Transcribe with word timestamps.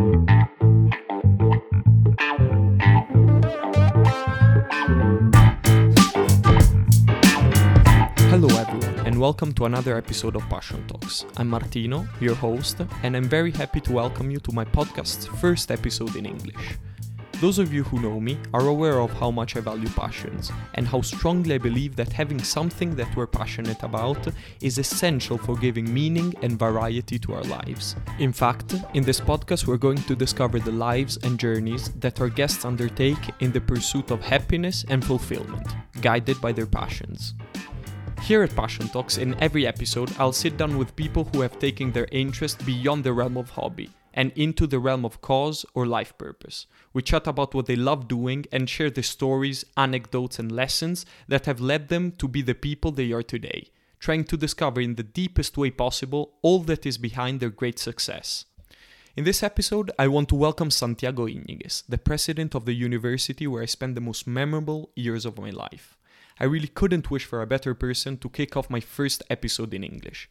Hello, 0.00 0.16
everyone, 8.48 9.06
and 9.06 9.20
welcome 9.20 9.52
to 9.52 9.66
another 9.66 9.98
episode 9.98 10.36
of 10.36 10.48
Passion 10.48 10.86
Talks. 10.86 11.26
I'm 11.36 11.48
Martino, 11.48 12.08
your 12.18 12.34
host, 12.34 12.80
and 13.02 13.14
I'm 13.14 13.24
very 13.24 13.50
happy 13.50 13.80
to 13.82 13.92
welcome 13.92 14.30
you 14.30 14.38
to 14.38 14.52
my 14.52 14.64
podcast's 14.64 15.26
first 15.26 15.70
episode 15.70 16.16
in 16.16 16.24
English. 16.24 16.78
Those 17.40 17.58
of 17.58 17.72
you 17.72 17.84
who 17.84 18.02
know 18.02 18.20
me 18.20 18.36
are 18.52 18.66
aware 18.66 19.00
of 19.00 19.14
how 19.14 19.30
much 19.30 19.56
I 19.56 19.60
value 19.60 19.88
passions 19.88 20.52
and 20.74 20.86
how 20.86 21.00
strongly 21.00 21.54
I 21.54 21.58
believe 21.58 21.96
that 21.96 22.12
having 22.12 22.38
something 22.38 22.94
that 22.96 23.16
we're 23.16 23.26
passionate 23.26 23.82
about 23.82 24.28
is 24.60 24.76
essential 24.76 25.38
for 25.38 25.56
giving 25.56 25.90
meaning 25.90 26.34
and 26.42 26.58
variety 26.58 27.18
to 27.20 27.32
our 27.32 27.44
lives. 27.44 27.96
In 28.18 28.30
fact, 28.30 28.74
in 28.92 29.04
this 29.04 29.22
podcast, 29.22 29.66
we're 29.66 29.78
going 29.78 30.02
to 30.02 30.14
discover 30.14 30.58
the 30.58 30.70
lives 30.70 31.16
and 31.22 31.40
journeys 31.40 31.88
that 31.92 32.20
our 32.20 32.28
guests 32.28 32.66
undertake 32.66 33.30
in 33.40 33.52
the 33.52 33.60
pursuit 33.62 34.10
of 34.10 34.20
happiness 34.20 34.84
and 34.90 35.02
fulfillment, 35.02 35.66
guided 36.02 36.38
by 36.42 36.52
their 36.52 36.66
passions. 36.66 37.32
Here 38.20 38.42
at 38.42 38.54
Passion 38.54 38.86
Talks, 38.88 39.16
in 39.16 39.34
every 39.40 39.66
episode, 39.66 40.12
I'll 40.18 40.34
sit 40.34 40.58
down 40.58 40.76
with 40.76 40.94
people 40.94 41.24
who 41.32 41.40
have 41.40 41.58
taken 41.58 41.90
their 41.90 42.08
interest 42.12 42.66
beyond 42.66 43.02
the 43.02 43.14
realm 43.14 43.38
of 43.38 43.48
hobby 43.48 43.88
and 44.12 44.32
into 44.36 44.66
the 44.66 44.78
realm 44.78 45.04
of 45.04 45.20
cause 45.20 45.64
or 45.74 45.86
life 45.86 46.16
purpose. 46.18 46.66
We 46.92 47.02
chat 47.02 47.26
about 47.26 47.54
what 47.54 47.66
they 47.66 47.76
love 47.76 48.08
doing 48.08 48.46
and 48.52 48.68
share 48.68 48.90
the 48.90 49.02
stories, 49.02 49.64
anecdotes, 49.76 50.38
and 50.38 50.50
lessons 50.50 51.06
that 51.28 51.46
have 51.46 51.60
led 51.60 51.88
them 51.88 52.12
to 52.18 52.28
be 52.28 52.42
the 52.42 52.54
people 52.54 52.90
they 52.90 53.12
are 53.12 53.22
today, 53.22 53.68
trying 53.98 54.24
to 54.24 54.36
discover 54.36 54.80
in 54.80 54.96
the 54.96 55.02
deepest 55.02 55.56
way 55.56 55.70
possible 55.70 56.34
all 56.42 56.60
that 56.60 56.86
is 56.86 56.98
behind 56.98 57.40
their 57.40 57.50
great 57.50 57.78
success. 57.78 58.44
In 59.16 59.24
this 59.24 59.42
episode, 59.42 59.90
I 59.98 60.06
want 60.06 60.28
to 60.28 60.36
welcome 60.36 60.70
Santiago 60.70 61.26
Iñiguez, 61.26 61.82
the 61.88 61.98
president 61.98 62.54
of 62.54 62.64
the 62.64 62.74
university 62.74 63.46
where 63.46 63.62
I 63.62 63.66
spent 63.66 63.96
the 63.96 64.00
most 64.00 64.26
memorable 64.26 64.90
years 64.94 65.26
of 65.26 65.36
my 65.36 65.50
life. 65.50 65.98
I 66.38 66.44
really 66.44 66.68
couldn't 66.68 67.10
wish 67.10 67.24
for 67.24 67.42
a 67.42 67.46
better 67.46 67.74
person 67.74 68.16
to 68.18 68.28
kick 68.30 68.56
off 68.56 68.70
my 68.70 68.80
first 68.80 69.22
episode 69.28 69.74
in 69.74 69.84
English. 69.84 70.30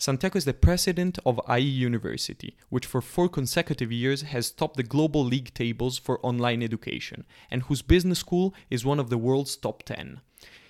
Santiago 0.00 0.36
is 0.36 0.44
the 0.44 0.54
president 0.54 1.18
of 1.26 1.40
IE 1.50 1.60
University, 1.60 2.56
which 2.68 2.86
for 2.86 3.00
four 3.00 3.28
consecutive 3.28 3.90
years 3.90 4.22
has 4.22 4.52
topped 4.52 4.76
the 4.76 4.84
global 4.84 5.24
league 5.24 5.52
tables 5.54 5.98
for 5.98 6.24
online 6.24 6.62
education, 6.62 7.24
and 7.50 7.62
whose 7.62 7.82
business 7.82 8.20
school 8.20 8.54
is 8.70 8.84
one 8.84 9.00
of 9.00 9.10
the 9.10 9.18
world's 9.18 9.56
top 9.56 9.82
10. 9.82 10.20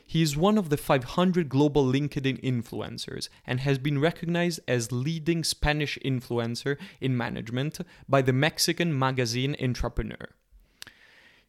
He 0.07 0.23
is 0.23 0.35
one 0.35 0.57
of 0.57 0.71
the 0.71 0.79
500 0.79 1.51
global 1.51 1.85
LinkedIn 1.85 2.43
influencers 2.43 3.29
and 3.47 3.61
has 3.61 3.77
been 3.77 3.99
recognized 3.99 4.61
as 4.67 4.93
leading 4.93 5.45
Spanish 5.45 5.99
influencer 6.03 6.79
in 6.99 7.15
management 7.15 7.81
by 8.09 8.23
the 8.23 8.33
Mexican 8.33 8.99
magazine 8.99 9.55
Entrepreneur. 9.61 10.31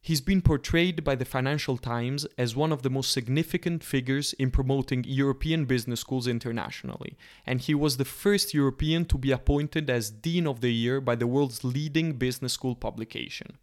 He's 0.02 0.22
been 0.22 0.42
portrayed 0.42 1.03
by 1.03 1.16
the 1.16 1.25
Financial 1.25 1.78
Times 1.78 2.25
as 2.38 2.55
one 2.55 2.72
of 2.72 2.83
the 2.83 2.89
most 2.89 3.11
significant 3.11 3.83
figures 3.83 4.33
in 4.33 4.50
promoting 4.50 5.03
European 5.06 5.66
business 5.66 6.00
schools 6.00 6.25
internationally, 6.25 7.17
and 7.45 7.59
he 7.59 7.75
was 7.75 7.97
the 7.97 8.06
first 8.06 8.53
European 8.53 9.06
to 9.06 9.17
be 9.17 9.31
appointed 9.31 9.89
as 9.89 10.09
Dean 10.09 10.47
of 10.47 10.61
the 10.61 10.72
Year 10.72 11.02
by 11.02 11.16
the 11.16 11.28
world's 11.28 11.64
leading 11.64 12.14
business 12.14 12.53
school 12.53 12.75
publication. 12.75 13.58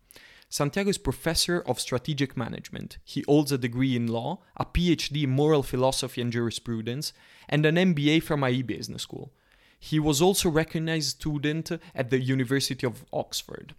Santiago 0.48 0.90
is 0.90 0.98
professor 0.98 1.60
of 1.62 1.80
strategic 1.80 2.36
management. 2.36 2.98
He 3.02 3.24
holds 3.26 3.50
a 3.50 3.58
degree 3.58 3.96
in 3.96 4.06
law, 4.06 4.40
a 4.56 4.64
PhD 4.64 5.24
in 5.24 5.30
moral 5.30 5.62
philosophy 5.62 6.20
and 6.20 6.30
jurisprudence, 6.30 7.12
and 7.48 7.66
an 7.66 7.76
MBA 7.76 8.22
from 8.22 8.44
IE 8.44 8.62
Business 8.62 9.02
School. 9.02 9.32
He 9.78 9.98
was 9.98 10.22
also 10.22 10.48
recognized 10.48 11.18
student 11.20 11.72
at 11.94 12.10
the 12.10 12.20
University 12.20 12.86
of 12.86 13.04
Oxford. 13.12 13.74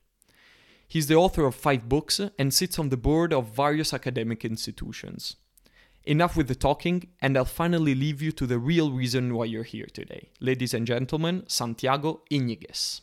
He's 0.89 1.07
the 1.07 1.15
author 1.15 1.45
of 1.45 1.53
five 1.53 1.89
books 1.89 2.21
and 2.39 2.53
sits 2.53 2.79
on 2.79 2.87
the 2.89 2.95
board 2.95 3.33
of 3.33 3.49
various 3.49 3.93
academic 3.93 4.45
institutions. 4.45 5.35
Enough 6.05 6.37
with 6.37 6.47
the 6.47 6.55
talking, 6.55 7.09
and 7.21 7.35
I'll 7.35 7.43
finally 7.43 7.93
leave 7.93 8.21
you 8.21 8.31
to 8.31 8.47
the 8.47 8.57
real 8.57 8.91
reason 8.91 9.33
why 9.33 9.45
you're 9.45 9.63
here 9.63 9.87
today. 9.91 10.29
Ladies 10.39 10.73
and 10.73 10.87
gentlemen, 10.87 11.43
Santiago 11.47 12.21
Iñiguez. 12.31 13.01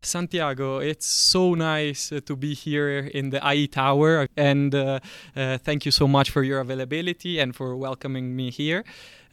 Santiago, 0.00 0.78
it's 0.78 1.06
so 1.06 1.54
nice 1.54 2.12
uh, 2.12 2.20
to 2.24 2.36
be 2.36 2.54
here 2.54 3.10
in 3.12 3.30
the 3.30 3.40
IE 3.52 3.66
Tower, 3.66 4.28
and 4.36 4.72
uh, 4.72 5.00
uh, 5.34 5.58
thank 5.58 5.84
you 5.84 5.90
so 5.90 6.06
much 6.06 6.30
for 6.30 6.44
your 6.44 6.60
availability 6.60 7.40
and 7.40 7.56
for 7.56 7.76
welcoming 7.76 8.36
me 8.36 8.52
here. 8.52 8.84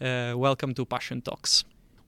Uh, 0.02 0.34
welcome 0.36 0.74
to 0.74 0.84
Passion 0.84 1.22
Talks. 1.22 1.64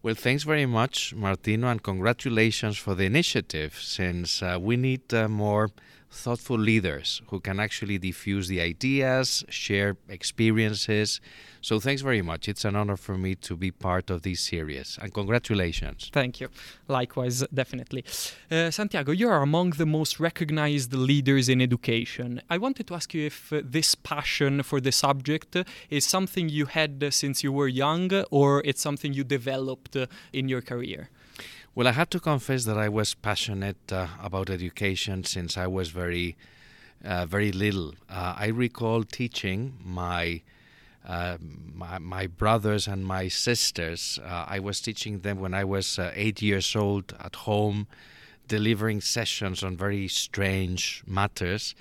Well, 0.08 0.16
thanks 0.16 0.44
very 0.44 0.66
much, 0.66 1.14
Martino, 1.14 1.68
and 1.68 1.84
congratulations 1.84 2.78
for 2.78 2.96
the 2.96 3.04
initiative 3.04 3.78
since 3.82 4.42
uh, 4.42 4.58
we 4.58 4.78
need 4.78 5.14
uh, 5.14 5.28
more 5.28 5.70
thoughtful 6.10 6.58
leaders 6.58 7.22
who 7.28 7.40
can 7.40 7.60
actually 7.60 7.98
diffuse 7.98 8.48
the 8.48 8.62
ideas, 8.62 9.44
share 9.50 9.98
experiences. 10.10 11.20
So, 11.62 11.80
thanks 11.80 12.02
very 12.02 12.22
much. 12.22 12.48
It's 12.48 12.64
an 12.66 12.76
honor 12.76 12.96
for 12.96 13.18
me 13.18 13.36
to 13.36 13.56
be 13.56 13.72
part 13.72 14.10
of 14.10 14.22
this 14.22 14.42
series, 14.42 14.98
and 15.02 15.14
congratulations. 15.14 16.10
Thank 16.14 16.40
you. 16.40 16.50
Likewise, 16.88 17.44
definitely. 17.54 18.06
Uh, 18.50 18.72
Santiago, 18.72 19.12
you 19.12 19.28
are 19.28 19.42
among 19.42 19.72
the 19.72 19.86
most 19.86 20.20
recognized 20.20 20.94
leaders 20.94 21.50
in 21.50 21.62
education. 21.62 22.42
I 22.50 22.58
wanted 22.58 22.88
to 22.88 22.96
ask 22.96 23.14
you 23.14 23.26
if 23.26 23.52
uh, 23.52 23.62
this 23.64 23.96
passion 23.96 24.64
for 24.64 24.80
the 24.80 24.92
subject 24.92 25.58
is 25.90 26.06
something 26.06 26.48
you 26.48 26.68
had 26.68 27.04
uh, 27.04 27.12
since 27.12 27.44
you 27.44 27.52
were 27.52 27.68
young, 27.68 28.12
or 28.32 28.62
it's 28.64 28.82
something 28.82 29.14
you 29.14 29.24
developed 29.24 29.96
uh, 29.96 30.06
in 30.32 30.48
your 30.48 30.62
career. 30.62 31.10
Well, 31.78 31.88
I 31.88 31.92
have 31.92 32.10
to 32.10 32.20
confess 32.20 32.66
that 32.66 32.76
I 32.80 32.90
was 32.90 33.14
passionate 33.14 33.92
uh, 33.92 34.08
about 34.20 34.50
education 34.50 35.24
since 35.24 35.60
I 35.60 35.68
was 35.68 35.90
very, 35.90 36.36
uh, 37.06 37.28
very 37.28 37.52
little. 37.52 37.94
Uh, 38.10 38.34
I 38.36 38.48
recall 38.48 39.04
teaching 39.04 39.78
my, 39.86 40.42
uh, 41.08 41.38
my, 41.76 42.00
my 42.00 42.26
brothers 42.26 42.88
and 42.88 43.06
my 43.06 43.28
sisters. 43.28 44.18
Uh, 44.26 44.46
I 44.48 44.58
was 44.58 44.82
teaching 44.82 45.20
them 45.20 45.40
when 45.40 45.54
I 45.54 45.66
was 45.66 46.00
uh, 46.00 46.12
eight 46.16 46.42
years 46.42 46.76
old 46.76 47.14
at 47.20 47.36
home, 47.36 47.86
delivering 48.48 49.00
sessions 49.00 49.62
on 49.62 49.78
very 49.78 50.08
strange 50.08 51.04
matters. 51.06 51.76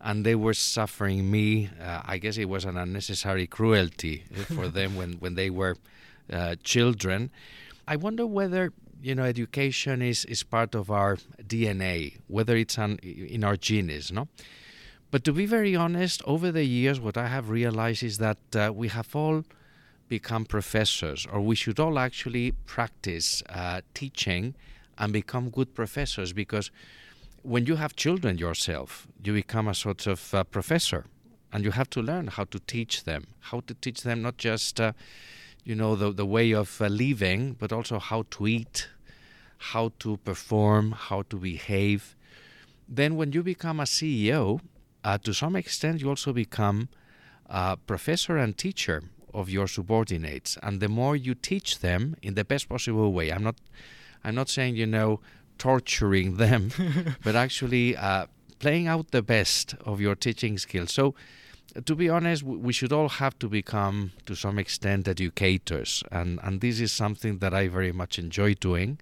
And 0.00 0.24
they 0.24 0.34
were 0.34 0.54
suffering 0.54 1.30
me. 1.30 1.68
I 1.78 2.16
guess 2.16 2.38
it 2.38 2.48
was 2.48 2.64
an 2.64 2.78
unnecessary 2.78 3.46
cruelty 3.46 4.24
for 4.46 4.68
them 4.78 4.96
when, 4.96 5.12
when 5.18 5.34
they 5.34 5.50
were 5.50 5.76
children. 6.64 7.30
I 7.86 7.96
wonder 7.96 8.24
whether 8.24 8.72
you 9.02 9.14
know 9.14 9.24
education 9.24 10.00
is 10.02 10.24
is 10.26 10.42
part 10.42 10.74
of 10.74 10.90
our 10.90 11.16
DNA, 11.42 12.18
whether 12.28 12.56
it's 12.56 12.78
an, 12.78 12.98
in 13.02 13.44
our 13.44 13.56
genes, 13.56 14.12
no. 14.12 14.28
But 15.10 15.24
to 15.24 15.32
be 15.32 15.44
very 15.44 15.76
honest, 15.76 16.22
over 16.24 16.50
the 16.50 16.64
years, 16.64 16.98
what 16.98 17.18
I 17.18 17.26
have 17.26 17.50
realized 17.50 18.02
is 18.02 18.16
that 18.18 18.38
uh, 18.56 18.72
we 18.74 18.88
have 18.88 19.14
all 19.14 19.44
become 20.08 20.44
professors, 20.44 21.26
or 21.30 21.40
we 21.40 21.54
should 21.54 21.78
all 21.78 21.98
actually 21.98 22.52
practice 22.66 23.42
uh, 23.48 23.80
teaching 23.92 24.54
and 24.96 25.12
become 25.12 25.50
good 25.50 25.74
professors 25.74 26.32
because 26.32 26.70
when 27.42 27.66
you 27.66 27.76
have 27.76 27.96
children 27.96 28.38
yourself, 28.38 29.06
you 29.22 29.32
become 29.32 29.68
a 29.68 29.74
sort 29.74 30.06
of 30.06 30.32
uh, 30.34 30.44
professor 30.44 31.06
and 31.52 31.64
you 31.64 31.72
have 31.72 31.90
to 31.90 32.00
learn 32.00 32.28
how 32.28 32.44
to 32.44 32.58
teach 32.60 33.04
them, 33.04 33.26
how 33.40 33.60
to 33.60 33.74
teach 33.74 34.02
them 34.02 34.22
not 34.22 34.36
just 34.38 34.80
uh, 34.80 34.92
you 35.64 35.74
know 35.74 35.96
the 35.96 36.12
the 36.12 36.26
way 36.26 36.52
of 36.52 36.80
uh, 36.80 36.86
living, 36.86 37.56
but 37.58 37.72
also 37.72 37.98
how 37.98 38.24
to 38.30 38.46
eat, 38.46 38.88
how 39.72 39.92
to 40.00 40.16
perform, 40.18 40.92
how 40.92 41.22
to 41.22 41.36
behave. 41.36 42.16
Then, 42.88 43.16
when 43.16 43.32
you 43.32 43.42
become 43.42 43.80
a 43.80 43.84
CEO, 43.84 44.60
uh, 45.04 45.18
to 45.18 45.32
some 45.32 45.56
extent, 45.56 46.00
you 46.00 46.08
also 46.08 46.32
become 46.32 46.88
a 47.46 47.76
professor 47.76 48.36
and 48.36 48.56
teacher 48.56 49.04
of 49.32 49.48
your 49.48 49.66
subordinates. 49.66 50.58
And 50.62 50.80
the 50.80 50.88
more 50.88 51.16
you 51.16 51.34
teach 51.34 51.78
them 51.78 52.16
in 52.22 52.34
the 52.34 52.44
best 52.44 52.68
possible 52.68 53.12
way, 53.12 53.30
I'm 53.30 53.42
not, 53.42 53.56
I'm 54.24 54.34
not 54.34 54.48
saying 54.48 54.76
you 54.76 54.86
know 54.86 55.20
torturing 55.58 56.36
them, 56.36 56.70
but 57.24 57.36
actually 57.36 57.96
uh, 57.96 58.26
playing 58.58 58.88
out 58.88 59.10
the 59.10 59.22
best 59.22 59.74
of 59.84 60.00
your 60.00 60.14
teaching 60.14 60.58
skills. 60.58 60.92
So 60.92 61.14
to 61.84 61.94
be 61.94 62.08
honest, 62.08 62.42
we 62.42 62.72
should 62.72 62.92
all 62.92 63.08
have 63.08 63.38
to 63.38 63.48
become, 63.48 64.12
to 64.26 64.34
some 64.34 64.58
extent, 64.58 65.08
educators, 65.08 66.02
and 66.10 66.38
and 66.42 66.60
this 66.60 66.80
is 66.80 66.92
something 66.92 67.38
that 67.38 67.54
I 67.54 67.68
very 67.68 67.92
much 67.92 68.18
enjoy 68.18 68.54
doing, 68.54 68.98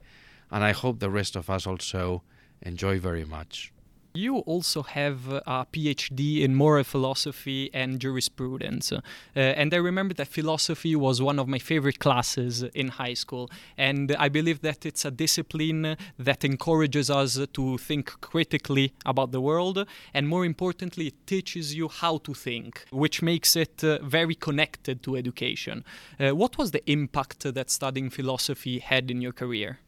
and 0.50 0.62
I 0.64 0.72
hope 0.72 1.00
the 1.00 1.10
rest 1.10 1.36
of 1.36 1.50
us 1.50 1.66
also 1.66 2.22
enjoy 2.62 2.98
very 2.98 3.24
much. 3.24 3.72
You 4.12 4.38
also 4.38 4.82
have 4.82 5.28
a 5.28 5.66
PhD 5.72 6.40
in 6.40 6.56
moral 6.56 6.82
philosophy 6.82 7.70
and 7.72 8.00
jurisprudence. 8.00 8.90
Uh, 8.90 9.00
and 9.34 9.72
I 9.72 9.76
remember 9.76 10.14
that 10.14 10.26
philosophy 10.26 10.96
was 10.96 11.22
one 11.22 11.38
of 11.38 11.46
my 11.46 11.60
favorite 11.60 12.00
classes 12.00 12.64
in 12.74 12.88
high 12.88 13.14
school. 13.14 13.48
And 13.78 14.16
I 14.18 14.28
believe 14.28 14.62
that 14.62 14.84
it's 14.84 15.04
a 15.04 15.12
discipline 15.12 15.96
that 16.18 16.44
encourages 16.44 17.08
us 17.08 17.38
to 17.52 17.78
think 17.78 18.20
critically 18.20 18.94
about 19.06 19.30
the 19.30 19.40
world. 19.40 19.86
And 20.12 20.26
more 20.26 20.44
importantly, 20.44 21.06
it 21.06 21.26
teaches 21.28 21.76
you 21.76 21.88
how 21.88 22.18
to 22.18 22.34
think, 22.34 22.86
which 22.90 23.22
makes 23.22 23.54
it 23.54 23.84
uh, 23.84 23.98
very 24.02 24.34
connected 24.34 25.04
to 25.04 25.16
education. 25.16 25.84
Uh, 26.18 26.34
what 26.34 26.58
was 26.58 26.72
the 26.72 26.82
impact 26.90 27.42
that 27.54 27.70
studying 27.70 28.10
philosophy 28.10 28.80
had 28.80 29.08
in 29.08 29.20
your 29.20 29.32
career? 29.32 29.78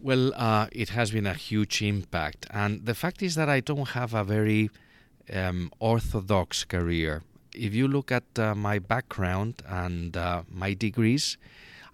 Well, 0.00 0.32
uh, 0.34 0.66
it 0.72 0.90
has 0.90 1.12
been 1.12 1.26
a 1.26 1.34
huge 1.34 1.80
impact. 1.82 2.46
And 2.50 2.84
the 2.84 2.94
fact 2.94 3.22
is 3.22 3.34
that 3.36 3.48
I 3.48 3.60
don't 3.60 3.90
have 3.90 4.12
a 4.12 4.24
very 4.24 4.70
um, 5.32 5.70
orthodox 5.78 6.64
career. 6.64 7.22
If 7.54 7.74
you 7.74 7.88
look 7.88 8.10
at 8.12 8.24
uh, 8.36 8.54
my 8.54 8.78
background 8.78 9.62
and 9.66 10.16
uh, 10.16 10.42
my 10.50 10.74
degrees, 10.74 11.38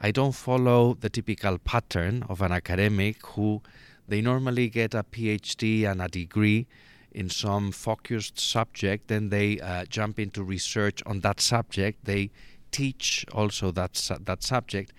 I 0.00 0.10
don't 0.10 0.34
follow 0.34 0.94
the 0.94 1.10
typical 1.10 1.58
pattern 1.58 2.24
of 2.28 2.40
an 2.40 2.52
academic 2.52 3.24
who 3.26 3.62
they 4.08 4.20
normally 4.20 4.68
get 4.70 4.94
a 4.94 5.04
PhD 5.04 5.88
and 5.88 6.02
a 6.02 6.08
degree 6.08 6.66
in 7.12 7.28
some 7.28 7.72
focused 7.72 8.38
subject, 8.38 9.08
then 9.08 9.28
they 9.30 9.60
uh, 9.60 9.84
jump 9.84 10.18
into 10.18 10.42
research 10.42 11.02
on 11.06 11.20
that 11.20 11.40
subject. 11.40 12.04
They 12.04 12.30
teach 12.70 13.26
also 13.32 13.72
that 13.72 13.96
su- 13.96 14.18
that 14.24 14.42
subject, 14.42 14.92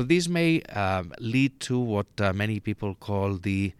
but 0.00 0.08
this 0.08 0.28
may 0.28 0.62
um, 0.62 1.12
lead 1.20 1.60
to 1.60 1.78
what 1.78 2.06
uh, 2.22 2.32
many 2.32 2.58
people 2.58 2.94
call 2.94 3.34
the 3.34 3.74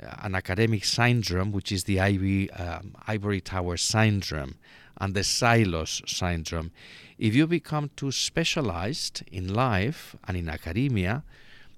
uh, 0.00 0.06
an 0.22 0.36
academic 0.36 0.84
syndrome, 0.84 1.50
which 1.50 1.72
is 1.72 1.82
the 1.82 1.98
Ivy, 1.98 2.48
um, 2.52 2.94
ivory 3.08 3.40
tower 3.40 3.76
syndrome 3.76 4.54
and 4.98 5.14
the 5.14 5.24
silos 5.24 6.00
syndrome. 6.06 6.70
If 7.18 7.34
you 7.34 7.48
become 7.48 7.90
too 7.96 8.12
specialized 8.12 9.24
in 9.32 9.52
life 9.52 10.14
and 10.28 10.36
in 10.36 10.48
academia, 10.48 11.24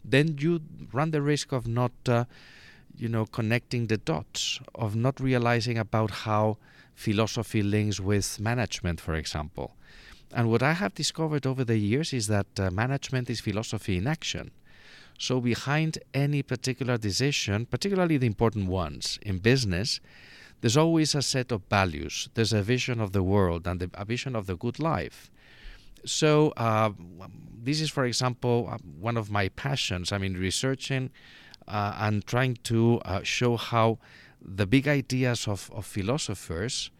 then 0.04 0.36
you 0.38 0.60
run 0.92 1.10
the 1.10 1.22
risk 1.22 1.52
of 1.52 1.66
not 1.66 1.92
uh, 2.06 2.26
you 2.98 3.08
know, 3.08 3.24
connecting 3.24 3.86
the 3.86 3.96
dots, 3.96 4.60
of 4.74 4.94
not 4.94 5.18
realizing 5.20 5.78
about 5.78 6.10
how 6.10 6.58
philosophy 6.94 7.62
links 7.62 7.98
with 7.98 8.38
management, 8.40 9.00
for 9.00 9.14
example. 9.14 9.74
And 10.32 10.50
what 10.50 10.62
I 10.62 10.72
have 10.72 10.94
discovered 10.94 11.46
over 11.46 11.64
the 11.64 11.78
years 11.78 12.12
is 12.12 12.26
that 12.26 12.46
uh, 12.58 12.70
management 12.70 13.30
is 13.30 13.40
philosophy 13.40 13.96
in 13.96 14.06
action. 14.06 14.50
So, 15.18 15.40
behind 15.40 15.98
any 16.12 16.42
particular 16.42 16.98
decision, 16.98 17.66
particularly 17.66 18.18
the 18.18 18.26
important 18.26 18.66
ones 18.66 19.18
in 19.22 19.38
business, 19.38 20.00
there's 20.60 20.76
always 20.76 21.14
a 21.14 21.22
set 21.22 21.52
of 21.52 21.62
values. 21.70 22.28
There's 22.34 22.52
a 22.52 22.62
vision 22.62 23.00
of 23.00 23.12
the 23.12 23.22
world 23.22 23.66
and 23.66 23.80
the, 23.80 23.90
a 23.94 24.04
vision 24.04 24.36
of 24.36 24.46
the 24.46 24.56
good 24.56 24.78
life. 24.78 25.30
So, 26.04 26.50
uh, 26.56 26.90
this 27.62 27.80
is, 27.80 27.90
for 27.90 28.04
example, 28.04 28.68
uh, 28.70 28.78
one 29.00 29.16
of 29.16 29.30
my 29.30 29.48
passions. 29.48 30.12
I 30.12 30.18
mean, 30.18 30.34
researching 30.34 31.10
uh, 31.66 31.96
and 31.98 32.26
trying 32.26 32.58
to 32.64 33.00
uh, 33.04 33.22
show 33.22 33.56
how 33.56 33.98
the 34.40 34.66
big 34.66 34.86
ideas 34.86 35.48
of, 35.48 35.70
of 35.74 35.86
philosophers 35.86 36.90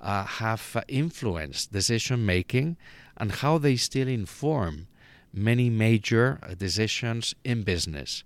uh, 0.00 0.24
have 0.24 0.84
influenced 0.88 1.72
decision 1.72 2.24
making 2.24 2.76
and 3.16 3.32
how 3.32 3.58
they 3.58 3.76
still 3.76 4.08
inform 4.08 4.86
many 5.32 5.70
major 5.70 6.38
decisions 6.58 7.34
in 7.44 7.62
business. 7.62 8.24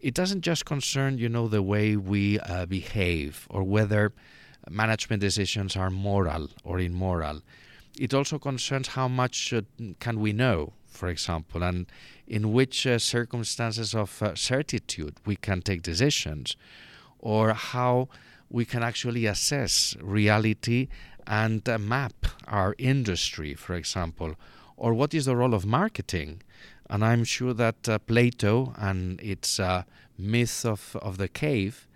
It 0.00 0.14
doesn't 0.14 0.40
just 0.40 0.64
concern, 0.64 1.18
you 1.18 1.28
know, 1.28 1.46
the 1.46 1.62
way 1.62 1.96
we 1.96 2.40
uh, 2.40 2.66
behave 2.66 3.46
or 3.50 3.62
whether 3.62 4.12
management 4.68 5.20
decisions 5.20 5.76
are 5.76 5.90
moral 5.90 6.48
or 6.64 6.80
immoral. 6.80 7.42
It 7.98 8.14
also 8.14 8.38
concerns 8.38 8.88
how 8.88 9.08
much 9.08 9.52
uh, 9.52 9.62
can 9.98 10.20
we 10.20 10.32
know, 10.32 10.72
for 10.86 11.08
example, 11.08 11.62
and 11.62 11.86
in 12.26 12.52
which 12.52 12.86
uh, 12.86 12.98
circumstances 12.98 13.94
of 13.94 14.22
uh, 14.22 14.34
certitude 14.34 15.16
we 15.26 15.36
can 15.36 15.60
take 15.60 15.82
decisions, 15.82 16.56
or 17.18 17.52
how 17.52 18.08
we 18.50 18.64
can 18.64 18.82
actually 18.82 19.26
assess 19.26 19.96
reality 20.00 20.88
and 21.26 21.68
uh, 21.68 21.78
map 21.78 22.26
our 22.48 22.74
industry, 22.78 23.54
for 23.54 23.74
example, 23.74 24.34
or 24.76 24.92
what 24.92 25.14
is 25.14 25.26
the 25.26 25.36
role 25.36 25.54
of 25.54 25.64
marketing. 25.64 26.42
And 26.88 27.04
I'm 27.04 27.24
sure 27.24 27.54
that 27.54 27.88
uh, 27.88 27.98
Plato 28.00 28.74
and 28.76 29.20
its 29.20 29.60
uh, 29.60 29.84
myth 30.18 30.64
of, 30.66 30.96
of 31.00 31.18
the 31.18 31.28
cave 31.28 31.86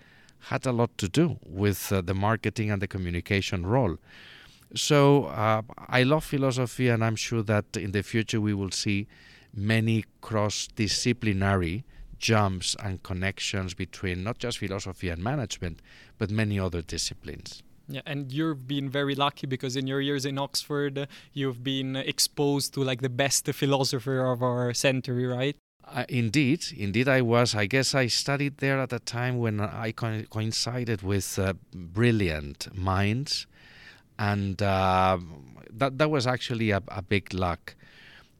had 0.50 0.66
a 0.66 0.72
lot 0.72 0.96
to 0.98 1.08
do 1.08 1.38
with 1.44 1.90
uh, 1.90 2.00
the 2.00 2.14
marketing 2.14 2.70
and 2.70 2.80
the 2.80 2.86
communication 2.86 3.66
role. 3.66 3.96
So 4.76 5.26
I 5.88 6.02
love 6.02 6.24
philosophy, 6.24 6.88
and 6.88 7.04
I'm 7.04 7.16
sure 7.16 7.42
that 7.42 7.76
in 7.76 7.92
the 7.92 8.02
future 8.02 8.40
we 8.40 8.54
will 8.54 8.72
see 8.72 9.06
many 9.54 10.04
cross 10.20 10.68
disciplinary 10.74 11.84
jumps 12.18 12.76
and 12.82 13.02
connections 13.02 13.74
between 13.74 14.22
not 14.22 14.38
just 14.38 14.58
philosophy 14.58 15.08
and 15.08 15.22
management, 15.22 15.80
but 16.18 16.30
many 16.30 16.58
other 16.58 16.82
disciplines. 16.82 17.62
Yeah, 17.88 18.00
and 18.06 18.32
you've 18.32 18.66
been 18.66 18.88
very 18.88 19.14
lucky 19.14 19.46
because 19.46 19.76
in 19.76 19.86
your 19.86 20.00
years 20.00 20.24
in 20.24 20.38
Oxford, 20.38 21.06
you've 21.32 21.62
been 21.62 21.96
exposed 21.96 22.72
to 22.74 22.82
like 22.82 23.02
the 23.02 23.10
best 23.10 23.46
philosopher 23.52 24.24
of 24.24 24.42
our 24.42 24.72
century, 24.72 25.26
right? 25.26 25.56
Uh, 25.86 26.04
indeed, 26.08 26.64
indeed, 26.74 27.08
I 27.08 27.20
was. 27.20 27.54
I 27.54 27.66
guess 27.66 27.94
I 27.94 28.06
studied 28.06 28.58
there 28.58 28.80
at 28.80 28.92
a 28.92 28.98
time 28.98 29.38
when 29.38 29.60
I 29.60 29.92
co- 29.92 30.22
coincided 30.30 31.02
with 31.02 31.38
uh, 31.38 31.52
brilliant 31.74 32.74
minds, 32.74 33.46
and 34.18 34.62
uh, 34.62 35.18
that 35.70 35.98
that 35.98 36.10
was 36.10 36.26
actually 36.26 36.70
a, 36.70 36.82
a 36.88 37.02
big 37.02 37.34
luck. 37.34 37.74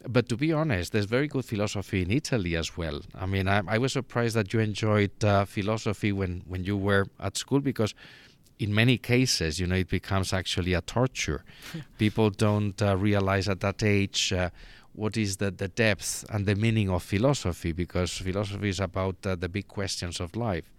But 0.07 0.29
to 0.29 0.37
be 0.37 0.53
honest, 0.53 0.93
there's 0.93 1.07
very 1.07 1.29
good 1.29 1.45
philosophy 1.45 2.03
in 2.03 2.11
Italy 2.11 2.57
as 2.57 2.77
well. 2.77 3.01
I 3.15 3.27
mean, 3.27 3.49
I, 3.49 3.63
I 3.67 3.79
was 3.79 3.93
surprised 3.93 4.37
that 4.37 4.53
you 4.53 4.61
enjoyed 4.61 5.25
uh, 5.25 5.45
philosophy 5.47 6.13
when, 6.13 6.43
when 6.47 6.65
you 6.65 6.77
were 6.77 7.07
at 7.21 7.37
school 7.39 7.61
because 7.61 7.95
in 8.59 8.75
many 8.75 8.99
cases, 8.99 9.59
you 9.59 9.67
know, 9.67 9.77
it 9.77 9.89
becomes 9.89 10.33
actually 10.33 10.75
a 10.75 10.81
torture. 10.83 11.45
People 11.99 12.31
don't 12.31 12.81
uh, 12.83 12.97
realize 12.97 13.49
at 13.49 13.61
that 13.61 13.83
age 13.83 14.33
uh, 14.33 14.51
what 14.93 15.17
is 15.17 15.39
the, 15.39 15.51
the 15.51 15.69
depth 15.69 16.25
and 16.31 16.47
the 16.47 16.55
meaning 16.55 16.91
of 16.91 17.03
philosophy 17.03 17.73
because 17.73 18.13
philosophy 18.13 18.69
is 18.69 18.81
about 18.81 19.17
uh, 19.27 19.35
the 19.35 19.49
big 19.49 19.69
questions 19.69 20.21
of 20.21 20.37
life. 20.37 20.71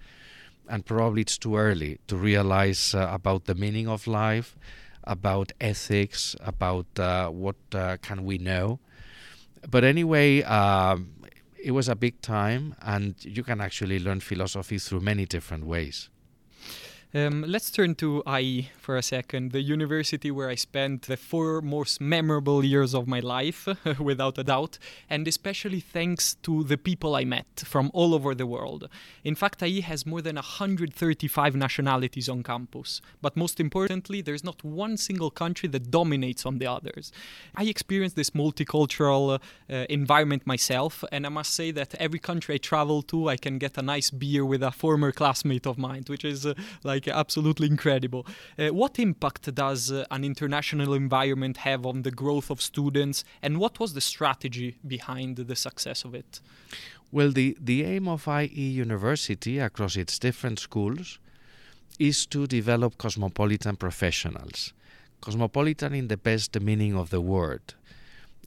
And 0.70 0.86
probably 0.86 1.22
it's 1.22 1.38
too 1.38 1.58
early 1.58 2.00
to 2.08 2.16
realize 2.16 2.96
uh, 2.96 3.10
about 3.12 3.46
the 3.46 3.56
meaning 3.56 3.88
of 3.88 4.08
life, 4.08 4.56
about 5.04 5.52
ethics, 5.60 6.36
about 6.40 6.88
uh, 6.98 7.30
what 7.30 7.58
uh, 7.74 7.98
can 8.02 8.24
we 8.24 8.38
know 8.38 8.80
but 9.70 9.84
anyway, 9.84 10.44
um, 10.44 11.16
it 11.62 11.72
was 11.72 11.90
a 11.90 11.96
big 11.96 12.22
time, 12.22 12.76
and 12.82 13.16
you 13.24 13.44
can 13.44 13.60
actually 13.60 14.00
learn 14.00 14.20
philosophy 14.20 14.78
through 14.78 15.02
many 15.02 15.26
different 15.26 15.66
ways. 15.66 16.10
Um, 17.16 17.46
let's 17.48 17.72
turn 17.72 17.96
to 17.96 18.22
IE 18.28 18.72
for 18.78 18.98
a 18.98 19.02
second, 19.02 19.54
the 19.54 19.62
university 19.62 20.32
where 20.32 20.50
I 20.50 20.56
spent 20.56 21.04
the 21.04 21.16
four 21.16 21.62
most 21.62 22.02
memorable 22.02 22.66
years 22.66 22.94
of 22.94 23.08
my 23.08 23.22
life, 23.22 23.70
without 24.02 24.38
a 24.38 24.44
doubt, 24.44 24.78
and 25.10 25.26
especially 25.26 25.80
thanks 25.80 26.36
to 26.44 26.66
the 26.66 26.78
people 26.78 27.16
I 27.16 27.24
met 27.24 27.64
from 27.66 27.90
all 27.94 28.14
over 28.14 28.36
the 28.36 28.46
world. 28.46 28.90
In 29.24 29.34
fact, 29.34 29.64
IE 29.64 29.80
has 29.80 30.06
more 30.06 30.22
than 30.22 30.36
135 30.36 31.56
nationalities 31.56 32.28
on 32.28 32.44
campus, 32.44 33.00
but 33.22 33.38
most 33.38 33.62
importantly, 33.62 34.22
there's 34.22 34.44
not 34.44 34.62
one 34.66 34.98
single 34.98 35.32
country 35.32 35.70
that 35.70 35.90
dominates 35.90 36.46
on 36.46 36.58
the 36.58 36.68
others. 36.68 37.14
I 37.56 37.64
experienced 37.64 38.18
this 38.18 38.32
multicultural 38.32 39.40
uh, 39.70 39.86
environment 39.90 40.46
myself, 40.46 41.06
and 41.14 41.26
I 41.26 41.30
must 41.30 41.54
say 41.54 41.72
that 41.72 41.96
every 41.96 42.20
country 42.20 42.56
I 42.56 42.58
travel 42.58 43.02
to, 43.04 43.30
I 43.30 43.38
can 43.38 43.58
get 43.58 43.78
a 43.78 43.82
nice 43.82 44.10
beer 44.10 44.46
with 44.46 44.62
a 44.62 44.72
former 44.72 45.14
classmate 45.14 45.66
of 45.66 45.78
mine, 45.78 46.04
which 46.08 46.26
is 46.26 46.46
uh, 46.46 46.56
like 46.84 47.05
like 47.06 47.16
absolutely 47.16 47.68
incredible. 47.68 48.26
Uh, 48.58 48.68
what 48.68 49.00
impact 49.00 49.54
does 49.54 49.92
uh, 49.92 50.06
an 50.12 50.24
international 50.24 50.94
environment 50.94 51.58
have 51.58 51.86
on 51.86 52.02
the 52.02 52.12
growth 52.12 52.50
of 52.50 52.62
students, 52.62 53.24
and 53.42 53.58
what 53.58 53.80
was 53.80 53.94
the 53.94 54.02
strategy 54.02 54.78
behind 54.88 55.38
the 55.38 55.56
success 55.56 56.06
of 56.06 56.14
it? 56.16 56.40
Well, 57.12 57.32
the, 57.32 57.58
the 57.62 57.84
aim 57.84 58.08
of 58.08 58.28
IE 58.28 58.48
University 58.48 59.60
across 59.60 59.96
its 59.96 60.20
different 60.20 60.60
schools 60.60 61.20
is 62.00 62.26
to 62.28 62.48
develop 62.48 62.98
cosmopolitan 62.98 63.78
professionals. 63.78 64.74
Cosmopolitan 65.22 65.94
in 65.94 66.08
the 66.08 66.18
best 66.18 66.60
meaning 66.60 66.96
of 66.96 67.10
the 67.10 67.22
word. 67.22 67.74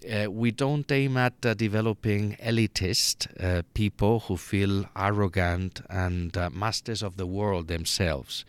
Uh, 0.04 0.30
we 0.30 0.50
don't 0.50 0.90
aim 0.92 1.16
at 1.16 1.34
uh, 1.44 1.54
developing 1.54 2.36
elitist 2.36 3.26
uh, 3.42 3.62
people 3.74 4.20
who 4.20 4.36
feel 4.36 4.86
arrogant 4.96 5.80
and 5.90 6.36
uh, 6.36 6.48
masters 6.50 7.02
of 7.02 7.16
the 7.16 7.26
world 7.26 7.68
themselves, 7.68 8.44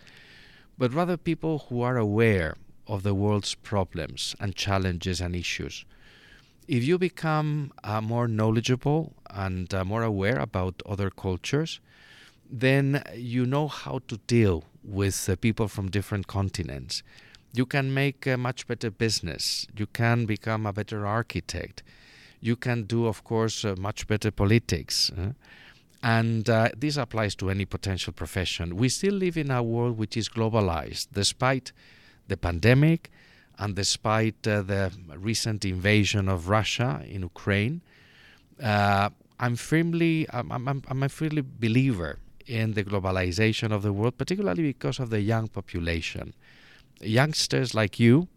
but 0.78 0.94
rather 0.94 1.18
people 1.18 1.66
who 1.70 1.82
are 1.82 1.98
aware 1.98 2.56
of 2.88 3.04
the 3.04 3.14
world's 3.14 3.56
problems 3.56 4.36
and 4.40 4.56
challenges 4.56 5.22
and 5.22 5.36
issues. 5.36 5.86
If 6.68 6.84
you 6.84 6.98
become 6.98 7.72
uh, 7.84 8.02
more 8.02 8.28
knowledgeable 8.28 9.14
and 9.30 9.74
uh, 9.74 9.84
more 9.84 10.04
aware 10.04 10.38
about 10.40 10.82
other 10.86 11.10
cultures, 11.10 11.80
then 12.50 13.04
you 13.16 13.46
know 13.46 13.68
how 13.68 14.02
to 14.08 14.18
deal 14.28 14.66
with 14.84 15.30
people 15.42 15.68
from 15.68 15.90
different 15.90 16.28
continents 16.28 17.04
you 17.54 17.66
can 17.66 17.94
make 17.94 18.28
a 18.28 18.38
much 18.38 18.68
better 18.68 18.92
business. 18.92 19.68
You 19.76 19.88
can 19.88 20.26
become 20.26 20.66
a 20.66 20.74
better 20.74 21.06
architect. 21.06 21.84
You 22.42 22.56
can 22.56 22.84
do, 22.84 23.08
of 23.08 23.24
course, 23.24 23.66
uh, 23.66 23.76
much 23.78 24.08
better 24.08 24.32
politics. 24.32 25.12
And 26.02 26.50
uh, 26.50 26.70
this 26.78 26.96
applies 26.96 27.36
to 27.36 27.50
any 27.50 27.66
potential 27.66 28.14
profession. 28.14 28.78
We 28.78 28.88
still 28.90 29.16
live 29.16 29.36
in 29.36 29.52
a 29.52 29.62
world 29.62 29.98
which 29.98 30.16
is 30.16 30.30
globalized, 30.30 31.08
despite 31.12 31.74
the 32.28 32.38
pandemic 32.38 33.12
and 33.58 33.76
despite 33.76 34.48
uh, 34.48 34.62
the 34.62 34.92
recent 35.18 35.66
invasion 35.66 36.30
of 36.30 36.48
Russia 36.48 37.04
in 37.06 37.24
Ukraine. 37.24 37.82
Uh, 38.62 39.10
I'm 39.40 39.56
firmly 39.56 40.28
I'm, 40.32 40.52
I'm, 40.52 40.84
I'm 40.88 41.04
a 41.04 41.10
firmly 41.10 41.44
believer 41.60 42.20
in 42.46 42.74
the 42.74 42.84
globalization 42.84 43.72
of 43.72 43.84
the 43.84 43.94
world, 43.94 44.18
particularly 44.18 44.64
because 44.64 45.00
of 45.00 45.10
the 45.10 45.22
young 45.22 45.48
population. 45.48 46.34
Youngsters 47.02 47.74
like 47.74 48.00
you 48.00 48.28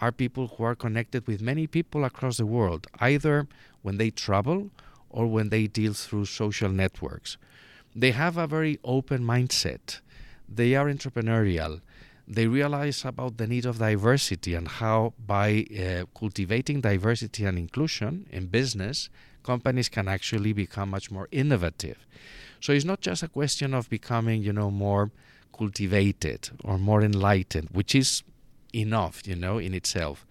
are 0.00 0.12
people 0.12 0.48
who 0.48 0.64
are 0.64 0.74
connected 0.74 1.26
with 1.26 1.40
many 1.40 1.66
people 1.66 2.04
across 2.04 2.36
the 2.36 2.46
world, 2.46 2.86
either 3.00 3.46
when 3.82 3.98
they 3.98 4.10
travel 4.10 4.70
or 5.08 5.26
when 5.26 5.48
they 5.50 5.66
deal 5.66 5.92
through 5.92 6.24
social 6.24 6.68
networks. 6.68 7.36
They 7.94 8.10
have 8.12 8.36
a 8.36 8.46
very 8.46 8.78
open 8.84 9.22
mindset. 9.22 10.00
They 10.48 10.74
are 10.74 10.86
entrepreneurial. 10.86 11.80
They 12.26 12.46
realize 12.46 13.04
about 13.04 13.36
the 13.36 13.46
need 13.46 13.66
of 13.66 13.78
diversity 13.78 14.54
and 14.54 14.68
how, 14.68 15.12
by 15.26 15.66
uh, 15.78 16.04
cultivating 16.18 16.80
diversity 16.80 17.44
and 17.44 17.58
inclusion 17.58 18.26
in 18.30 18.46
business, 18.46 19.10
companies 19.42 19.88
can 19.88 20.08
actually 20.08 20.52
become 20.52 20.90
much 20.90 21.10
more 21.10 21.28
innovative. 21.30 22.06
So 22.60 22.72
it's 22.72 22.84
not 22.84 23.00
just 23.00 23.22
a 23.22 23.28
question 23.28 23.74
of 23.74 23.90
becoming, 23.90 24.42
you 24.42 24.52
know, 24.52 24.70
more 24.70 25.10
cultivated 25.52 26.50
or 26.64 26.78
more 26.78 27.02
enlightened, 27.02 27.68
which 27.72 27.94
is 27.94 28.22
enough, 28.74 29.26
you 29.26 29.36
know, 29.36 29.58
in 29.58 29.74
itself. 29.74 30.26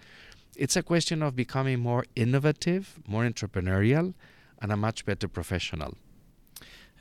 It's 0.56 0.75
a 0.75 0.84
question 0.84 1.22
of 1.24 1.36
becoming 1.36 1.80
more 1.80 2.06
innovative, 2.16 3.00
more 3.08 3.24
entrepreneurial, 3.24 4.13
and 4.62 4.72
a 4.72 4.78
much 4.78 5.06
better 5.06 5.28
professional. 5.28 5.96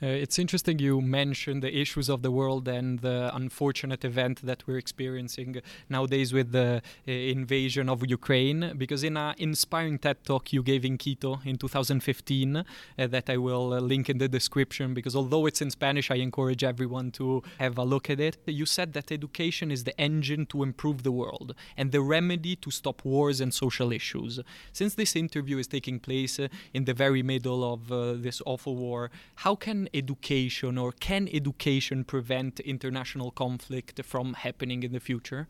Uh, 0.03 0.07
it's 0.07 0.39
interesting 0.39 0.79
you 0.79 0.99
mentioned 0.99 1.61
the 1.61 1.77
issues 1.79 2.09
of 2.09 2.23
the 2.23 2.31
world 2.31 2.67
and 2.67 3.01
the 3.01 3.29
unfortunate 3.35 4.03
event 4.03 4.41
that 4.43 4.65
we're 4.65 4.79
experiencing 4.79 5.61
nowadays 5.89 6.33
with 6.33 6.51
the 6.51 6.81
uh, 7.07 7.11
invasion 7.11 7.87
of 7.87 8.03
Ukraine, 8.09 8.73
because 8.77 9.03
in 9.03 9.15
an 9.15 9.35
inspiring 9.37 9.99
TED 9.99 10.23
talk 10.23 10.51
you 10.51 10.63
gave 10.63 10.83
in 10.85 10.97
Quito 10.97 11.39
in 11.45 11.55
2015, 11.55 12.55
uh, 12.55 12.63
that 12.97 13.29
I 13.29 13.37
will 13.37 13.73
uh, 13.73 13.79
link 13.79 14.09
in 14.09 14.17
the 14.17 14.27
description, 14.27 14.95
because 14.95 15.15
although 15.15 15.45
it's 15.45 15.61
in 15.61 15.69
Spanish, 15.69 16.09
I 16.09 16.15
encourage 16.15 16.63
everyone 16.63 17.11
to 17.11 17.43
have 17.59 17.77
a 17.77 17.83
look 17.83 18.09
at 18.09 18.19
it. 18.19 18.37
You 18.47 18.65
said 18.65 18.93
that 18.93 19.11
education 19.11 19.69
is 19.69 19.83
the 19.83 19.99
engine 20.01 20.47
to 20.47 20.63
improve 20.63 21.03
the 21.03 21.11
world 21.11 21.53
and 21.77 21.91
the 21.91 22.01
remedy 22.01 22.55
to 22.55 22.71
stop 22.71 23.05
wars 23.05 23.39
and 23.39 23.53
social 23.53 23.91
issues. 23.91 24.39
Since 24.73 24.95
this 24.95 25.15
interview 25.15 25.59
is 25.59 25.67
taking 25.67 25.99
place 25.99 26.39
uh, 26.39 26.47
in 26.73 26.85
the 26.85 26.95
very 26.95 27.21
middle 27.21 27.63
of 27.71 27.91
uh, 27.91 28.13
this 28.13 28.41
awful 28.47 28.75
war, 28.75 29.11
how 29.35 29.53
can 29.53 29.89
education 29.93 30.77
or 30.77 30.91
can 30.91 31.27
education 31.31 32.03
prevent 32.03 32.59
international 32.59 33.31
conflict 33.31 34.03
from 34.03 34.33
happening 34.33 34.83
in 34.83 34.91
the 34.91 34.99
future? 34.99 35.47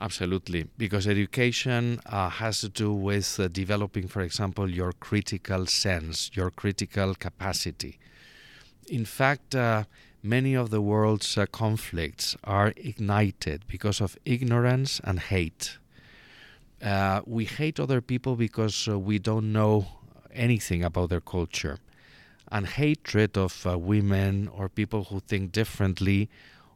Absolutely, 0.00 0.66
because 0.78 1.06
education 1.06 2.00
uh, 2.06 2.30
has 2.30 2.60
to 2.62 2.70
do 2.70 2.92
with 2.92 3.38
uh, 3.38 3.48
developing, 3.48 4.08
for 4.08 4.22
example, 4.22 4.70
your 4.70 4.92
critical 4.92 5.66
sense, 5.66 6.30
your 6.32 6.50
critical 6.50 7.14
capacity. 7.14 7.98
In 8.88 9.04
fact, 9.04 9.54
uh, 9.54 9.84
many 10.22 10.54
of 10.54 10.70
the 10.70 10.80
world's 10.80 11.36
uh, 11.36 11.44
conflicts 11.52 12.34
are 12.44 12.72
ignited 12.76 13.64
because 13.68 14.00
of 14.00 14.16
ignorance 14.24 15.00
and 15.04 15.20
hate. 15.20 15.76
Uh, 16.82 17.20
we 17.26 17.44
hate 17.44 17.78
other 17.78 18.00
people 18.00 18.36
because 18.36 18.88
uh, 18.88 18.98
we 18.98 19.18
don't 19.18 19.52
know 19.52 19.86
anything 20.32 20.82
about 20.82 21.10
their 21.10 21.20
culture 21.20 21.78
and 22.50 22.66
hatred 22.66 23.36
of 23.36 23.66
uh, 23.66 23.78
women 23.78 24.48
or 24.48 24.68
people 24.68 25.04
who 25.04 25.20
think 25.20 25.52
differently 25.52 26.28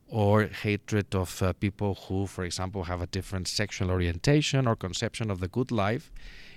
or 0.09 0.45
hatred 0.45 1.15
of 1.15 1.43
uh, 1.43 1.53
people 1.55 1.95
who, 2.07 2.27
for 2.27 2.45
example, 2.45 2.85
have 2.85 3.01
a 3.01 3.07
different 3.07 3.49
sexual 3.49 3.91
orientation 3.91 4.67
or 4.67 4.77
conception 4.77 5.31
of 5.31 5.41
the 5.41 5.49
good 5.49 5.73
life 5.73 6.13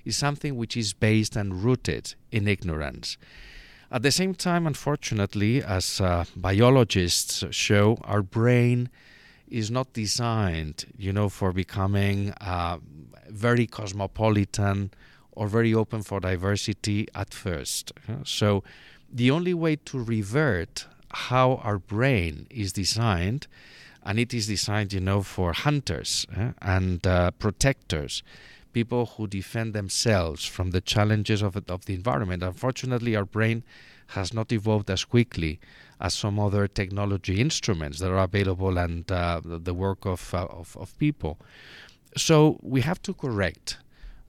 is 0.05 0.15
something 0.15 0.55
which 0.55 0.77
is 0.77 0.93
based 0.93 1.35
and 1.35 1.63
rooted 1.63 2.13
in 2.31 2.47
ignorance. 2.47 3.17
At 3.89 4.03
the 4.03 4.11
same 4.11 4.35
time, 4.35 4.67
unfortunately, 4.67 5.63
as 5.63 6.01
uh, 6.01 6.25
biologists 6.35 7.43
show, 7.51 7.97
our 8.03 8.21
brain 8.21 8.89
is 9.49 9.71
not 9.71 9.93
designed, 9.93 10.85
you 10.97 11.13
know, 11.13 11.29
for 11.29 11.53
becoming 11.53 12.33
uh, 12.41 12.77
very 13.29 13.65
cosmopolitan 13.65 14.91
or 15.31 15.47
very 15.47 15.73
open 15.73 16.03
for 16.03 16.19
diversity 16.19 17.07
at 17.15 17.33
first. 17.33 17.93
So 18.25 18.63
the 19.11 19.31
only 19.31 19.53
way 19.53 19.75
to 19.75 20.03
revert 20.03 20.85
how 21.11 21.55
our 21.63 21.79
brain 21.79 22.47
is 22.49 22.73
designed, 22.73 23.47
and 24.03 24.19
it 24.19 24.33
is 24.33 24.47
designed, 24.47 24.93
you 24.93 24.99
know, 24.99 25.21
for 25.21 25.53
hunters 25.53 26.25
eh, 26.35 26.51
and 26.61 27.05
uh, 27.05 27.31
protectors, 27.31 28.23
people 28.73 29.05
who 29.05 29.27
defend 29.27 29.73
themselves 29.73 30.45
from 30.45 30.71
the 30.71 30.81
challenges 30.81 31.41
of, 31.41 31.57
of 31.69 31.85
the 31.85 31.93
environment. 31.93 32.43
Unfortunately, 32.43 33.15
our 33.15 33.25
brain 33.25 33.63
has 34.07 34.33
not 34.33 34.51
evolved 34.51 34.89
as 34.89 35.03
quickly 35.03 35.59
as 35.99 36.13
some 36.13 36.39
other 36.39 36.67
technology 36.67 37.41
instruments 37.41 37.99
that 37.99 38.11
are 38.11 38.23
available 38.23 38.77
and 38.77 39.11
uh, 39.11 39.41
the 39.43 39.73
work 39.73 40.05
of, 40.05 40.33
uh, 40.33 40.45
of, 40.45 40.77
of, 40.79 40.97
people. 40.99 41.37
So 42.15 42.59
we 42.61 42.81
have 42.81 43.01
to 43.03 43.13
correct 43.13 43.77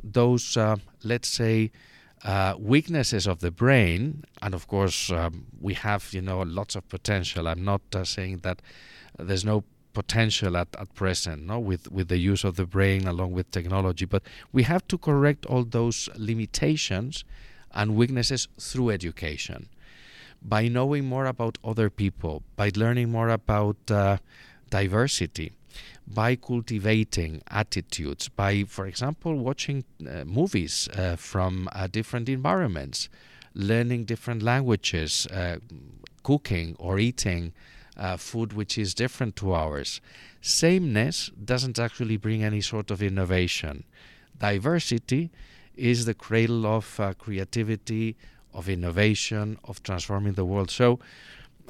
those, 0.02 0.56
uh, 0.56 0.76
let's 1.04 1.28
say, 1.28 1.70
uh, 2.24 2.54
weaknesses 2.58 3.26
of 3.26 3.40
the 3.40 3.50
brain, 3.50 4.24
and 4.42 4.54
of 4.54 4.66
course 4.66 5.10
um, 5.10 5.46
we 5.60 5.74
have 5.74 6.12
you 6.12 6.22
know 6.22 6.40
lots 6.42 6.74
of 6.74 6.88
potential. 6.88 7.48
I'm 7.48 7.64
not 7.64 7.82
uh, 7.94 8.04
saying 8.04 8.38
that 8.38 8.60
there's 9.18 9.44
no 9.44 9.64
potential 9.92 10.56
at, 10.56 10.68
at 10.78 10.94
present 10.94 11.44
no 11.44 11.58
with 11.58 11.90
with 11.90 12.06
the 12.08 12.18
use 12.18 12.44
of 12.44 12.54
the 12.54 12.66
brain 12.66 13.06
along 13.08 13.32
with 13.32 13.50
technology 13.50 14.04
but 14.04 14.22
we 14.52 14.62
have 14.62 14.86
to 14.86 14.96
correct 14.96 15.44
all 15.46 15.64
those 15.64 16.08
limitations 16.16 17.24
and 17.72 17.96
weaknesses 17.96 18.46
through 18.60 18.90
education 18.90 19.68
by 20.40 20.68
knowing 20.68 21.04
more 21.04 21.26
about 21.26 21.58
other 21.64 21.90
people 21.90 22.42
by 22.54 22.70
learning 22.76 23.10
more 23.10 23.28
about 23.28 23.76
uh, 23.90 24.18
diversity 24.70 25.52
by 26.14 26.36
cultivating 26.36 27.42
attitudes, 27.48 28.28
by, 28.28 28.64
for 28.64 28.86
example, 28.86 29.34
watching 29.34 29.84
uh, 30.00 30.24
movies 30.24 30.88
uh, 30.94 31.16
from 31.16 31.68
uh, 31.72 31.86
different 31.86 32.28
environments, 32.28 33.08
learning 33.54 34.04
different 34.04 34.42
languages, 34.42 35.26
uh, 35.26 35.58
cooking 36.22 36.74
or 36.78 36.98
eating 36.98 37.52
uh, 37.96 38.16
food 38.16 38.52
which 38.52 38.78
is 38.78 38.94
different 38.94 39.36
to 39.36 39.52
ours. 39.52 40.00
Sameness 40.40 41.30
doesn't 41.44 41.78
actually 41.78 42.16
bring 42.16 42.42
any 42.42 42.60
sort 42.60 42.90
of 42.90 43.02
innovation. 43.02 43.84
Diversity 44.38 45.30
is 45.76 46.06
the 46.06 46.14
cradle 46.14 46.64
of 46.66 46.98
uh, 46.98 47.12
creativity, 47.14 48.16
of 48.54 48.68
innovation, 48.68 49.58
of 49.64 49.82
transforming 49.82 50.34
the 50.34 50.44
world. 50.44 50.70
So, 50.70 51.00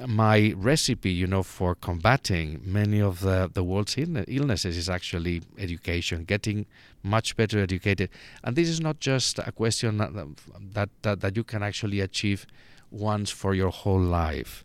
my 0.06 0.52
recipe, 0.56 1.10
you 1.10 1.26
know, 1.26 1.42
for 1.42 1.74
combating 1.74 2.60
many 2.64 3.00
of 3.00 3.20
the, 3.20 3.50
the 3.52 3.64
world's 3.64 3.96
illnesses 3.98 4.76
is 4.76 4.88
actually 4.88 5.42
education, 5.58 6.24
getting 6.24 6.66
much 7.02 7.36
better 7.36 7.58
educated. 7.58 8.10
And 8.44 8.54
this 8.54 8.68
is 8.68 8.80
not 8.80 9.00
just 9.00 9.38
a 9.38 9.52
question 9.52 9.98
that, 9.98 10.88
that, 11.02 11.20
that 11.20 11.36
you 11.36 11.44
can 11.44 11.62
actually 11.62 12.00
achieve 12.00 12.46
once 12.90 13.30
for 13.30 13.54
your 13.54 13.70
whole 13.70 14.00
life. 14.00 14.64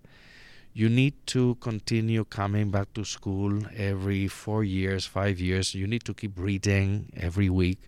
You 0.73 0.89
need 0.89 1.13
to 1.27 1.55
continue 1.55 2.25
coming 2.25 2.71
back 2.71 2.93
to 2.93 3.03
school 3.03 3.59
every 3.75 4.27
four 4.27 4.63
years, 4.63 5.05
five 5.05 5.39
years. 5.39 5.75
You 5.75 5.85
need 5.85 6.03
to 6.05 6.13
keep 6.13 6.37
reading 6.37 7.11
every 7.15 7.49
week. 7.49 7.79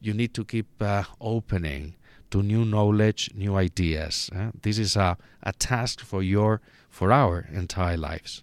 You 0.00 0.14
need 0.14 0.32
to 0.34 0.44
keep 0.44 0.68
uh, 0.80 1.04
opening 1.20 1.94
to 2.30 2.42
new 2.42 2.64
knowledge, 2.64 3.30
new 3.34 3.56
ideas. 3.56 4.30
Uh, 4.34 4.50
this 4.62 4.78
is 4.78 4.96
a, 4.96 5.16
a 5.42 5.52
task 5.52 6.00
for 6.00 6.22
your 6.22 6.60
for 6.90 7.12
our 7.12 7.48
entire 7.52 7.96
lives. 7.96 8.42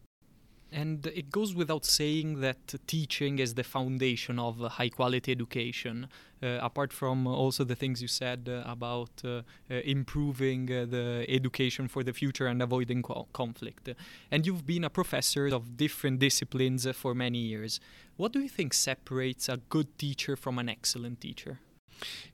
And 0.71 1.05
it 1.07 1.31
goes 1.31 1.55
without 1.55 1.85
saying 1.85 2.41
that 2.41 2.75
teaching 2.87 3.39
is 3.39 3.53
the 3.53 3.63
foundation 3.63 4.37
of 4.37 4.59
high 4.59 4.89
quality 4.89 5.31
education. 5.31 6.07
Uh, 6.43 6.59
apart 6.61 6.93
from 6.93 7.25
also 7.25 7.63
the 7.63 7.75
things 7.75 7.99
you 7.99 8.07
said 8.07 8.47
uh, 8.47 8.61
about 8.69 9.09
uh, 9.23 9.41
uh 9.71 9.75
improving 9.83 10.71
uh, 10.71 10.85
the 10.85 11.25
education 11.27 11.87
for 11.87 12.03
the 12.03 12.13
future 12.13 12.45
and 12.45 12.61
avoiding 12.61 13.01
co- 13.01 13.27
conflict. 13.33 13.89
And 14.29 14.45
you've 14.45 14.65
been 14.65 14.83
a 14.83 14.89
professor 14.89 15.47
of 15.47 15.77
different 15.77 16.19
disciplines 16.19 16.85
uh, 16.85 16.93
for 16.93 17.15
many 17.15 17.39
years. 17.39 17.79
What 18.17 18.33
do 18.33 18.39
you 18.39 18.49
think 18.49 18.73
separates 18.75 19.49
a 19.49 19.57
good 19.57 19.97
teacher 19.97 20.35
from 20.35 20.59
an 20.59 20.69
excellent 20.69 21.21
teacher? 21.21 21.59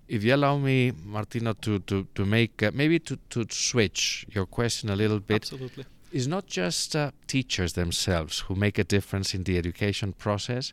If 0.10 0.26
you 0.26 0.36
allow 0.36 0.58
me, 0.58 0.92
Martino, 0.92 1.54
to, 1.54 1.80
to, 1.80 2.08
to 2.16 2.26
make 2.26 2.62
maybe 2.74 3.00
to, 3.00 3.18
to 3.30 3.46
switch 3.50 4.26
your 4.36 4.46
question 4.46 4.90
a 4.90 4.96
little 4.98 5.22
bit. 5.22 5.44
Absolutely 5.44 5.86
it's 6.14 6.28
not 6.28 6.46
just 6.46 6.96
uh, 6.96 7.12
teachers 7.26 7.74
themselves 7.74 8.42
who 8.42 8.56
make 8.56 8.78
a 8.78 8.84
difference 8.84 9.34
in 9.34 9.44
the 9.44 9.58
education 9.58 10.14
process, 10.14 10.72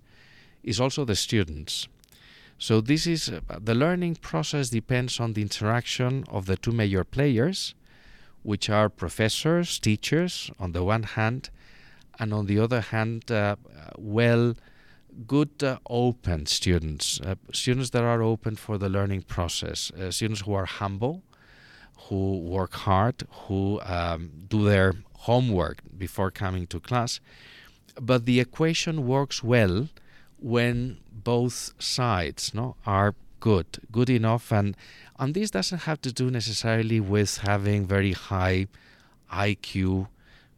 it's 0.63 0.79
also 0.79 1.07
the 1.07 1.17
students. 1.17 1.89
So 2.59 2.83
this 2.83 3.07
is 3.07 3.31
uh, 3.31 3.41
the 3.59 3.75
learning 3.75 4.17
process 4.17 4.69
depends 4.69 5.19
on 5.19 5.33
the 5.33 5.41
interaction 5.41 6.25
of 6.29 6.45
the 6.45 6.59
two 6.59 6.73
major 6.73 7.05
players, 7.05 7.75
which 8.43 8.69
are 8.69 8.91
professors, 8.91 9.79
teachers 9.79 10.51
on 10.59 10.73
the 10.73 10.85
one 10.85 11.05
hand, 11.05 11.49
and 12.19 12.35
on 12.35 12.45
the 12.45 12.59
other 12.59 12.83
hand, 12.83 13.31
uh, 13.31 13.57
well, 13.97 14.55
good 15.27 15.63
uh, 15.63 15.79
open 15.89 16.45
students, 16.45 17.19
uh, 17.23 17.35
students 17.51 17.91
that 17.91 18.05
are 18.05 18.23
open 18.23 18.57
for 18.57 18.77
the 18.77 18.91
learning 18.91 19.23
process, 19.23 19.91
uh, 19.93 20.11
students 20.11 20.43
who 20.43 20.53
are 20.53 20.67
humble, 20.67 21.23
who 22.09 22.41
work 22.41 22.75
hard, 22.75 23.23
who 23.47 23.81
um, 23.85 24.31
do 24.49 24.65
their 24.65 24.95
homework 25.29 25.83
before 25.97 26.31
coming 26.31 26.67
to 26.67 26.81
class. 26.81 27.21
But 28.01 28.25
the 28.25 28.41
equation 28.41 29.07
works 29.07 29.43
well 29.43 29.89
when 30.39 30.99
both 31.13 31.75
sides 31.79 32.55
no, 32.55 32.77
are 32.87 33.15
good, 33.41 33.67
good 33.91 34.11
enough, 34.11 34.53
and 34.53 34.77
and 35.19 35.35
this 35.35 35.51
doesn't 35.51 35.83
have 35.83 36.01
to 36.03 36.13
do 36.13 36.31
necessarily 36.31 37.01
with 37.01 37.39
having 37.39 37.87
very 37.87 38.13
high 38.13 38.67
IQ 39.33 40.09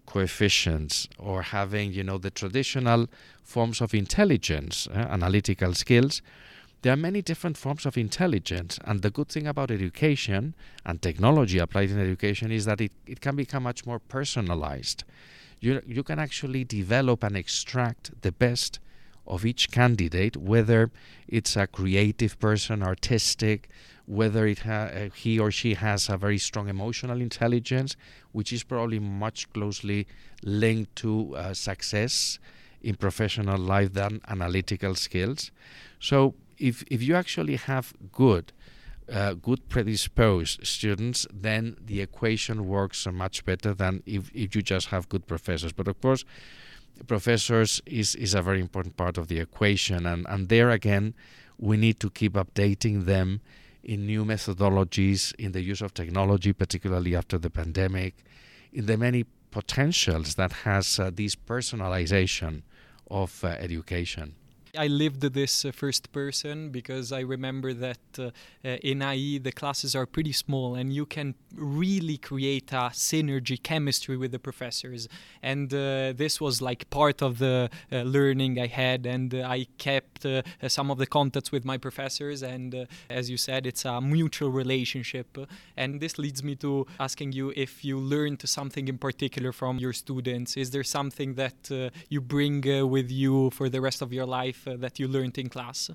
coefficients 0.06 1.08
or 1.18 1.42
having 1.42 1.92
you 1.92 2.04
know 2.04 2.18
the 2.18 2.30
traditional 2.30 3.08
forms 3.42 3.80
of 3.80 3.94
intelligence, 3.94 4.86
uh, 4.88 4.98
analytical 5.16 5.74
skills 5.74 6.22
there 6.82 6.92
are 6.92 6.96
many 6.96 7.22
different 7.22 7.56
forms 7.56 7.86
of 7.86 7.96
intelligence, 7.96 8.78
and 8.84 9.02
the 9.02 9.10
good 9.10 9.28
thing 9.28 9.46
about 9.46 9.70
education 9.70 10.54
and 10.84 11.00
technology 11.00 11.58
applied 11.58 11.90
in 11.90 12.00
education 12.00 12.50
is 12.50 12.64
that 12.64 12.80
it, 12.80 12.92
it 13.06 13.20
can 13.20 13.36
become 13.36 13.62
much 13.62 13.86
more 13.86 14.00
personalized. 14.00 15.04
You, 15.60 15.80
you 15.86 16.02
can 16.02 16.18
actually 16.18 16.64
develop 16.64 17.22
and 17.22 17.36
extract 17.36 18.20
the 18.22 18.32
best 18.32 18.80
of 19.28 19.46
each 19.46 19.70
candidate, 19.70 20.36
whether 20.36 20.90
it's 21.28 21.56
a 21.56 21.68
creative 21.68 22.38
person, 22.40 22.82
artistic, 22.82 23.68
whether 24.06 24.46
it 24.48 24.60
ha- 24.60 24.90
uh, 24.92 25.08
he 25.14 25.38
or 25.38 25.52
she 25.52 25.74
has 25.74 26.08
a 26.08 26.16
very 26.16 26.38
strong 26.38 26.68
emotional 26.68 27.20
intelligence, 27.20 27.96
which 28.32 28.52
is 28.52 28.64
probably 28.64 28.98
much 28.98 29.50
closely 29.52 30.08
linked 30.42 30.96
to 30.96 31.36
uh, 31.36 31.54
success 31.54 32.40
in 32.82 32.96
professional 32.96 33.58
life 33.58 33.92
than 33.92 34.20
analytical 34.26 34.96
skills. 34.96 35.52
So 36.00 36.34
if 36.58 36.82
if 36.90 37.02
you 37.02 37.14
actually 37.14 37.56
have 37.56 37.94
good 38.12 38.52
uh, 39.12 39.34
good 39.34 39.68
predisposed 39.68 40.66
students, 40.66 41.26
then 41.32 41.76
the 41.84 42.00
equation 42.00 42.66
works 42.66 43.06
much 43.06 43.44
better 43.44 43.74
than 43.74 44.02
if, 44.06 44.30
if 44.34 44.54
you 44.54 44.62
just 44.62 44.88
have 44.88 45.08
good 45.08 45.26
professors. 45.26 45.72
But 45.72 45.88
of 45.88 46.00
course, 46.00 46.24
professors 47.06 47.82
is, 47.84 48.14
is 48.14 48.34
a 48.34 48.42
very 48.42 48.60
important 48.60 48.96
part 48.96 49.18
of 49.18 49.28
the 49.28 49.38
equation. 49.38 50.06
And, 50.06 50.26
and 50.28 50.48
there 50.48 50.70
again, 50.70 51.14
we 51.58 51.76
need 51.76 52.00
to 52.00 52.10
keep 52.10 52.34
updating 52.34 53.04
them 53.04 53.40
in 53.82 54.06
new 54.06 54.24
methodologies, 54.24 55.34
in 55.34 55.52
the 55.52 55.60
use 55.60 55.82
of 55.82 55.92
technology, 55.92 56.52
particularly 56.52 57.16
after 57.16 57.38
the 57.38 57.50
pandemic, 57.50 58.24
in 58.72 58.86
the 58.86 58.96
many 58.96 59.24
potentials 59.50 60.36
that 60.36 60.52
has 60.64 60.98
uh, 60.98 61.10
this 61.12 61.34
personalization 61.34 62.62
of 63.10 63.44
uh, 63.44 63.48
education. 63.48 64.34
I 64.74 64.86
lived 64.86 65.20
this 65.20 65.66
uh, 65.66 65.70
first 65.70 66.12
person 66.12 66.70
because 66.70 67.12
I 67.12 67.20
remember 67.20 67.74
that 67.74 67.98
uh, 68.18 68.30
uh 68.64 68.78
in 68.82 69.02
IE 69.02 69.36
the 69.36 69.52
classes 69.52 69.94
are 69.94 70.06
pretty 70.06 70.32
small 70.32 70.76
and 70.76 70.90
you 70.94 71.04
can 71.04 71.34
really 71.54 72.16
create 72.16 72.72
a 72.72 72.88
synergy 72.94 73.62
chemistry 73.62 74.16
with 74.16 74.32
the 74.32 74.38
professors. 74.38 75.08
And 75.42 75.74
uh, 75.74 76.14
this 76.16 76.40
was 76.40 76.62
like 76.62 76.88
part 76.88 77.20
of 77.20 77.38
the 77.38 77.68
uh, 77.92 77.96
learning 78.16 78.58
I 78.58 78.68
had, 78.68 79.04
and 79.04 79.34
I 79.34 79.66
kept 79.76 80.24
some 80.68 80.90
of 80.90 80.96
the 80.96 81.06
contacts 81.06 81.52
with 81.52 81.64
my 81.66 81.76
professors. 81.76 82.42
And 82.42 82.86
as 83.10 83.28
you 83.28 83.36
said, 83.36 83.66
it's 83.66 83.84
a 83.84 84.00
mutual 84.00 84.50
relationship. 84.50 85.36
And 85.76 86.00
this 86.00 86.18
leads 86.18 86.42
me 86.42 86.54
to 86.56 86.86
asking 86.98 87.32
you 87.32 87.52
if 87.56 87.84
you 87.84 87.98
learned 87.98 88.48
something 88.48 88.88
in 88.88 88.96
particular 88.96 89.52
from 89.52 89.78
your 89.78 89.92
students. 89.92 90.56
Is 90.56 90.70
there 90.70 90.84
something 90.84 91.34
that 91.34 91.92
you 92.08 92.20
bring 92.22 92.62
with 92.88 93.10
you 93.10 93.50
for 93.50 93.68
the 93.68 93.82
rest 93.82 94.00
of 94.00 94.12
your 94.12 94.26
life? 94.26 94.61
Uh, 94.66 94.76
that 94.76 94.98
you 94.98 95.08
learned 95.08 95.38
in 95.38 95.48
class. 95.48 95.90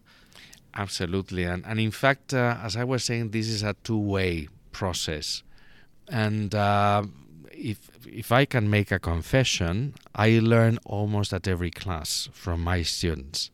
Absolutely, 0.73 1.43
and 1.43 1.65
and 1.65 1.79
in 1.79 1.91
fact, 1.91 2.33
uh, 2.33 2.57
as 2.61 2.75
I 2.75 2.83
was 2.83 3.03
saying, 3.03 3.31
this 3.31 3.47
is 3.47 3.63
a 3.63 3.75
two-way 3.83 4.47
process, 4.71 5.43
and 6.09 6.53
uh, 6.53 7.03
if 7.51 7.89
if 8.05 8.31
I 8.31 8.45
can 8.45 8.69
make 8.69 8.91
a 8.91 8.99
confession, 8.99 9.95
I 10.13 10.39
learn 10.39 10.77
almost 10.85 11.33
at 11.33 11.47
every 11.47 11.71
class 11.71 12.29
from 12.31 12.63
my 12.63 12.83
students. 12.83 13.51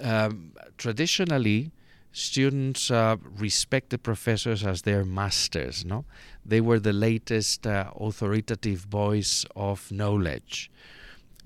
Um, 0.00 0.52
traditionally, 0.76 1.70
students 2.12 2.90
uh, 2.90 3.16
respect 3.38 3.90
the 3.90 3.98
professors 3.98 4.64
as 4.64 4.82
their 4.82 5.04
masters. 5.04 5.84
No, 5.84 6.04
they 6.44 6.60
were 6.60 6.80
the 6.80 6.92
latest 6.92 7.66
uh, 7.66 7.90
authoritative 7.96 8.80
voice 8.80 9.44
of 9.54 9.90
knowledge. 9.92 10.70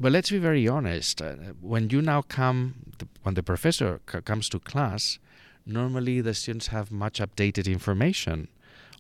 But 0.01 0.13
let's 0.13 0.31
be 0.31 0.39
very 0.39 0.67
honest. 0.67 1.21
Uh, 1.21 1.35
when 1.61 1.91
you 1.91 2.01
now 2.01 2.23
come, 2.23 2.95
when 3.23 3.35
the 3.35 3.43
professor 3.43 4.01
comes 4.07 4.49
to 4.49 4.59
class, 4.59 5.19
normally 5.67 6.23
the 6.23 6.33
students 6.33 6.69
have 6.69 6.91
much 6.91 7.21
updated 7.21 7.71
information 7.71 8.49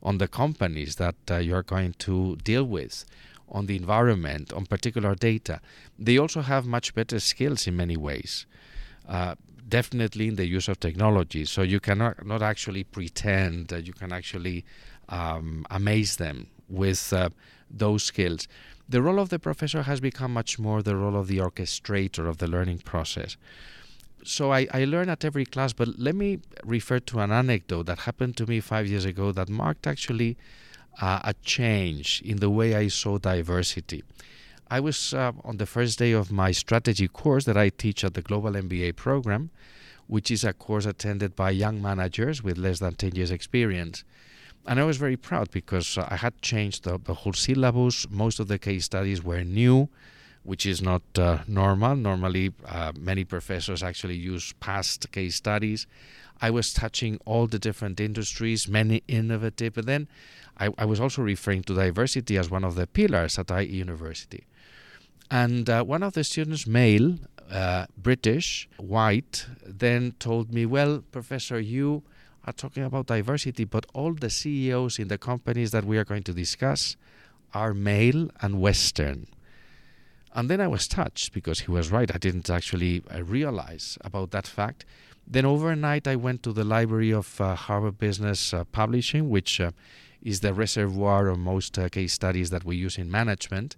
on 0.03 0.19
the 0.19 0.29
companies 0.29 0.97
that 0.97 1.17
uh, 1.31 1.37
you're 1.37 1.63
going 1.63 1.95
to 2.01 2.37
deal 2.37 2.65
with, 2.65 3.07
on 3.49 3.65
the 3.65 3.77
environment, 3.77 4.53
on 4.53 4.67
particular 4.67 5.15
data. 5.15 5.61
They 5.99 6.19
also 6.19 6.43
have 6.43 6.67
much 6.67 6.95
better 6.95 7.19
skills 7.19 7.67
in 7.67 7.77
many 7.77 7.97
ways. 7.97 8.45
Uh, 9.09 9.37
definitely 9.67 10.29
in 10.29 10.37
the 10.37 10.47
use 10.47 10.69
of 10.69 10.81
technology. 10.81 11.47
So 11.47 11.63
you 11.63 11.81
cannot 11.81 12.27
not 12.27 12.43
actually 12.43 12.85
pretend 12.85 13.69
that 13.69 13.87
you 13.87 13.95
can 13.95 14.13
actually 14.13 14.67
um, 15.09 15.65
amaze 15.71 16.17
them 16.17 16.49
with 16.69 17.13
uh, 17.13 17.31
those 17.71 18.05
skills 18.05 18.47
the 18.90 19.00
role 19.00 19.20
of 19.20 19.29
the 19.29 19.38
professor 19.38 19.83
has 19.83 20.00
become 20.00 20.33
much 20.33 20.59
more 20.59 20.83
the 20.83 20.96
role 20.96 21.16
of 21.16 21.29
the 21.29 21.38
orchestrator 21.38 22.29
of 22.29 22.38
the 22.38 22.48
learning 22.48 22.79
process. 22.79 23.37
So 24.24 24.53
I, 24.53 24.66
I 24.72 24.85
learn 24.85 25.09
at 25.09 25.24
every 25.24 25.46
class, 25.46 25.72
but 25.72 25.98
let 25.98 26.16
me 26.16 26.40
refer 26.64 26.98
to 26.98 27.20
an 27.20 27.31
anecdote 27.31 27.85
that 27.85 28.00
happened 28.00 28.37
to 28.38 28.46
me 28.46 28.59
five 28.59 28.88
years 28.88 29.05
ago 29.05 29.31
that 29.33 29.48
marked 29.48 29.87
actually 29.87 30.37
uh, 31.00 31.20
a 31.22 31.35
change 31.44 32.20
in 32.24 32.38
the 32.38 32.50
way 32.50 32.74
I 32.74 32.88
saw 32.88 33.18
diversity. 33.18 34.03
I 34.68 34.81
was 34.81 35.14
uh, 35.14 35.33
on 35.44 35.59
the 35.59 35.66
first 35.66 35.98
day 35.98 36.12
of 36.12 36.33
my 36.33 36.50
strategy 36.50 37.07
course 37.07 37.44
that 37.44 37.57
I 37.57 37.68
teach 37.68 38.05
at 38.05 38.14
the 38.14 38.22
Global 38.22 38.53
MBA 38.53 38.96
program, 38.96 39.50
which 40.09 40.33
is 40.33 40.42
a 40.42 40.53
course 40.53 40.85
attended 40.85 41.37
by 41.37 41.50
young 41.50 41.81
managers 41.81 42.42
with 42.42 42.59
less 42.59 42.81
than 42.81 42.94
10 42.94 43.14
years' 43.14 43.31
experience. 43.31 44.03
And 44.66 44.79
I 44.79 44.85
was 44.85 44.99
very 44.99 45.16
proud 45.16 45.51
because 45.51 45.96
uh, 45.96 46.07
I 46.11 46.16
had 46.16 46.40
changed 46.42 46.85
the, 46.85 46.99
the 46.99 47.14
whole 47.14 47.33
syllabus. 47.33 48.09
Most 48.11 48.40
of 48.40 48.49
the 48.49 48.59
case 48.59 48.85
studies 48.85 49.23
were 49.23 49.42
new, 49.42 49.88
which 50.42 50.66
is 50.66 50.83
not 50.83 51.03
uh, 51.18 51.38
normal. 51.49 51.96
Normally, 51.96 52.53
uh, 52.66 52.92
many 52.99 53.25
professors 53.25 53.83
actually 53.83 54.16
use 54.16 54.53
past 54.61 55.11
case 55.12 55.37
studies. 55.37 55.87
I 56.42 56.51
was 56.51 56.73
touching 56.73 57.18
all 57.25 57.46
the 57.46 57.59
different 57.59 58.01
industries, 58.01 58.68
many 58.68 59.03
innovative, 59.09 59.75
but 59.75 59.87
then 59.87 60.09
I, 60.59 60.70
I 60.79 60.85
was 60.85 61.01
also 61.01 61.23
referring 61.23 61.62
to 61.64 61.75
diversity 61.75 62.38
as 62.38 62.51
one 62.51 62.64
of 62.64 62.75
the 62.75 62.87
pillars 62.87 63.38
at 63.38 63.51
IE 63.51 63.64
University. 63.64 64.46
And 65.31 65.68
uh, 65.68 65.85
one 65.85 66.03
of 66.03 66.14
the 66.14 66.25
students, 66.25 66.66
male, 66.66 67.18
uh, 67.51 67.87
British, 67.96 68.68
white, 68.79 69.46
then 69.64 70.12
told 70.18 70.53
me, 70.53 70.66
Well, 70.66 71.03
Professor, 71.12 71.61
you 71.61 72.03
are 72.46 72.53
talking 72.53 72.85
about 72.85 73.07
diversity, 73.07 73.64
but 73.64 73.87
all 73.92 74.14
the 74.14 74.31
CEOs 74.31 74.98
in 74.98 75.09
the 75.09 75.18
companies 75.18 75.70
that 75.72 75.85
we 75.85 75.98
are 75.98 76.05
going 76.05 76.22
to 76.24 76.33
discuss 76.33 76.96
are 77.53 77.74
male 77.74 78.31
and 78.40 78.61
Western. 78.61 79.26
And 80.33 80.48
then 80.48 80.61
I 80.61 80.68
was 80.68 80.87
touched 80.87 81.33
because 81.33 81.61
he 81.61 81.70
was 81.70 81.90
right. 81.90 82.14
I 82.14 82.18
didn't 82.18 82.48
actually 82.48 83.03
uh, 83.12 83.24
realize 83.24 83.98
about 84.03 84.31
that 84.31 84.46
fact. 84.46 84.85
Then 85.26 85.44
overnight, 85.44 86.07
I 86.07 86.16
went 86.16 86.42
to 86.44 86.53
the 86.53 86.64
library 86.64 87.12
of 87.12 87.40
uh, 87.40 87.55
Harvard 87.55 87.98
Business 87.98 88.55
uh, 88.55 88.64
Publishing, 88.64 89.29
which 89.29 89.61
uh, 89.61 89.72
is 90.22 90.40
the 90.40 90.55
reservoir 90.55 91.29
of 91.29 91.38
most 91.38 91.79
uh, 91.79 91.88
case 91.88 92.12
studies 92.12 92.50
that 92.50 92.64
we 92.64 92.76
use 92.76 92.96
in 92.96 93.11
management, 93.11 93.76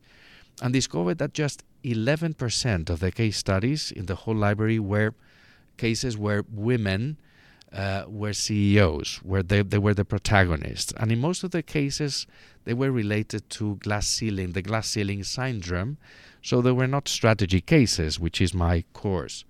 and 0.60 0.72
discovered 0.72 1.18
that 1.18 1.32
just 1.32 1.64
11% 1.84 2.90
of 2.90 3.00
the 3.00 3.10
case 3.10 3.38
studies 3.38 3.90
in 3.90 4.06
the 4.06 4.14
whole 4.14 4.36
library 4.36 4.78
were 4.78 5.14
cases 5.78 6.16
where 6.16 6.44
women 6.52 7.16
uh, 7.72 8.04
were 8.06 8.32
CEOs, 8.32 9.20
where 9.22 9.42
they, 9.42 9.62
they 9.62 9.78
were 9.78 9.94
the 9.94 10.04
protagonists. 10.04 10.92
And 10.96 11.10
in 11.10 11.20
most 11.20 11.42
of 11.42 11.52
the 11.52 11.62
cases, 11.62 12.26
they 12.64 12.74
were 12.74 12.90
related 12.90 13.48
to 13.50 13.76
glass 13.76 14.06
ceiling, 14.06 14.52
the 14.52 14.62
glass 14.62 14.88
ceiling 14.88 15.24
syndrome. 15.24 15.96
So 16.42 16.60
they 16.60 16.72
were 16.72 16.86
not 16.86 17.08
strategy 17.08 17.60
cases, 17.60 18.20
which 18.20 18.40
is 18.40 18.52
my 18.52 18.84
course. 18.92 19.44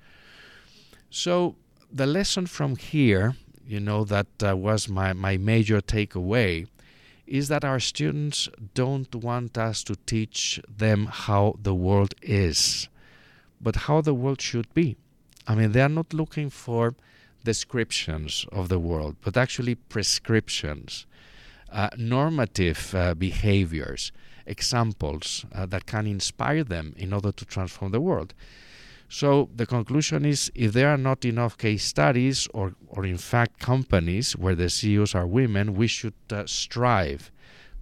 So 1.11 1.57
the 1.93 2.07
lesson 2.07 2.47
from 2.47 2.77
here, 2.77 3.35
you 3.67 3.81
know, 3.81 4.05
that 4.05 4.27
uh, 4.43 4.57
was 4.57 4.89
my, 4.89 5.13
my 5.13 5.37
major 5.37 5.81
takeaway, 5.81 6.67
is 7.27 7.49
that 7.49 7.65
our 7.65 7.81
students 7.81 8.49
don't 8.75 9.15
want 9.15 9.57
us 9.57 9.83
to 9.85 9.97
teach 10.07 10.61
them 10.69 11.07
how 11.11 11.55
the 11.61 11.75
world 11.75 12.15
is, 12.21 12.89
but 13.61 13.77
how 13.77 14.01
the 14.01 14.15
world 14.15 14.41
should 14.41 14.73
be. 14.75 14.97
I 15.47 15.55
mean, 15.55 15.73
they 15.73 15.81
are 15.81 15.89
not 15.89 16.13
looking 16.13 16.51
for 16.51 16.95
descriptions 17.45 18.47
of 18.53 18.69
the 18.69 18.79
world, 18.79 19.17
but 19.23 19.37
actually 19.37 19.75
prescriptions, 19.75 21.07
uh, 21.71 21.91
normative 21.97 22.95
uh, 22.95 23.15
behaviors, 23.15 24.13
examples 24.47 25.45
uh, 25.55 25.67
that 25.67 25.87
can 25.87 26.07
inspire 26.07 26.65
them 26.65 26.95
in 26.97 27.13
order 27.13 27.33
to 27.33 27.45
transform 27.45 27.93
the 27.93 28.01
world. 28.01 28.35
So 29.09 29.51
the 29.55 29.67
conclusion 29.67 30.25
is 30.25 30.51
if 30.55 30.73
there 30.73 30.89
are 30.89 30.97
not 30.97 31.25
enough 31.25 31.59
case 31.59 31.85
studies 31.85 32.49
or, 32.55 32.75
or 32.89 33.05
in 33.05 33.19
fact 33.19 33.61
companies 33.61 34.35
where 34.37 34.55
the 34.55 34.71
CEOs 34.71 35.15
are 35.15 35.27
women, 35.27 35.75
we 35.75 35.87
should 35.87 36.15
uh, 36.31 36.45
strive 36.47 37.31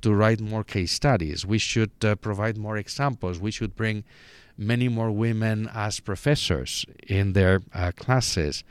to 0.03 0.13
write 0.13 0.41
more 0.41 0.65
case 0.65 0.93
studies. 0.93 1.47
We 1.47 1.59
should 1.59 1.93
uh, 2.03 2.17
provide 2.17 2.57
more 2.57 2.77
examples. 2.77 3.39
We 3.39 3.53
should 3.53 3.77
bring 3.77 4.03
many 4.59 4.89
more 4.89 5.11
women 5.11 5.71
as 5.73 6.01
professors 6.01 6.85
in 7.07 7.33
their 7.33 7.63
uh, 7.73 7.93
classes. 7.97 8.65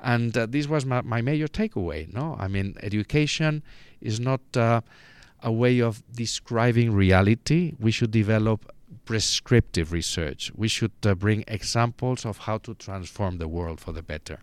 And 0.00 0.36
uh, 0.36 0.46
this 0.46 0.68
was 0.68 0.86
my, 0.86 1.02
my, 1.02 1.20
major 1.22 1.48
takeaway. 1.48 2.12
No, 2.12 2.36
I 2.38 2.48
mean, 2.48 2.76
education 2.82 3.62
is 4.00 4.20
not 4.20 4.40
uh, 4.56 4.80
a 5.42 5.50
way 5.50 5.80
of 5.80 6.02
describing 6.12 6.92
reality. 6.92 7.74
We 7.80 7.90
should 7.90 8.10
develop 8.10 8.72
prescriptive 9.04 9.92
research. 9.92 10.52
We 10.54 10.68
should 10.68 10.92
uh, 11.04 11.14
bring 11.14 11.44
examples 11.48 12.24
of 12.24 12.38
how 12.38 12.58
to 12.58 12.74
transform 12.74 13.38
the 13.38 13.48
world 13.48 13.80
for 13.80 13.92
the 13.92 14.02
better. 14.02 14.40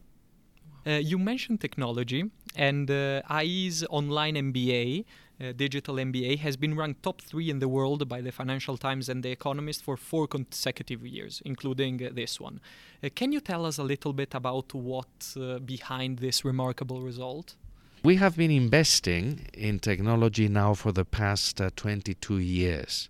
Uh, 0.88 0.92
you 0.92 1.18
mentioned 1.18 1.62
technology, 1.62 2.30
and 2.56 2.92
uh, 2.92 3.22
IE's 3.30 3.84
online 3.90 4.36
MBA, 4.36 5.06
uh, 5.42 5.52
digital 5.52 5.96
MBA, 5.96 6.40
has 6.40 6.58
been 6.58 6.76
ranked 6.76 7.04
top 7.04 7.22
three 7.22 7.50
in 7.50 7.60
the 7.60 7.68
world 7.68 8.08
by 8.08 8.22
the 8.22 8.32
Financial 8.32 8.78
Times 8.78 9.10
and 9.10 9.24
The 9.24 9.32
Economist 9.32 9.84
for 9.84 9.98
four 9.98 10.28
consecutive 10.28 11.06
years, 11.06 11.42
including 11.46 12.04
uh, 12.04 12.10
this 12.14 12.40
one. 12.40 12.60
Uh, 13.04 13.10
can 13.14 13.32
you 13.32 13.40
tell 13.40 13.66
us 13.66 13.78
a 13.78 13.84
little 13.84 14.14
bit 14.14 14.34
about 14.34 14.74
what 14.74 15.36
behind 15.66 16.20
this 16.20 16.46
remarkable 16.46 17.02
result? 17.02 17.56
We 18.04 18.18
have 18.18 18.38
been 18.38 18.52
investing 18.52 19.48
in 19.54 19.80
technology 19.80 20.48
now 20.48 20.76
for 20.76 20.92
the 20.92 21.06
past 21.06 21.60
22 21.76 22.38
years. 22.38 23.10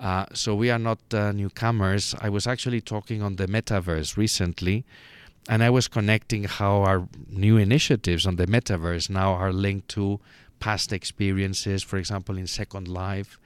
Uh, 0.00 0.26
so 0.32 0.54
we 0.54 0.70
are 0.70 0.78
not 0.78 0.98
uh, 1.12 1.30
newcomers. 1.32 2.14
I 2.20 2.30
was 2.30 2.46
actually 2.46 2.80
talking 2.80 3.22
on 3.22 3.36
the 3.36 3.46
metaverse 3.46 4.16
recently, 4.16 4.84
and 5.48 5.62
I 5.62 5.68
was 5.70 5.88
connecting 5.88 6.44
how 6.44 6.82
our 6.82 7.06
new 7.28 7.58
initiatives 7.58 8.26
on 8.26 8.36
the 8.36 8.46
metaverse 8.46 9.10
now 9.10 9.32
are 9.34 9.52
linked 9.52 9.88
to 9.90 10.20
past 10.60 10.92
experiences. 10.92 11.82
For 11.82 11.96
example, 11.96 12.38
in 12.38 12.46
Second 12.46 12.86
Life, 12.86 13.38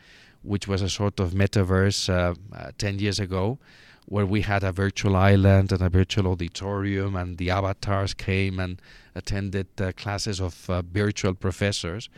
which 0.42 0.68
was 0.68 0.82
a 0.82 0.90
sort 0.90 1.20
of 1.20 1.30
metaverse 1.30 2.08
uh, 2.08 2.34
uh 2.54 2.70
10 2.76 2.98
years 2.98 3.18
ago, 3.18 3.58
where 4.06 4.26
we 4.26 4.42
had 4.42 4.62
a 4.62 4.72
virtual 4.72 5.16
island 5.16 5.72
and 5.72 5.80
a 5.80 5.88
virtual 5.88 6.26
auditorium, 6.26 7.16
and 7.16 7.38
the 7.38 7.50
avatars 7.50 8.12
came 8.12 8.58
and 8.58 8.80
attended 9.14 9.66
uh, 9.80 9.92
classes 9.96 10.40
of 10.40 10.68
uh, 10.68 10.82
virtual 10.82 11.34
professors. 11.34 12.10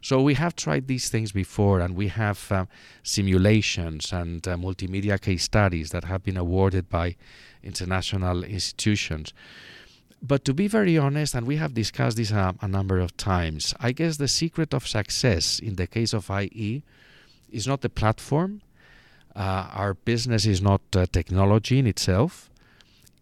So 0.00 0.22
we 0.22 0.34
have 0.34 0.56
tried 0.56 0.86
these 0.86 1.08
things 1.10 1.32
before, 1.32 1.80
and 1.80 1.94
we 1.94 2.08
have 2.08 2.50
uh, 2.50 2.66
simulations 3.02 4.12
and 4.12 4.46
uh, 4.46 4.56
multimedia 4.56 5.20
case 5.20 5.44
studies 5.44 5.90
that 5.90 6.04
have 6.04 6.22
been 6.22 6.36
awarded 6.36 6.88
by 6.88 7.16
international 7.62 8.44
institutions. 8.44 9.32
But 10.26 10.46
to 10.46 10.54
be 10.54 10.68
very 10.68 10.96
honest, 10.96 11.34
and 11.34 11.46
we 11.46 11.56
have 11.56 11.74
discussed 11.74 12.16
this 12.16 12.30
a, 12.30 12.54
a 12.62 12.66
number 12.66 12.98
of 12.98 13.14
times, 13.18 13.74
I 13.78 13.92
guess 13.92 14.16
the 14.16 14.26
secret 14.26 14.72
of 14.72 14.88
success 14.88 15.58
in 15.58 15.76
the 15.76 15.86
case 15.86 16.14
of 16.14 16.30
IE 16.30 16.82
is 17.52 17.66
not 17.66 17.82
the 17.82 17.90
platform. 17.90 18.62
Uh, 19.36 19.68
our 19.74 19.92
business 19.92 20.46
is 20.46 20.62
not 20.62 20.80
uh, 20.96 21.04
technology 21.12 21.78
in 21.78 21.86
itself, 21.86 22.48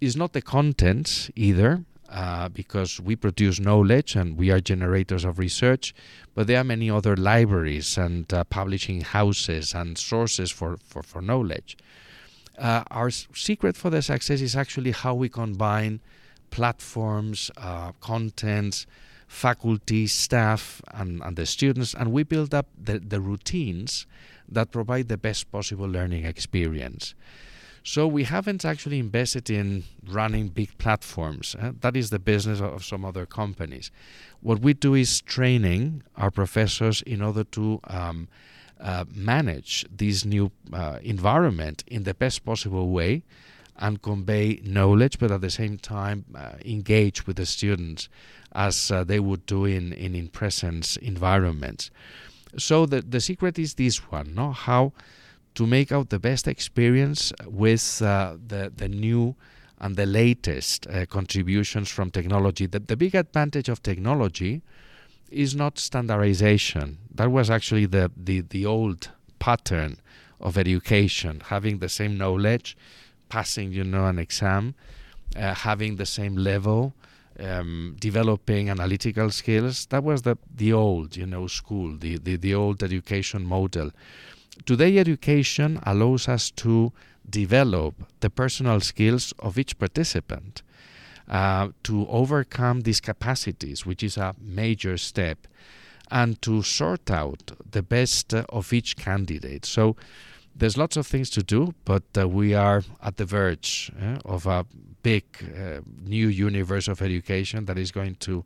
is 0.00 0.14
not 0.14 0.32
the 0.32 0.42
content 0.42 1.28
either 1.34 1.84
uh, 2.08 2.48
because 2.50 3.00
we 3.00 3.16
produce 3.16 3.58
knowledge 3.58 4.14
and 4.14 4.36
we 4.36 4.52
are 4.52 4.60
generators 4.60 5.24
of 5.24 5.40
research, 5.40 5.92
but 6.36 6.46
there 6.46 6.60
are 6.60 6.64
many 6.64 6.88
other 6.88 7.16
libraries 7.16 7.98
and 7.98 8.32
uh, 8.32 8.44
publishing 8.44 9.00
houses 9.00 9.74
and 9.74 9.98
sources 9.98 10.52
for, 10.52 10.76
for, 10.84 11.02
for 11.02 11.20
knowledge. 11.20 11.76
Uh, 12.56 12.84
our 12.92 13.10
secret 13.10 13.76
for 13.76 13.90
the 13.90 14.02
success 14.02 14.40
is 14.40 14.54
actually 14.54 14.92
how 14.92 15.14
we 15.14 15.28
combine 15.28 15.98
platforms, 16.52 17.50
uh, 17.56 17.90
contents, 18.00 18.86
faculty, 19.26 20.06
staff, 20.06 20.80
and, 20.92 21.20
and 21.22 21.36
the 21.36 21.46
students, 21.46 21.94
and 21.94 22.12
we 22.12 22.22
build 22.22 22.54
up 22.54 22.66
the, 22.80 22.98
the 23.00 23.20
routines 23.20 24.06
that 24.48 24.70
provide 24.70 25.08
the 25.08 25.16
best 25.16 25.50
possible 25.50 25.86
learning 25.86 26.24
experience. 26.24 27.14
So 27.84 28.06
we 28.06 28.24
haven't 28.24 28.64
actually 28.64 29.00
invested 29.00 29.50
in 29.50 29.84
running 30.06 30.48
big 30.48 30.76
platforms. 30.78 31.56
Uh, 31.58 31.72
that 31.80 31.96
is 31.96 32.10
the 32.10 32.20
business 32.20 32.60
of 32.60 32.84
some 32.84 33.04
other 33.04 33.26
companies. 33.26 33.90
What 34.40 34.60
we 34.60 34.74
do 34.74 34.94
is 34.94 35.20
training 35.22 36.02
our 36.16 36.30
professors 36.30 37.02
in 37.02 37.22
order 37.22 37.42
to 37.44 37.80
um, 37.84 38.28
uh, 38.78 39.04
manage 39.14 39.84
this 39.90 40.24
new 40.24 40.52
uh, 40.72 40.98
environment 41.02 41.82
in 41.86 42.04
the 42.04 42.14
best 42.14 42.44
possible 42.44 42.90
way 42.90 43.22
and 43.76 44.02
convey 44.02 44.61
knowledge, 44.64 45.18
but 45.18 45.30
at 45.30 45.40
the 45.40 45.50
same 45.50 45.78
time 45.78 46.24
uh, 46.35 46.52
engage 46.64 47.26
with 47.26 47.37
the 47.37 47.46
students 47.46 48.08
as 48.52 48.90
uh, 48.90 49.02
they 49.04 49.18
would 49.18 49.46
do 49.46 49.64
in, 49.64 49.92
in 49.92 50.14
in 50.14 50.28
presence 50.28 50.96
environments. 50.98 51.90
So 52.58 52.87
the 52.87 53.00
the 53.00 53.20
secret 53.20 53.58
is 53.58 53.74
this 53.74 53.98
one, 54.11 54.35
no? 54.35 54.52
How 54.52 54.92
to 55.54 55.66
make 55.66 55.90
out 55.92 56.11
the 56.11 56.18
best 56.18 56.46
experience 56.46 57.32
with 57.46 58.02
uh, 58.02 58.37
the 58.46 58.72
the 58.74 58.88
new 58.88 59.35
and 59.82 59.96
the 59.96 60.06
latest 60.06 60.87
uh, 60.87 61.04
contributions 61.06 61.90
from 61.90 62.11
technology. 62.11 62.66
The, 62.66 62.78
the 62.78 62.96
big 62.96 63.16
advantage 63.16 63.68
of 63.68 63.82
technology 63.82 64.62
is 65.28 65.56
not 65.56 65.78
standardization. 65.78 66.98
That 67.12 67.32
was 67.32 67.50
actually 67.50 67.87
the, 67.87 68.12
the, 68.16 68.42
the 68.42 68.64
old 68.64 69.11
pattern 69.40 69.96
of 70.40 70.56
education, 70.56 71.42
having 71.46 71.78
the 71.78 71.88
same 71.88 72.16
knowledge, 72.16 72.76
passing, 73.32 73.72
you 73.72 73.84
know, 73.92 74.04
an 74.12 74.18
exam, 74.18 74.74
uh, 75.36 75.54
having 75.68 75.96
the 75.96 76.04
same 76.18 76.36
level, 76.36 76.92
um, 77.40 77.96
developing 77.98 78.68
analytical 78.68 79.30
skills. 79.30 79.86
That 79.86 80.04
was 80.04 80.20
the, 80.28 80.36
the 80.62 80.70
old, 80.74 81.16
you 81.16 81.24
know, 81.24 81.46
school, 81.46 81.96
the, 81.96 82.18
the, 82.18 82.36
the 82.36 82.54
old 82.54 82.82
education 82.82 83.42
model. 83.46 83.90
Today, 84.66 84.98
education 84.98 85.80
allows 85.84 86.28
us 86.28 86.50
to 86.64 86.92
develop 87.40 87.94
the 88.20 88.28
personal 88.28 88.80
skills 88.80 89.32
of 89.38 89.58
each 89.58 89.78
participant 89.78 90.62
uh, 91.28 91.68
to 91.84 92.06
overcome 92.08 92.82
these 92.82 93.00
capacities, 93.00 93.86
which 93.86 94.02
is 94.02 94.18
a 94.18 94.34
major 94.38 94.98
step, 94.98 95.38
and 96.10 96.30
to 96.42 96.62
sort 96.62 97.10
out 97.10 97.52
the 97.70 97.82
best 97.82 98.34
of 98.34 98.72
each 98.74 98.96
candidate. 98.96 99.64
So, 99.64 99.96
there's 100.54 100.76
lots 100.76 100.96
of 100.96 101.06
things 101.06 101.30
to 101.30 101.42
do, 101.42 101.74
but 101.84 102.02
uh, 102.16 102.28
we 102.28 102.54
are 102.54 102.82
at 103.02 103.16
the 103.16 103.24
verge 103.24 103.90
uh, 104.00 104.18
of 104.24 104.46
a 104.46 104.66
big 105.02 105.24
uh, 105.42 105.80
new 106.04 106.28
universe 106.28 106.88
of 106.88 107.02
education 107.02 107.64
that 107.66 107.78
is 107.78 107.90
going 107.90 108.16
to 108.16 108.44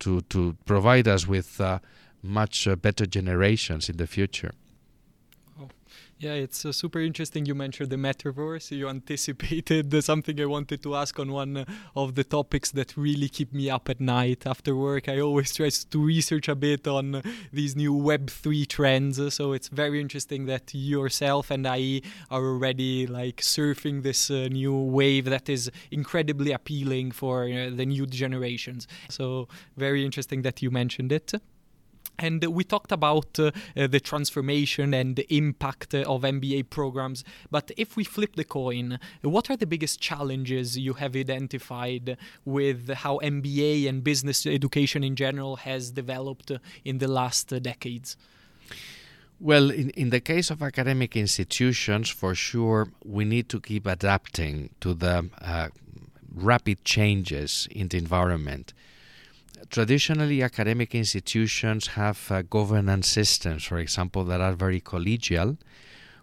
to 0.00 0.20
to 0.22 0.56
provide 0.64 1.06
us 1.06 1.26
with 1.26 1.60
uh, 1.60 1.78
much 2.22 2.68
better 2.80 3.06
generations 3.06 3.88
in 3.88 3.96
the 3.96 4.06
future. 4.06 4.52
Yeah, 6.20 6.34
it's 6.34 6.66
uh, 6.66 6.72
super 6.72 7.00
interesting. 7.00 7.46
You 7.46 7.54
mentioned 7.54 7.88
the 7.88 7.96
metaverse. 7.96 8.76
You 8.76 8.90
anticipated 8.90 10.04
something 10.04 10.38
I 10.38 10.44
wanted 10.44 10.82
to 10.82 10.94
ask 10.94 11.18
on 11.18 11.32
one 11.32 11.64
of 11.96 12.14
the 12.14 12.24
topics 12.24 12.72
that 12.72 12.94
really 12.94 13.30
keep 13.30 13.54
me 13.54 13.70
up 13.70 13.88
at 13.88 14.00
night 14.00 14.46
after 14.46 14.76
work. 14.76 15.08
I 15.08 15.20
always 15.20 15.54
try 15.54 15.70
to 15.70 16.04
research 16.04 16.46
a 16.48 16.54
bit 16.54 16.86
on 16.86 17.22
these 17.54 17.74
new 17.74 17.94
Web3 17.94 18.68
trends. 18.68 19.32
So 19.32 19.54
it's 19.54 19.68
very 19.68 19.98
interesting 19.98 20.44
that 20.44 20.74
yourself 20.74 21.50
and 21.50 21.66
I 21.66 22.02
are 22.30 22.44
already 22.44 23.06
like 23.06 23.38
surfing 23.38 24.02
this 24.02 24.30
uh, 24.30 24.48
new 24.48 24.76
wave 24.76 25.24
that 25.24 25.48
is 25.48 25.70
incredibly 25.90 26.52
appealing 26.52 27.12
for 27.12 27.44
uh, 27.44 27.70
the 27.74 27.86
new 27.86 28.04
generations. 28.04 28.86
So 29.08 29.48
very 29.78 30.04
interesting 30.04 30.42
that 30.42 30.60
you 30.60 30.70
mentioned 30.70 31.12
it. 31.12 31.32
And 32.20 32.44
we 32.44 32.64
talked 32.64 32.92
about 32.92 33.38
uh, 33.38 33.50
uh, 33.76 33.86
the 33.86 33.98
transformation 33.98 34.92
and 34.92 35.16
the 35.16 35.26
impact 35.34 35.94
uh, 35.94 36.02
of 36.06 36.22
MBA 36.22 36.68
programs. 36.68 37.24
But 37.50 37.70
if 37.78 37.96
we 37.96 38.04
flip 38.04 38.36
the 38.36 38.44
coin, 38.44 39.00
what 39.22 39.50
are 39.50 39.56
the 39.56 39.66
biggest 39.66 40.00
challenges 40.00 40.76
you 40.76 40.94
have 40.94 41.16
identified 41.16 42.18
with 42.44 42.90
how 42.90 43.18
MBA 43.20 43.88
and 43.88 44.04
business 44.04 44.44
education 44.44 45.02
in 45.02 45.16
general 45.16 45.56
has 45.56 45.90
developed 45.90 46.52
in 46.84 46.98
the 46.98 47.08
last 47.08 47.48
decades? 47.62 48.16
Well, 49.40 49.70
in, 49.70 49.88
in 49.90 50.10
the 50.10 50.20
case 50.20 50.50
of 50.50 50.62
academic 50.62 51.16
institutions, 51.16 52.10
for 52.10 52.34
sure, 52.34 52.88
we 53.02 53.24
need 53.24 53.48
to 53.48 53.60
keep 53.60 53.86
adapting 53.86 54.68
to 54.82 54.92
the 54.92 55.30
uh, 55.40 55.68
rapid 56.34 56.84
changes 56.84 57.66
in 57.70 57.88
the 57.88 57.96
environment 57.96 58.74
traditionally 59.68 60.42
academic 60.42 60.94
institutions 60.94 61.88
have 61.88 62.30
uh, 62.30 62.42
governance 62.42 63.08
systems, 63.08 63.64
for 63.64 63.78
example, 63.78 64.24
that 64.24 64.40
are 64.40 64.54
very 64.54 64.80
collegial, 64.80 65.58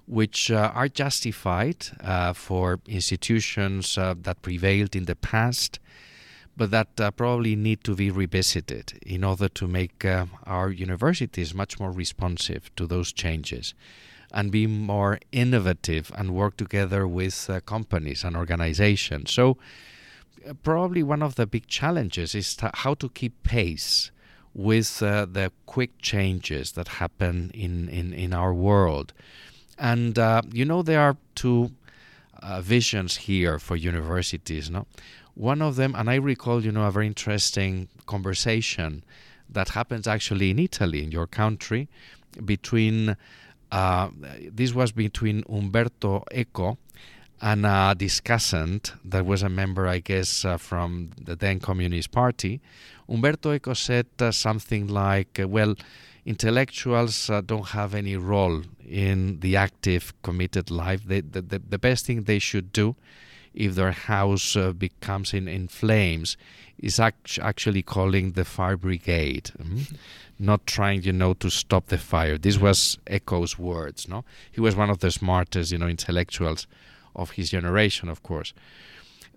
which 0.06 0.50
uh, 0.50 0.72
are 0.74 0.88
justified 0.88 1.88
uh, 2.02 2.34
for 2.34 2.80
institutions 2.88 3.98
uh, 3.98 4.16
that 4.22 4.42
prevailed 4.42 4.96
in 4.96 5.06
the 5.06 5.16
past, 5.16 5.80
but 6.56 6.72
that 6.72 7.00
uh, 7.00 7.12
probably 7.12 7.56
need 7.56 7.84
to 7.84 7.96
be 7.96 8.10
revisited 8.10 8.94
in 9.06 9.24
order 9.24 9.50
to 9.50 9.68
make 9.68 10.04
uh, 10.04 10.26
our 10.46 10.70
universities 10.72 11.54
much 11.54 11.80
more 11.80 11.92
responsive 11.92 12.74
to 12.76 12.88
those 12.88 13.12
changes. 13.14 13.74
and 14.34 14.52
be 14.52 14.68
more 14.68 15.20
innovative 15.32 16.12
and 16.18 16.36
work 16.36 16.58
together 16.58 17.08
with 17.08 17.50
companies 17.66 18.26
and 18.26 18.36
organizations. 18.36 19.32
So, 19.32 19.58
probably 20.64 21.04
one 21.04 21.22
of 21.22 21.36
the 21.36 21.46
big 21.46 21.68
challenges 21.68 22.36
is 22.36 22.58
how 22.76 22.94
to 22.96 23.10
keep 23.10 23.44
pace 23.44 24.12
with 24.54 25.04
uh, 25.04 25.26
the 25.26 25.52
quick 25.66 26.02
changes 26.02 26.72
that 26.72 26.88
happen 26.88 27.52
in, 27.54 27.90
in, 27.90 28.14
in 28.14 28.34
our 28.34 28.54
world. 28.54 29.14
And, 29.78 30.18
uh, 30.18 30.42
you 30.52 30.66
know, 30.66 30.82
there 30.82 31.02
are 31.02 31.18
two 31.36 31.72
uh, 32.42 32.62
visions 32.62 33.18
here 33.18 33.60
for 33.60 33.76
universities. 33.76 34.70
No, 34.70 34.88
one 35.36 35.62
of 35.62 35.76
them, 35.76 35.94
and 35.96 36.10
I 36.10 36.16
recall, 36.16 36.64
you 36.64 36.72
know, 36.72 36.88
a 36.88 36.92
very 36.92 37.06
interesting 37.06 37.88
conversation 38.08 39.04
that 39.50 39.70
happens 39.70 40.08
actually 40.08 40.50
in 40.50 40.60
Italy, 40.60 41.04
in 41.04 41.12
your 41.12 41.28
country, 41.28 41.88
between 42.44 43.16
uh, 43.72 44.10
this 44.52 44.74
was 44.74 44.92
between 44.92 45.44
Umberto 45.50 46.24
Eco 46.32 46.78
and 47.42 47.66
a 47.66 47.96
discussant 47.98 48.94
that 49.06 49.26
was 49.26 49.44
a 49.44 49.50
member, 49.50 49.88
I 49.88 50.00
guess, 50.00 50.44
uh, 50.44 50.58
from 50.58 51.12
the 51.22 51.36
then 51.36 51.60
Communist 51.60 52.12
Party. 52.12 52.62
Umberto 53.10 53.54
Eco 53.54 53.74
said 53.74 54.08
uh, 54.20 54.32
something 54.32 54.88
like, 54.88 55.40
uh, 55.40 55.48
"Well." 55.48 55.76
intellectuals 56.28 57.30
uh, 57.30 57.40
don't 57.40 57.68
have 57.70 57.96
any 57.96 58.18
role 58.18 58.62
in 58.86 59.40
the 59.40 59.56
active, 59.56 60.14
committed 60.24 60.70
life. 60.70 61.02
They, 61.06 61.22
the, 61.22 61.42
the, 61.42 61.60
the 61.60 61.80
best 61.80 62.06
thing 62.06 62.24
they 62.24 62.38
should 62.38 62.74
do 62.74 62.98
if 63.54 63.76
their 63.76 63.94
house 63.94 64.58
uh, 64.58 64.74
becomes 64.74 65.34
in, 65.34 65.48
in 65.48 65.70
flames 65.70 66.36
is 66.78 67.00
act- 67.00 67.40
actually 67.42 67.82
calling 67.82 68.34
the 68.34 68.44
fire 68.44 68.76
brigade, 68.76 69.52
mm? 69.58 69.96
not 70.38 70.68
trying, 70.68 71.02
you 71.04 71.14
know, 71.14 71.34
to 71.36 71.50
stop 71.50 71.88
the 71.88 71.98
fire. 71.98 72.38
This 72.38 72.60
was 72.60 73.00
Eco's 73.10 73.58
words, 73.58 74.08
no? 74.10 74.26
He 74.52 74.60
was 74.60 74.76
one 74.76 74.90
of 74.90 75.00
the 75.00 75.12
smartest, 75.12 75.72
you 75.72 75.78
know, 75.78 75.88
intellectuals 75.88 76.68
of 77.18 77.32
his 77.32 77.50
generation, 77.50 78.10
of 78.10 78.24
course. 78.24 78.54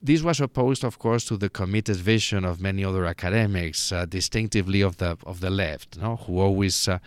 This 0.03 0.23
was 0.23 0.41
opposed, 0.41 0.85
of 0.85 0.99
course, 0.99 1.27
to 1.27 1.37
the 1.37 1.51
committed 1.51 1.97
vision 1.97 2.45
of 2.45 2.61
many 2.61 2.85
other 2.85 3.05
academics, 3.05 3.93
uh, 3.93 4.07
distinctively 4.07 4.81
of 4.81 4.97
the 4.97 5.19
of 5.27 5.41
the 5.41 5.51
left, 5.51 5.99
no? 5.99 6.17
who 6.17 6.39
always 6.39 6.89
uh, 6.89 6.99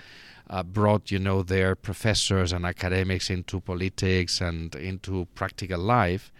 uh, 0.50 0.62
brought, 0.62 1.10
you 1.10 1.18
know, 1.20 1.42
their 1.42 1.76
professors 1.76 2.54
and 2.54 2.66
academics 2.66 3.30
into 3.30 3.60
politics 3.60 4.42
and 4.42 4.76
into 4.76 5.26
practical 5.34 5.80
life. 5.80 6.32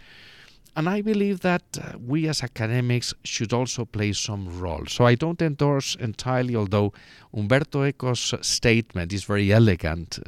And 0.76 0.88
I 0.88 1.02
believe 1.02 1.40
that 1.40 1.62
uh, 1.80 1.98
we 1.98 2.28
as 2.28 2.42
academics 2.42 3.14
should 3.24 3.52
also 3.52 3.84
play 3.84 4.12
some 4.12 4.60
role. 4.60 4.86
So 4.86 5.06
I 5.06 5.14
don't 5.14 5.40
endorse 5.40 5.96
entirely, 5.96 6.56
although 6.56 6.92
Umberto 7.32 7.82
Eco's 7.84 8.34
statement 8.42 9.12
is 9.12 9.24
very 9.24 9.52
elegant. 9.52 10.18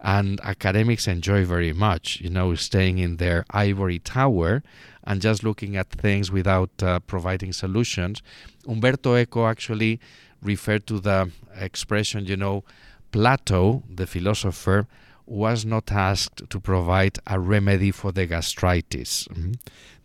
And 0.00 0.40
academics 0.42 1.08
enjoy 1.08 1.44
very 1.44 1.72
much, 1.72 2.20
you 2.20 2.30
know, 2.30 2.54
staying 2.54 2.98
in 2.98 3.16
their 3.16 3.44
ivory 3.50 3.98
tower 3.98 4.62
and 5.04 5.20
just 5.20 5.42
looking 5.42 5.76
at 5.76 5.90
things 5.90 6.30
without 6.30 6.70
uh, 6.82 7.00
providing 7.00 7.52
solutions. 7.52 8.22
Umberto 8.68 9.16
Eco 9.16 9.46
actually 9.46 9.98
referred 10.42 10.86
to 10.86 11.00
the 11.00 11.30
expression, 11.56 12.26
you 12.26 12.36
know, 12.36 12.64
Plato, 13.10 13.82
the 13.92 14.06
philosopher, 14.06 14.86
was 15.26 15.64
not 15.64 15.90
asked 15.90 16.48
to 16.48 16.60
provide 16.60 17.18
a 17.26 17.40
remedy 17.40 17.90
for 17.90 18.12
the 18.12 18.26
gastritis. 18.26 19.26
Mm-hmm. 19.28 19.52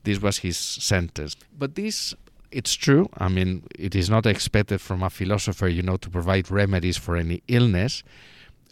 This 0.03 0.21
was 0.21 0.39
his 0.39 0.57
sentence. 0.57 1.35
But 1.57 1.75
this 1.75 2.13
it's 2.51 2.73
true. 2.73 3.09
I 3.17 3.29
mean, 3.29 3.63
it 3.77 3.95
is 3.95 4.09
not 4.09 4.25
expected 4.25 4.79
from 4.79 5.01
a 5.01 5.09
philosopher, 5.09 5.67
you 5.67 5.81
know, 5.81 5.97
to 5.97 6.09
provide 6.09 6.51
remedies 6.51 6.97
for 6.97 7.17
any 7.17 7.41
illness. 7.47 8.03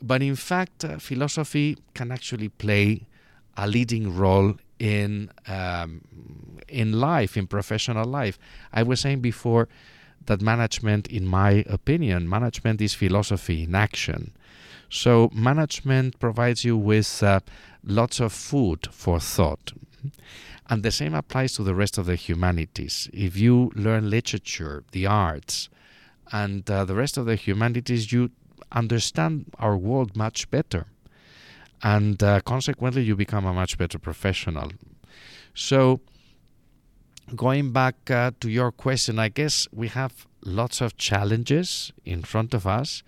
But 0.01 0.21
in 0.21 0.35
fact, 0.35 0.83
uh, 0.83 0.97
philosophy 0.97 1.77
can 1.93 2.11
actually 2.11 2.49
play 2.49 3.07
a 3.57 3.67
leading 3.67 4.15
role 4.15 4.55
in 4.79 5.29
um, 5.47 6.01
in 6.67 6.93
life, 6.93 7.37
in 7.37 7.47
professional 7.47 8.05
life. 8.05 8.39
I 8.73 8.83
was 8.83 9.01
saying 9.01 9.21
before 9.21 9.67
that 10.25 10.41
management, 10.41 11.07
in 11.07 11.25
my 11.27 11.63
opinion, 11.67 12.29
management 12.29 12.81
is 12.81 12.93
philosophy 12.93 13.63
in 13.63 13.75
action. 13.75 14.33
So 14.89 15.29
management 15.33 16.19
provides 16.19 16.65
you 16.65 16.77
with 16.77 17.23
uh, 17.23 17.39
lots 17.83 18.19
of 18.19 18.33
food 18.33 18.87
for 18.91 19.19
thought. 19.19 19.71
And 20.69 20.83
the 20.83 20.91
same 20.91 21.13
applies 21.13 21.53
to 21.53 21.63
the 21.63 21.75
rest 21.75 21.97
of 21.97 22.05
the 22.05 22.15
humanities. 22.15 23.09
If 23.13 23.37
you 23.37 23.71
learn 23.75 24.09
literature, 24.09 24.83
the 24.91 25.05
arts, 25.05 25.69
and 26.31 26.69
uh, 26.69 26.85
the 26.85 26.95
rest 26.95 27.17
of 27.17 27.25
the 27.25 27.35
humanities, 27.35 28.11
you 28.11 28.31
understand 28.71 29.45
our 29.59 29.77
world 29.77 30.15
much 30.15 30.49
better. 30.49 30.87
And 31.83 32.21
uh, 32.21 32.41
consequently, 32.41 33.03
you 33.03 33.15
become 33.15 33.45
a 33.45 33.53
much 33.53 33.77
better 33.77 33.97
professional. 33.97 34.71
So, 35.53 36.01
going 37.35 37.71
back 37.71 38.09
uh, 38.09 38.31
to 38.39 38.49
your 38.49 38.71
question, 38.71 39.17
I 39.19 39.29
guess 39.29 39.67
we 39.71 39.87
have 39.87 40.27
lots 40.43 40.81
of 40.81 40.97
challenges 40.97 41.91
in 42.05 42.23
front 42.23 42.53
of 42.53 42.67
us. 42.67 43.03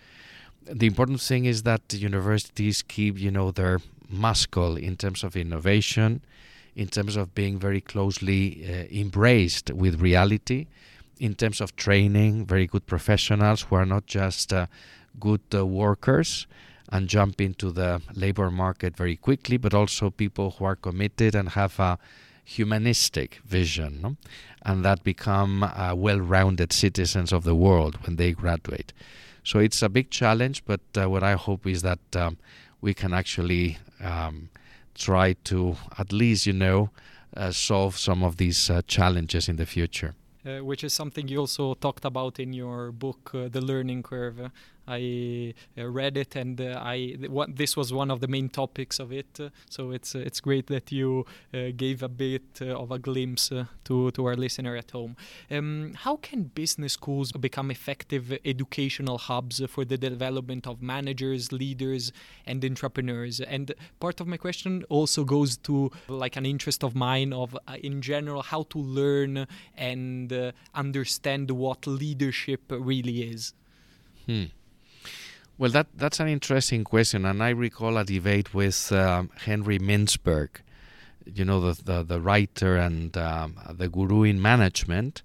The 0.66 0.88
important 0.88 1.22
thing 1.22 1.46
is 1.46 1.64
that 1.64 1.94
universities 1.94 2.82
keep, 2.82 3.20
you 3.20 3.32
know, 3.32 3.52
their 3.52 3.80
muscle 4.10 4.78
in 4.78 4.96
terms 4.96 5.24
of 5.24 5.36
innovation, 5.36 6.22
in 6.76 6.88
terms 6.88 7.16
of 7.16 7.36
being 7.36 7.60
very 7.60 7.82
closely 7.82 8.66
uh, 8.66 8.86
embraced 8.92 9.72
with 9.72 10.02
reality, 10.02 10.68
in 11.20 11.36
terms 11.36 11.62
of 11.62 11.76
training 11.76 12.46
very 12.46 12.66
good 12.66 12.86
professionals 12.88 13.64
who 13.64 13.76
are 13.76 13.86
not 13.86 14.06
just 14.06 14.52
uh, 14.52 14.66
good 15.20 15.42
uh, 15.54 15.66
workers 15.66 16.48
and 16.90 17.08
jump 17.08 17.42
into 17.42 17.72
the 17.72 18.02
labor 18.14 18.52
market 18.52 18.96
very 18.96 19.16
quickly, 19.16 19.58
but 19.58 19.74
also 19.74 20.10
people 20.10 20.52
who 20.52 20.66
are 20.66 20.76
committed 20.76 21.34
and 21.36 21.50
have 21.50 21.80
a 21.80 21.98
humanistic 22.44 23.40
vision, 23.46 24.00
no? 24.02 24.18
and 24.64 24.84
that 24.84 25.04
become 25.04 25.64
uh, 25.64 25.94
well-rounded 25.96 26.74
citizens 26.74 27.32
of 27.32 27.44
the 27.44 27.56
world 27.56 27.98
when 28.06 28.18
they 28.18 28.32
graduate. 28.32 28.94
So 29.44 29.60
it's 29.60 29.82
a 29.82 29.90
big 29.90 30.10
challenge, 30.10 30.64
but 30.66 30.82
uh, 30.96 31.10
what 31.10 31.24
I 31.24 31.34
hope 31.34 31.66
is 31.68 31.82
that 31.82 32.16
um, 32.16 32.38
we 32.82 32.94
can 32.94 33.14
actually 33.14 33.78
um, 34.02 34.50
try 34.96 35.34
to 35.46 35.78
at 35.98 36.14
least, 36.14 36.46
you 36.46 36.54
know, 36.54 36.92
uh, 37.36 37.52
solve 37.52 37.98
some 37.98 38.24
of 38.24 38.38
these 38.38 38.70
uh, 38.70 38.82
challenges 38.88 39.50
in 39.50 39.56
the 39.56 39.66
future. 39.66 40.16
Uh, 40.46 40.60
which 40.60 40.84
is 40.84 40.92
something 40.92 41.28
you 41.30 41.40
also 41.40 41.74
talked 41.74 42.04
about 42.04 42.38
in 42.38 42.52
your 42.52 42.92
book, 42.92 43.32
uh, 43.34 43.48
The 43.48 43.62
Learning 43.62 44.04
Curve. 44.04 44.52
I 44.88 45.54
uh, 45.78 45.88
read 45.88 46.18
it, 46.18 46.36
and 46.36 46.60
uh, 46.60 46.80
I 46.82 47.16
what, 47.30 47.56
this 47.56 47.78
was 47.78 47.94
one 47.94 48.12
of 48.12 48.20
the 48.20 48.28
main 48.28 48.50
topics 48.50 49.00
of 49.00 49.12
it. 49.12 49.40
so 49.70 49.92
it's 49.92 50.16
it's 50.16 50.42
great 50.42 50.68
that 50.68 50.92
you 50.92 51.26
gave 51.78 52.04
a 52.04 52.10
bit 52.10 52.62
of 52.62 52.92
a 52.92 53.00
glimpse 53.00 53.52
to 53.86 54.12
to 54.12 54.26
our 54.26 54.36
listener 54.36 54.76
at 54.76 54.92
home. 54.92 55.16
Um, 55.50 55.94
how 55.96 56.18
can 56.18 56.44
business 56.44 56.94
schools 56.94 57.32
become 57.32 57.72
effective 57.72 58.38
educational 58.46 59.18
hubs 59.18 59.62
for 59.68 59.86
the 59.86 59.98
development 59.98 60.68
of 60.68 60.82
managers, 60.82 61.52
leaders, 61.52 62.12
and 62.46 62.64
entrepreneurs? 62.64 63.40
And 63.40 63.74
part 64.00 64.20
of 64.22 64.28
my 64.28 64.38
question 64.38 64.84
also 64.90 65.24
goes 65.24 65.58
to 65.58 65.92
like 66.08 66.36
an 66.36 66.46
interest 66.46 66.84
of 66.84 66.96
mine 66.96 67.34
of 67.34 67.56
uh, 67.68 67.76
in 67.82 68.02
general 68.02 68.42
how 68.42 68.64
to 68.64 68.78
learn 68.78 69.48
and 69.78 70.32
uh, 70.32 70.52
understand 70.76 71.52
what 71.52 71.88
leadership 71.88 72.62
really 72.70 73.24
is. 73.24 73.54
Hmm. 74.26 74.46
Well, 75.64 75.72
that 75.72 75.88
that's 75.96 76.20
an 76.20 76.28
interesting 76.28 76.84
question, 76.84 77.24
and 77.26 77.42
I 77.42 77.52
recall 77.52 77.96
a 77.96 78.04
debate 78.04 78.54
with 78.54 78.92
um, 78.92 79.30
Henry 79.46 79.80
Mintzberg, 79.80 80.50
you 81.26 81.46
know, 81.46 81.62
the 81.62 81.82
the, 81.82 82.04
the 82.04 82.20
writer 82.20 82.76
and 82.76 83.16
um, 83.16 83.56
the 83.72 83.88
guru 83.88 84.24
in 84.24 84.42
management, 84.42 85.22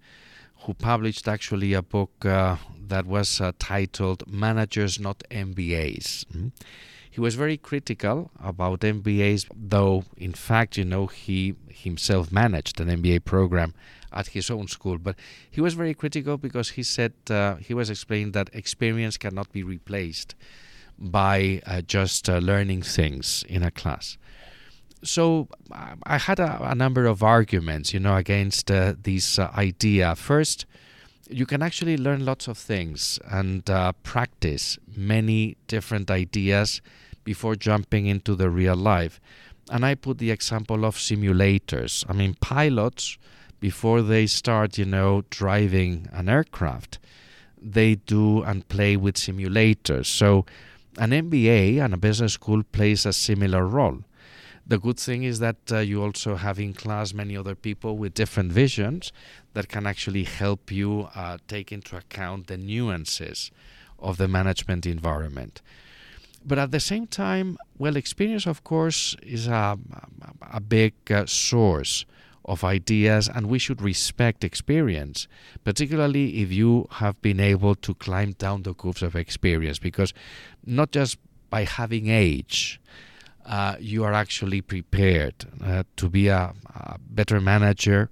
who 0.60 0.74
published 0.74 1.26
actually 1.26 1.72
a 1.72 1.82
book 1.82 2.24
uh, 2.24 2.54
that 2.86 3.04
was 3.04 3.40
uh, 3.40 3.50
titled 3.58 4.28
"Managers 4.28 5.00
Not 5.00 5.24
MBAs." 5.28 6.24
Mm-hmm. 6.26 6.48
He 7.10 7.20
was 7.20 7.34
very 7.34 7.56
critical 7.56 8.30
about 8.40 8.82
MBAs, 8.82 9.48
though 9.52 10.04
in 10.16 10.34
fact, 10.34 10.76
you 10.76 10.84
know, 10.84 11.08
he 11.08 11.56
himself 11.68 12.30
managed 12.30 12.80
an 12.80 12.86
MBA 12.86 13.24
program 13.24 13.74
at 14.12 14.28
his 14.28 14.50
own 14.50 14.68
school. 14.68 14.98
But 14.98 15.16
he 15.50 15.60
was 15.60 15.74
very 15.74 15.94
critical 15.94 16.36
because 16.36 16.70
he 16.70 16.82
said 16.82 17.12
uh, 17.30 17.56
he 17.56 17.74
was 17.74 17.90
explaining 17.90 18.32
that 18.32 18.50
experience 18.52 19.16
cannot 19.16 19.52
be 19.52 19.62
replaced 19.62 20.34
by 20.98 21.62
uh, 21.66 21.80
just 21.82 22.28
uh, 22.28 22.38
learning 22.38 22.82
things 22.82 23.44
in 23.48 23.62
a 23.62 23.70
class. 23.70 24.18
So 25.04 25.48
I 26.02 26.18
had 26.18 26.40
a, 26.40 26.70
a 26.70 26.74
number 26.74 27.06
of 27.06 27.22
arguments, 27.22 27.94
you 27.94 28.00
know, 28.00 28.16
against 28.16 28.70
uh, 28.70 28.94
this 29.00 29.38
uh, 29.38 29.50
idea. 29.56 30.16
First, 30.16 30.66
you 31.30 31.46
can 31.46 31.62
actually 31.62 31.96
learn 31.96 32.24
lots 32.24 32.48
of 32.48 32.58
things 32.58 33.18
and 33.30 33.68
uh, 33.70 33.92
practice 34.02 34.78
many 34.96 35.56
different 35.68 36.10
ideas 36.10 36.80
before 37.22 37.54
jumping 37.54 38.06
into 38.06 38.34
the 38.34 38.50
real 38.50 38.74
life. 38.74 39.20
And 39.70 39.84
I 39.84 39.94
put 39.94 40.18
the 40.18 40.30
example 40.30 40.84
of 40.84 40.96
simulators. 40.96 42.04
I 42.08 42.14
mean, 42.14 42.34
pilots 42.40 43.18
before 43.60 44.02
they 44.02 44.26
start, 44.26 44.78
you 44.78 44.84
know, 44.84 45.24
driving 45.30 46.08
an 46.12 46.28
aircraft, 46.28 46.98
they 47.60 47.96
do 47.96 48.42
and 48.42 48.68
play 48.68 48.96
with 48.96 49.16
simulators. 49.16 50.06
So 50.06 50.44
An 50.98 51.10
MBA 51.10 51.80
and 51.82 51.94
a 51.94 51.96
business 51.96 52.32
school 52.32 52.62
plays 52.64 53.06
a 53.06 53.12
similar 53.12 53.64
role. 53.66 54.00
The 54.66 54.78
good 54.78 54.98
thing 54.98 55.22
is 55.22 55.38
that 55.38 55.56
uh, 55.70 55.78
you 55.78 56.02
also 56.02 56.36
have 56.36 56.58
in 56.58 56.74
class 56.74 57.14
many 57.14 57.36
other 57.36 57.54
people 57.54 57.96
with 57.96 58.14
different 58.14 58.52
visions 58.52 59.12
that 59.54 59.68
can 59.68 59.86
actually 59.86 60.24
help 60.24 60.72
you 60.72 61.08
uh, 61.14 61.38
take 61.46 61.72
into 61.72 61.96
account 61.96 62.48
the 62.48 62.56
nuances 62.58 63.50
of 63.98 64.16
the 64.16 64.28
management 64.28 64.86
environment. 64.86 65.62
But 66.44 66.58
at 66.58 66.70
the 66.70 66.80
same 66.80 67.06
time, 67.06 67.58
well, 67.78 67.96
experience, 67.96 68.46
of 68.46 68.64
course, 68.64 69.16
is 69.22 69.46
a, 69.46 69.78
a 70.52 70.60
big 70.60 70.94
uh, 71.10 71.26
source 71.26 72.04
of 72.48 72.64
ideas, 72.64 73.28
and 73.28 73.46
we 73.48 73.58
should 73.58 73.80
respect 73.82 74.42
experience, 74.42 75.28
particularly 75.64 76.42
if 76.42 76.50
you 76.50 76.88
have 76.92 77.20
been 77.20 77.38
able 77.38 77.74
to 77.74 77.94
climb 77.94 78.32
down 78.32 78.62
the 78.62 78.74
curves 78.74 79.02
of 79.02 79.14
experience, 79.14 79.78
because 79.78 80.14
not 80.64 80.90
just 80.90 81.18
by 81.50 81.64
having 81.64 82.08
age, 82.08 82.80
uh, 83.44 83.76
you 83.78 84.02
are 84.02 84.12
actually 84.12 84.60
prepared 84.60 85.34
uh, 85.64 85.82
to 85.96 86.08
be 86.08 86.28
a, 86.28 86.52
a, 86.74 86.98
better 87.10 87.40
manager 87.40 88.10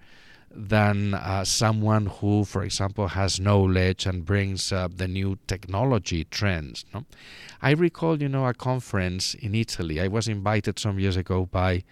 than 0.50 1.12
uh, 1.12 1.44
someone 1.44 2.06
who, 2.06 2.44
for 2.44 2.62
example, 2.62 3.08
has 3.08 3.38
knowledge 3.38 4.06
and 4.06 4.24
brings 4.24 4.70
the 4.70 5.06
new 5.06 5.36
technology 5.46 6.24
trends. 6.24 6.86
No? 6.94 7.04
I 7.60 7.72
recall, 7.72 8.22
you 8.22 8.28
know, 8.30 8.46
a 8.46 8.54
conference 8.54 9.34
in 9.34 9.54
Italy. 9.54 10.00
I 10.00 10.08
was 10.08 10.28
invited 10.28 10.78
some 10.78 10.98
years 10.98 11.16
ago 11.16 11.44
by 11.44 11.84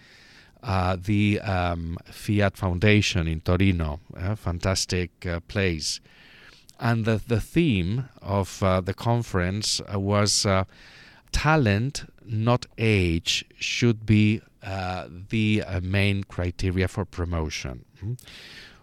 uh, 0.65 0.97
the 0.99 1.39
um, 1.41 1.95
Fiat 2.05 2.57
Foundation 2.57 3.27
in 3.27 3.39
Torino, 3.41 3.99
a 4.15 4.35
fantastic 4.35 5.11
uh, 5.25 5.39
place. 5.41 5.99
And 6.79 7.05
the, 7.05 7.21
the 7.25 7.39
theme 7.39 8.09
of 8.21 8.63
uh, 8.63 8.81
the 8.81 8.95
conference 8.95 9.79
was 9.93 10.45
talent 11.31 12.05
not 12.25 12.65
age, 12.79 13.45
should 13.59 14.05
be 14.05 14.41
the 14.61 15.63
main 15.83 16.23
criteria 16.23 16.87
for 16.87 17.05
promotion. 17.05 17.85
Mm-hmm. 17.97 18.13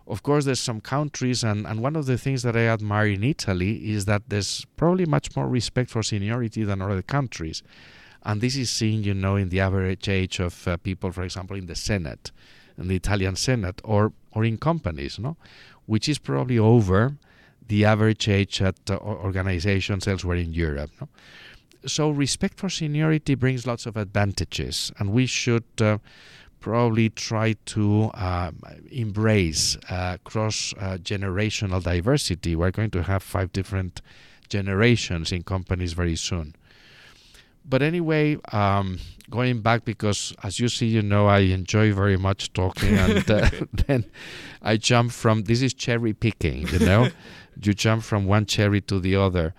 Of 0.07 0.23
course, 0.23 0.45
there's 0.45 0.61
some 0.61 0.81
countries, 0.81 1.43
and, 1.43 1.67
and 1.67 1.81
one 1.81 1.97
of 1.97 2.07
the 2.07 2.19
things 2.19 2.43
that 2.45 2.57
I 2.57 2.67
admire 2.67 3.09
in 3.09 3.25
Italy 3.25 3.91
is 3.93 4.05
that 4.07 4.23
there's 4.29 4.65
probably 4.77 5.07
much 5.07 5.35
more 5.35 5.49
respect 5.49 5.91
for 5.91 6.03
seniority 6.03 6.65
than 6.65 6.81
other 6.81 7.03
countries. 7.03 7.63
And 8.25 8.41
this 8.41 8.57
is 8.57 8.71
seen, 8.71 9.03
you 9.03 9.15
know, 9.15 9.37
in 9.37 9.49
the 9.49 9.61
average 9.61 10.09
age 10.09 10.39
of 10.41 10.67
uh, 10.69 10.77
people, 10.77 11.11
for 11.11 11.23
example, 11.23 11.57
in 11.57 11.67
the 11.67 11.75
Senate, 11.75 12.31
in 12.79 12.89
the 12.89 12.97
Italian 12.97 13.37
Senate, 13.37 13.81
or, 13.85 14.13
or 14.33 14.45
in 14.45 14.59
companies, 14.59 15.19
no? 15.19 15.37
which 15.87 16.09
is 16.09 16.19
probably 16.19 16.59
over 16.59 17.17
the 17.67 17.85
average 17.85 18.29
age 18.29 18.63
at 18.63 18.79
uh, 18.91 18.97
organizations 18.99 20.07
elsewhere 20.07 20.37
in 20.37 20.53
Europe. 20.53 20.91
No? 21.01 21.09
so 21.87 22.11
respect 22.11 22.59
for 22.59 22.69
seniority 22.69 23.35
brings 23.35 23.67
lots 23.67 23.87
of 23.87 23.97
advantages, 23.97 24.93
and 24.99 25.13
we 25.13 25.27
should 25.27 25.65
uh, 25.81 25.99
probably 26.61 27.11
try 27.11 27.55
to 27.67 28.11
uh, 28.15 28.51
embrace 28.91 29.77
uh, 29.89 30.17
cross 30.25 30.73
uh, 30.79 30.97
generational 30.99 31.83
diversity. 31.83 32.55
We're 32.55 32.71
going 32.71 32.91
to 32.93 33.03
have 33.03 33.23
five 33.23 33.53
different 33.53 34.01
generations 34.49 35.33
in 35.33 35.43
companies 35.43 35.93
very 35.93 36.17
soon. 36.17 36.55
But 37.65 37.83
anyway, 37.83 38.37
um, 38.53 38.99
going 39.31 39.61
back 39.61 39.85
because 39.85 40.35
as 40.43 40.59
you 40.59 40.69
see, 40.69 40.87
you 40.87 41.03
know, 41.03 41.27
I 41.27 41.41
enjoy 41.41 41.93
very 41.93 42.17
much 42.17 42.53
talking, 42.53 42.95
and 42.97 43.31
uh, 43.31 43.51
then 43.87 44.05
I 44.61 44.77
jump 44.77 45.13
from 45.13 45.43
this 45.45 45.63
is 45.63 45.75
cherry 45.75 46.13
picking, 46.13 46.69
you 46.69 46.81
know, 46.81 47.09
you 47.63 47.75
jump 47.75 48.03
from 48.03 48.27
one 48.27 48.47
cherry 48.47 48.81
to 48.83 49.01
the 49.01 49.17
other. 49.17 49.55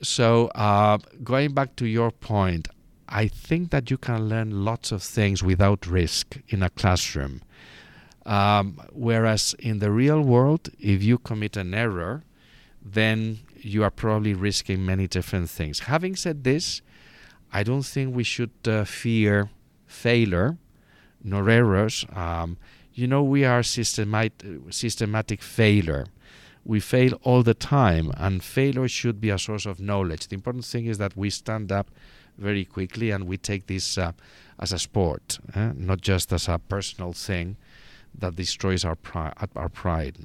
So, 0.00 0.46
uh, 0.54 0.98
going 1.24 1.54
back 1.54 1.74
to 1.76 1.86
your 1.86 2.12
point, 2.12 2.68
I 3.08 3.26
think 3.26 3.70
that 3.70 3.90
you 3.90 3.98
can 3.98 4.28
learn 4.28 4.64
lots 4.64 4.92
of 4.92 5.02
things 5.02 5.42
without 5.42 5.86
risk 5.86 6.38
in 6.48 6.62
a 6.62 6.70
classroom. 6.70 7.42
Um, 8.26 8.78
whereas 8.92 9.54
in 9.58 9.78
the 9.78 9.90
real 9.90 10.20
world, 10.20 10.68
if 10.78 11.02
you 11.02 11.16
commit 11.18 11.56
an 11.56 11.72
error, 11.72 12.24
then 12.80 13.38
you 13.56 13.82
are 13.82 13.90
probably 13.90 14.34
risking 14.34 14.84
many 14.84 15.08
different 15.08 15.48
things. 15.48 15.80
Having 15.80 16.16
said 16.16 16.44
this, 16.44 16.82
I 17.52 17.62
don't 17.62 17.82
think 17.82 18.14
we 18.14 18.24
should 18.24 18.50
uh, 18.66 18.84
fear 18.84 19.50
failure 19.86 20.58
nor 21.22 21.48
errors. 21.48 22.04
Um, 22.14 22.58
you 22.92 23.06
know, 23.06 23.22
we 23.22 23.44
are 23.44 23.62
systematic, 23.62 24.44
systematic 24.70 25.42
failure 25.42 26.06
we 26.68 26.80
fail 26.80 27.14
all 27.22 27.42
the 27.42 27.54
time, 27.54 28.12
and 28.18 28.44
failure 28.44 28.86
should 28.88 29.22
be 29.22 29.30
a 29.30 29.38
source 29.38 29.64
of 29.64 29.80
knowledge. 29.80 30.28
The 30.28 30.34
important 30.34 30.66
thing 30.66 30.84
is 30.84 30.98
that 30.98 31.16
we 31.16 31.30
stand 31.30 31.72
up 31.72 31.90
very 32.36 32.66
quickly 32.66 33.10
and 33.10 33.26
we 33.26 33.38
take 33.38 33.66
this 33.66 33.96
uh, 33.96 34.12
as 34.58 34.70
a 34.70 34.78
sport, 34.78 35.38
eh? 35.54 35.72
not 35.74 36.02
just 36.02 36.30
as 36.30 36.46
a 36.46 36.58
personal 36.58 37.14
thing 37.14 37.56
that 38.14 38.36
destroys 38.36 38.84
our, 38.84 38.96
pri- 38.96 39.32
our 39.56 39.70
pride. 39.70 40.18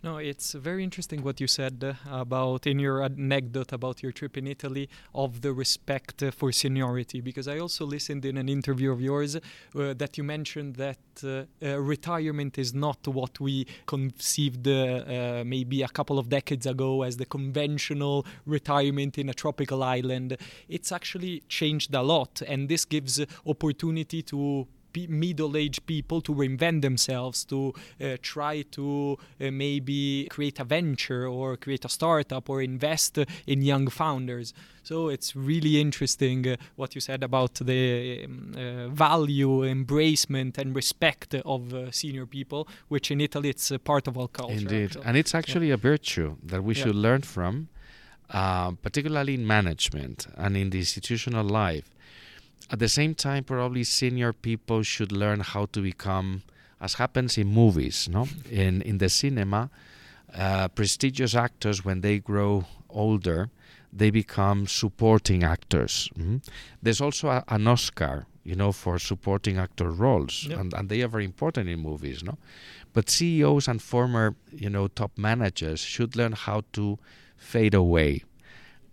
No, 0.00 0.18
it's 0.18 0.52
very 0.52 0.84
interesting 0.84 1.24
what 1.24 1.40
you 1.40 1.48
said 1.48 1.82
uh, 1.82 1.94
about 2.08 2.68
in 2.68 2.78
your 2.78 3.02
anecdote 3.02 3.72
about 3.72 4.00
your 4.00 4.12
trip 4.12 4.36
in 4.36 4.46
Italy 4.46 4.88
of 5.12 5.40
the 5.40 5.52
respect 5.52 6.22
uh, 6.22 6.30
for 6.30 6.52
seniority. 6.52 7.20
Because 7.20 7.48
I 7.48 7.58
also 7.58 7.84
listened 7.84 8.24
in 8.24 8.36
an 8.36 8.48
interview 8.48 8.92
of 8.92 9.00
yours 9.00 9.34
uh, 9.34 9.40
that 9.74 10.16
you 10.16 10.22
mentioned 10.22 10.76
that 10.76 10.98
uh, 11.24 11.46
uh, 11.60 11.80
retirement 11.80 12.58
is 12.58 12.72
not 12.72 13.08
what 13.08 13.40
we 13.40 13.66
conceived 13.86 14.68
uh, 14.68 15.42
maybe 15.44 15.82
a 15.82 15.88
couple 15.88 16.20
of 16.20 16.28
decades 16.28 16.66
ago 16.66 17.02
as 17.02 17.16
the 17.16 17.26
conventional 17.26 18.24
retirement 18.46 19.18
in 19.18 19.28
a 19.28 19.34
tropical 19.34 19.82
island. 19.82 20.36
It's 20.68 20.92
actually 20.92 21.42
changed 21.48 21.92
a 21.92 22.02
lot, 22.02 22.40
and 22.46 22.68
this 22.68 22.84
gives 22.84 23.20
opportunity 23.44 24.22
to 24.22 24.68
middle-aged 25.08 25.86
people 25.86 26.20
to 26.22 26.34
reinvent 26.34 26.82
themselves, 26.82 27.44
to 27.44 27.72
uh, 28.00 28.16
try 28.22 28.62
to 28.62 29.16
uh, 29.40 29.50
maybe 29.50 30.26
create 30.30 30.58
a 30.60 30.64
venture 30.64 31.26
or 31.26 31.56
create 31.56 31.84
a 31.84 31.88
startup 31.88 32.48
or 32.48 32.62
invest 32.62 33.18
in 33.46 33.62
young 33.62 33.88
founders. 33.88 34.54
So 34.82 35.08
it's 35.08 35.36
really 35.36 35.80
interesting 35.80 36.48
uh, 36.48 36.56
what 36.76 36.94
you 36.94 37.00
said 37.00 37.22
about 37.22 37.54
the 37.54 38.24
um, 38.24 38.54
uh, 38.56 38.88
value, 38.88 39.60
embracement, 39.62 40.56
and 40.56 40.74
respect 40.74 41.34
of 41.34 41.74
uh, 41.74 41.90
senior 41.90 42.26
people, 42.26 42.66
which 42.88 43.10
in 43.10 43.20
Italy 43.20 43.50
it's 43.50 43.70
a 43.70 43.78
part 43.78 44.08
of 44.08 44.16
our 44.16 44.28
culture. 44.28 44.54
Indeed, 44.54 44.96
and 45.04 45.16
it's 45.16 45.34
actually 45.34 45.68
yeah. 45.68 45.74
a 45.74 45.76
virtue 45.76 46.36
that 46.42 46.64
we 46.64 46.74
yeah. 46.74 46.84
should 46.84 46.94
learn 46.94 47.22
from, 47.22 47.68
uh, 48.30 48.72
particularly 48.82 49.34
in 49.34 49.46
management 49.46 50.26
and 50.36 50.56
in 50.56 50.70
the 50.70 50.78
institutional 50.78 51.44
life 51.44 51.90
at 52.70 52.78
the 52.78 52.88
same 52.88 53.14
time, 53.14 53.44
probably 53.44 53.84
senior 53.84 54.32
people 54.32 54.82
should 54.82 55.12
learn 55.12 55.40
how 55.40 55.66
to 55.66 55.80
become, 55.80 56.42
as 56.80 56.94
happens 56.94 57.38
in 57.38 57.46
movies, 57.46 58.08
no? 58.10 58.28
In 58.50 58.82
in 58.82 58.98
the 58.98 59.08
cinema, 59.08 59.70
uh, 60.34 60.68
prestigious 60.68 61.34
actors 61.34 61.84
when 61.84 62.00
they 62.02 62.18
grow 62.18 62.66
older, 62.90 63.50
they 63.92 64.10
become 64.10 64.66
supporting 64.66 65.42
actors. 65.44 66.10
Mm-hmm. 66.18 66.36
There's 66.82 67.00
also 67.00 67.28
a, 67.28 67.44
an 67.48 67.66
Oscar, 67.66 68.26
you 68.44 68.54
know, 68.54 68.72
for 68.72 68.98
supporting 68.98 69.56
actor 69.56 69.90
roles, 69.90 70.44
yep. 70.44 70.58
and, 70.58 70.74
and 70.74 70.88
they 70.88 71.02
are 71.02 71.08
very 71.08 71.24
important 71.24 71.68
in 71.68 71.80
movies, 71.80 72.22
no? 72.22 72.36
But 72.92 73.08
CEOs 73.08 73.68
and 73.68 73.80
former, 73.80 74.34
you 74.50 74.70
know, 74.70 74.88
top 74.88 75.12
managers 75.16 75.80
should 75.80 76.16
learn 76.16 76.32
how 76.32 76.64
to 76.72 76.98
fade 77.36 77.74
away 77.74 78.24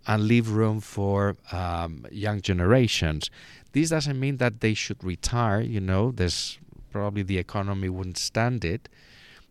and 0.06 0.26
leave 0.26 0.50
room 0.50 0.80
for 0.80 1.36
um, 1.52 2.06
young 2.10 2.40
generations. 2.40 3.30
This 3.72 3.90
doesn't 3.90 4.18
mean 4.18 4.36
that 4.38 4.60
they 4.60 4.74
should 4.74 5.02
retire, 5.02 5.60
you 5.60 5.80
know, 5.80 6.12
there's 6.12 6.58
probably 6.92 7.22
the 7.22 7.38
economy 7.38 7.88
wouldn't 7.88 8.18
stand 8.18 8.64
it, 8.64 8.88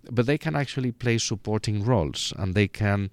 but 0.09 0.25
they 0.25 0.37
can 0.37 0.55
actually 0.55 0.91
play 0.91 1.17
supporting 1.17 1.83
roles 1.83 2.33
and 2.37 2.55
they 2.55 2.67
can 2.67 3.11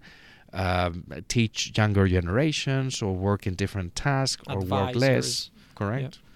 um, 0.53 1.05
teach 1.29 1.73
younger 1.77 2.07
generations 2.07 3.03
or 3.03 3.15
work 3.15 3.47
in 3.47 3.55
different 3.55 3.95
tasks 3.95 4.43
Advisors. 4.49 4.71
or 4.71 4.85
work 4.85 4.97
less. 4.97 5.51
Correct? 5.75 6.19
yeah, 6.23 6.32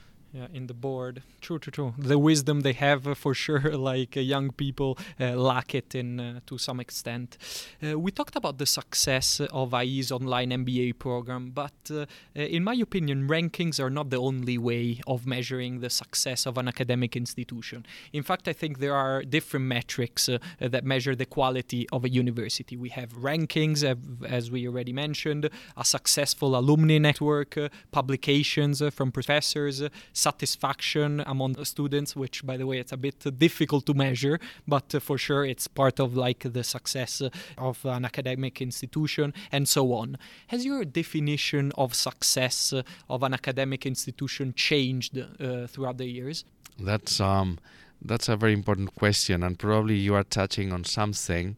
in 0.52 0.66
the 0.66 0.74
board. 0.74 1.22
True, 1.40 1.58
true, 1.58 1.70
true. 1.70 1.94
The 1.96 2.18
wisdom 2.18 2.60
they 2.60 2.72
have 2.72 3.06
uh, 3.06 3.14
for 3.14 3.34
sure, 3.34 3.76
like 3.92 4.16
uh, 4.16 4.20
young 4.20 4.50
people 4.50 4.98
uh, 5.20 5.36
lack 5.36 5.74
it 5.74 5.94
in 5.94 6.20
uh, 6.20 6.40
to 6.46 6.58
some 6.58 6.80
extent. 6.80 7.38
Uh, 7.82 7.98
we 7.98 8.10
talked 8.10 8.36
about 8.36 8.58
the 8.58 8.66
success 8.66 9.40
of 9.40 9.72
IE's 9.72 10.10
online 10.10 10.50
MBA 10.50 10.98
program, 10.98 11.50
but 11.50 11.72
uh, 11.90 12.06
in 12.34 12.64
my 12.64 12.74
opinion, 12.74 13.28
rankings 13.28 13.78
are 13.80 13.90
not 13.90 14.10
the 14.10 14.16
only 14.16 14.58
way 14.58 15.00
of 15.06 15.26
measuring 15.26 15.80
the 15.80 15.90
success 15.90 16.46
of 16.46 16.58
an 16.58 16.68
academic 16.68 17.16
institution. 17.16 17.86
In 18.12 18.22
fact, 18.22 18.48
I 18.48 18.52
think 18.52 18.78
there 18.78 18.94
are 18.94 19.22
different 19.22 19.66
metrics 19.66 20.28
that 20.60 20.84
measure 20.84 21.14
the 21.14 21.26
quality 21.26 21.88
of 21.92 22.04
a 22.04 22.08
university. 22.08 22.76
We 22.76 22.90
have 22.90 23.12
rankings, 23.12 23.84
as 24.28 24.50
we 24.50 24.66
already 24.66 24.92
mentioned, 24.92 25.48
a 25.76 25.84
successful 25.84 26.56
alumni 26.56 26.98
network, 26.98 27.56
publications 27.92 28.82
from 28.92 29.12
professors 29.12 29.82
satisfaction 30.16 31.22
among 31.26 31.52
the 31.52 31.64
students, 31.64 32.16
which, 32.16 32.44
by 32.44 32.56
the 32.56 32.66
way, 32.66 32.78
it's 32.78 32.92
a 32.92 32.96
bit 32.96 33.18
difficult 33.38 33.86
to 33.86 33.94
measure, 33.94 34.38
but 34.66 34.94
for 35.02 35.18
sure 35.18 35.44
it's 35.44 35.66
part 35.68 36.00
of 36.00 36.16
like 36.16 36.40
the 36.52 36.64
success 36.64 37.22
of 37.58 37.84
an 37.84 38.04
academic 38.04 38.60
institution 38.62 39.34
and 39.52 39.68
so 39.68 39.92
on. 39.92 40.18
Has 40.48 40.64
your 40.64 40.84
definition 40.84 41.72
of 41.76 41.94
success 41.94 42.72
of 43.08 43.22
an 43.22 43.34
academic 43.34 43.86
institution 43.86 44.54
changed 44.54 45.18
uh, 45.18 45.66
throughout 45.66 45.98
the 45.98 46.06
years? 46.06 46.44
That's 46.78 47.20
um, 47.20 47.58
that's 48.02 48.28
a 48.28 48.36
very 48.36 48.52
important 48.52 48.94
question, 48.94 49.42
and 49.42 49.58
probably 49.58 49.96
you 49.96 50.14
are 50.14 50.24
touching 50.24 50.72
on 50.72 50.84
something 50.84 51.56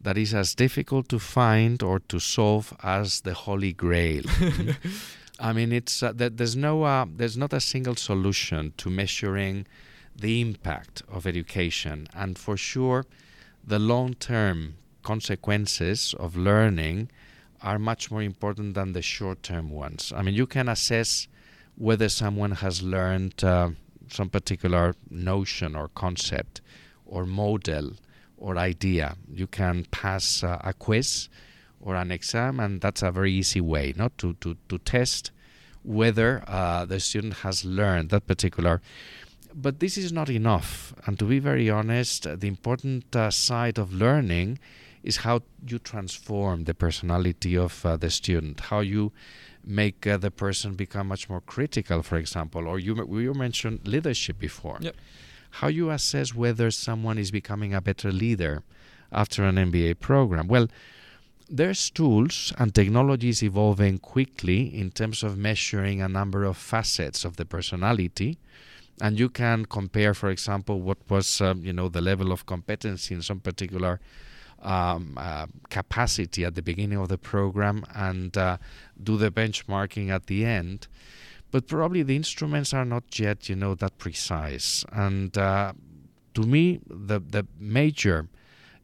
that 0.00 0.16
is 0.16 0.34
as 0.34 0.54
difficult 0.54 1.08
to 1.08 1.18
find 1.18 1.82
or 1.82 1.98
to 1.98 2.18
solve 2.20 2.72
as 2.82 3.22
the 3.22 3.34
Holy 3.34 3.72
Grail. 3.72 4.22
I 5.38 5.52
mean, 5.52 5.72
it's 5.72 6.02
uh, 6.02 6.12
there's 6.14 6.56
no 6.56 6.82
uh, 6.82 7.06
there's 7.08 7.36
not 7.36 7.52
a 7.52 7.60
single 7.60 7.94
solution 7.94 8.72
to 8.78 8.90
measuring 8.90 9.66
the 10.16 10.40
impact 10.40 11.02
of 11.08 11.26
education, 11.26 12.08
and 12.14 12.36
for 12.36 12.56
sure, 12.56 13.06
the 13.64 13.78
long-term 13.78 14.74
consequences 15.02 16.14
of 16.18 16.36
learning 16.36 17.08
are 17.62 17.78
much 17.78 18.10
more 18.10 18.22
important 18.22 18.74
than 18.74 18.92
the 18.92 19.02
short-term 19.02 19.70
ones. 19.70 20.12
I 20.14 20.22
mean, 20.22 20.34
you 20.34 20.46
can 20.46 20.68
assess 20.68 21.28
whether 21.76 22.08
someone 22.08 22.52
has 22.52 22.82
learned 22.82 23.42
uh, 23.44 23.70
some 24.08 24.28
particular 24.28 24.94
notion 25.10 25.76
or 25.76 25.88
concept 25.88 26.60
or 27.06 27.24
model 27.26 27.92
or 28.36 28.58
idea. 28.58 29.16
You 29.32 29.46
can 29.46 29.86
pass 29.90 30.42
uh, 30.42 30.58
a 30.64 30.72
quiz 30.72 31.28
or 31.80 31.94
an 31.96 32.10
exam, 32.10 32.60
and 32.60 32.80
that's 32.80 33.02
a 33.02 33.10
very 33.10 33.32
easy 33.32 33.60
way 33.60 33.94
not 33.96 34.16
to, 34.18 34.34
to, 34.34 34.56
to 34.68 34.78
test 34.78 35.30
whether 35.82 36.42
uh, 36.46 36.84
the 36.84 37.00
student 37.00 37.34
has 37.34 37.64
learned 37.64 38.10
that 38.10 38.26
particular. 38.26 38.80
But 39.54 39.80
this 39.80 39.96
is 39.96 40.12
not 40.12 40.28
enough. 40.28 40.92
And 41.06 41.18
to 41.18 41.24
be 41.24 41.38
very 41.38 41.70
honest, 41.70 42.24
the 42.24 42.46
important 42.46 43.14
uh, 43.16 43.30
side 43.30 43.78
of 43.78 43.92
learning 43.92 44.58
is 45.02 45.18
how 45.18 45.40
you 45.66 45.78
transform 45.78 46.64
the 46.64 46.74
personality 46.74 47.56
of 47.56 47.84
uh, 47.86 47.96
the 47.96 48.10
student, 48.10 48.60
how 48.60 48.80
you 48.80 49.12
make 49.64 50.06
uh, 50.06 50.16
the 50.16 50.30
person 50.30 50.74
become 50.74 51.08
much 51.08 51.28
more 51.28 51.40
critical, 51.40 52.02
for 52.02 52.16
example, 52.16 52.66
or 52.66 52.78
you 52.78 52.94
you 53.18 53.34
mentioned 53.34 53.86
leadership 53.86 54.38
before. 54.38 54.78
Yep. 54.80 54.96
How 55.50 55.68
you 55.68 55.90
assess 55.90 56.34
whether 56.34 56.70
someone 56.70 57.18
is 57.18 57.30
becoming 57.30 57.72
a 57.74 57.80
better 57.80 58.12
leader 58.12 58.62
after 59.10 59.44
an 59.44 59.56
MBA 59.56 59.98
program? 59.98 60.46
Well, 60.46 60.68
there's 61.48 61.90
tools 61.90 62.52
and 62.58 62.74
technologies 62.74 63.42
evolving 63.42 63.98
quickly 63.98 64.74
in 64.78 64.90
terms 64.90 65.22
of 65.22 65.38
measuring 65.38 66.02
a 66.02 66.08
number 66.08 66.44
of 66.44 66.56
facets 66.56 67.24
of 67.24 67.36
the 67.36 67.44
personality 67.44 68.38
and 69.00 69.18
you 69.18 69.28
can 69.28 69.64
compare 69.64 70.14
for 70.14 70.30
example 70.30 70.80
what 70.80 70.98
was 71.08 71.40
um, 71.40 71.64
you 71.64 71.72
know 71.72 71.88
the 71.88 72.00
level 72.00 72.32
of 72.32 72.46
competency 72.46 73.14
in 73.14 73.22
some 73.22 73.40
particular 73.40 74.00
um, 74.62 75.14
uh, 75.16 75.46
capacity 75.70 76.44
at 76.44 76.54
the 76.54 76.62
beginning 76.62 76.98
of 76.98 77.08
the 77.08 77.18
program 77.18 77.84
and 77.94 78.36
uh, 78.36 78.58
do 79.00 79.16
the 79.16 79.30
benchmarking 79.30 80.10
at 80.10 80.26
the 80.26 80.44
end. 80.44 80.88
But 81.50 81.66
probably 81.66 82.02
the 82.02 82.16
instruments 82.16 82.74
are 82.74 82.84
not 82.84 83.18
yet, 83.18 83.48
you 83.48 83.56
know, 83.56 83.74
that 83.76 83.98
precise. 83.98 84.84
And 84.92 85.36
uh, 85.38 85.72
to 86.34 86.42
me, 86.42 86.80
the 86.86 87.20
the 87.20 87.46
major 87.58 88.28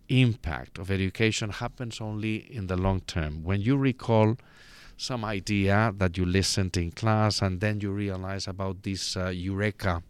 impact 0.09 0.79
of 0.79 0.91
education 0.91 1.51
happens 1.51 2.01
only 2.01 2.37
in 2.37 2.67
the 2.67 2.77
long 2.77 3.01
term. 3.01 3.43
When 3.43 3.61
you 3.61 3.77
recall 3.77 4.37
some 4.97 5.25
idea 5.25 5.93
that 5.97 6.17
you 6.17 6.25
listened 6.25 6.77
in 6.77 6.93
class 6.93 7.43
and 7.43 7.61
then 7.61 7.81
you 7.81 7.91
realize 7.91 8.47
about 8.47 8.83
this 8.83 9.17
uh, 9.17 9.29
eureka 9.29 10.03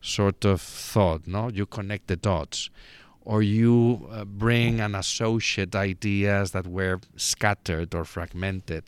sort 0.00 0.44
of 0.44 0.60
thought, 0.60 1.26
no? 1.26 1.48
You 1.48 1.66
connect 1.66 2.06
the 2.06 2.16
dots 2.16 2.70
or 3.28 3.42
you 3.42 4.08
uh, 4.10 4.24
bring 4.24 4.80
and 4.80 4.96
associate 4.96 5.74
ideas 5.74 6.52
that 6.52 6.66
were 6.66 7.00
scattered 7.16 7.94
or 7.94 8.04
fragmented. 8.04 8.84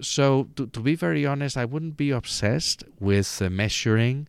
So, 0.00 0.48
to, 0.56 0.66
to 0.68 0.80
be 0.80 0.94
very 0.94 1.26
honest, 1.26 1.56
I 1.56 1.66
wouldn't 1.66 1.98
be 1.98 2.10
obsessed 2.10 2.82
with 2.98 3.42
uh, 3.42 3.50
measuring 3.50 4.26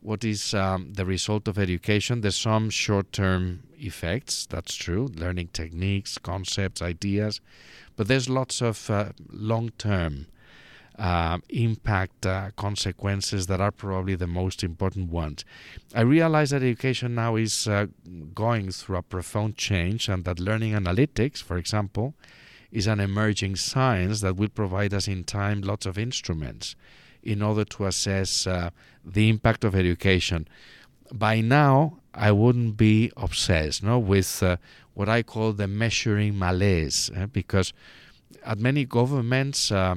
what 0.00 0.24
is 0.24 0.54
um, 0.54 0.92
the 0.92 1.04
result 1.04 1.48
of 1.48 1.58
education. 1.58 2.20
There's 2.20 2.36
some 2.36 2.70
short 2.70 3.12
term 3.12 3.64
effects, 3.78 4.46
that's 4.46 4.74
true, 4.74 5.10
learning 5.14 5.48
techniques, 5.52 6.18
concepts, 6.18 6.82
ideas, 6.82 7.40
but 7.96 8.08
there's 8.08 8.28
lots 8.28 8.60
of 8.60 8.90
uh, 8.90 9.10
long 9.30 9.70
term 9.78 10.26
uh, 10.98 11.38
impact 11.48 12.26
uh, 12.26 12.50
consequences 12.56 13.46
that 13.46 13.60
are 13.60 13.70
probably 13.70 14.16
the 14.16 14.26
most 14.26 14.64
important 14.64 15.10
ones. 15.10 15.44
I 15.94 16.00
realize 16.00 16.50
that 16.50 16.62
education 16.62 17.14
now 17.14 17.36
is 17.36 17.68
uh, 17.68 17.86
going 18.34 18.72
through 18.72 18.96
a 18.96 19.02
profound 19.02 19.56
change, 19.56 20.08
and 20.08 20.24
that 20.24 20.40
learning 20.40 20.72
analytics, 20.72 21.42
for 21.42 21.56
example, 21.56 22.14
is 22.72 22.86
an 22.86 23.00
emerging 23.00 23.56
science 23.56 24.20
that 24.20 24.36
will 24.36 24.48
provide 24.48 24.92
us 24.92 25.08
in 25.08 25.24
time 25.24 25.62
lots 25.62 25.86
of 25.86 25.96
instruments 25.96 26.76
in 27.22 27.42
order 27.42 27.64
to 27.64 27.86
assess 27.86 28.46
uh, 28.46 28.70
the 29.04 29.28
impact 29.28 29.64
of 29.64 29.74
education. 29.74 30.46
By 31.12 31.40
now, 31.40 31.98
I 32.14 32.32
wouldn't 32.32 32.76
be 32.76 33.12
obsessed 33.16 33.82
no, 33.82 33.98
with 33.98 34.42
uh, 34.42 34.56
what 34.94 35.08
I 35.08 35.22
call 35.22 35.52
the 35.52 35.68
measuring 35.68 36.38
malaise, 36.38 37.10
eh, 37.14 37.26
because 37.26 37.72
at 38.44 38.58
many 38.58 38.84
governments, 38.84 39.70
uh, 39.70 39.96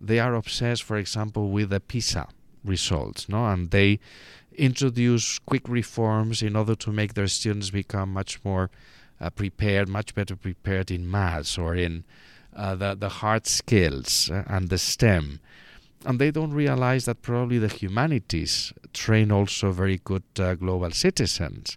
they 0.00 0.18
are 0.18 0.34
obsessed, 0.34 0.82
for 0.82 0.96
example, 0.96 1.50
with 1.50 1.70
the 1.70 1.80
PISA 1.80 2.28
results, 2.64 3.28
no, 3.28 3.46
and 3.46 3.70
they 3.70 4.00
introduce 4.54 5.38
quick 5.38 5.68
reforms 5.68 6.42
in 6.42 6.56
order 6.56 6.74
to 6.74 6.92
make 6.92 7.14
their 7.14 7.28
students 7.28 7.70
become 7.70 8.12
much 8.12 8.42
more 8.44 8.70
uh, 9.20 9.30
prepared, 9.30 9.88
much 9.88 10.14
better 10.14 10.36
prepared 10.36 10.90
in 10.90 11.10
maths 11.10 11.56
or 11.58 11.74
in 11.74 12.04
uh, 12.54 12.74
the 12.74 12.94
the 12.94 13.08
hard 13.08 13.46
skills 13.46 14.30
uh, 14.30 14.42
and 14.46 14.68
the 14.68 14.78
STEM. 14.78 15.40
And 16.06 16.18
they 16.18 16.30
don't 16.30 16.52
realize 16.52 17.04
that 17.04 17.20
probably 17.20 17.58
the 17.58 17.68
humanities 17.68 18.72
train 18.94 19.30
also 19.30 19.70
very 19.70 20.00
good 20.02 20.22
uh, 20.38 20.54
global 20.54 20.90
citizens 20.90 21.76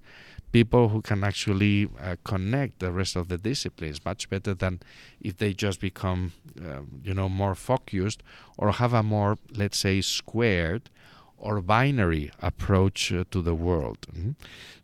people 0.53 0.89
who 0.89 1.01
can 1.01 1.23
actually 1.23 1.89
uh, 1.99 2.15
connect 2.23 2.79
the 2.79 2.91
rest 2.91 3.15
of 3.17 3.27
the 3.27 3.37
disciplines 3.37 4.05
much 4.05 4.29
better 4.29 4.53
than 4.53 4.79
if 5.19 5.37
they 5.37 5.51
just 5.51 5.81
become, 5.81 6.31
uh, 6.63 6.81
you 7.03 7.13
know, 7.13 7.27
more 7.27 7.55
focused 7.55 8.23
or 8.57 8.71
have 8.71 8.93
a 8.93 9.03
more, 9.03 9.37
let's 9.57 9.79
say, 9.79 9.99
squared 9.99 10.89
or 11.37 11.59
binary 11.59 12.31
approach 12.39 13.11
uh, 13.11 13.25
to 13.31 13.41
the 13.41 13.55
world. 13.55 13.97
Mm-hmm. 14.13 14.31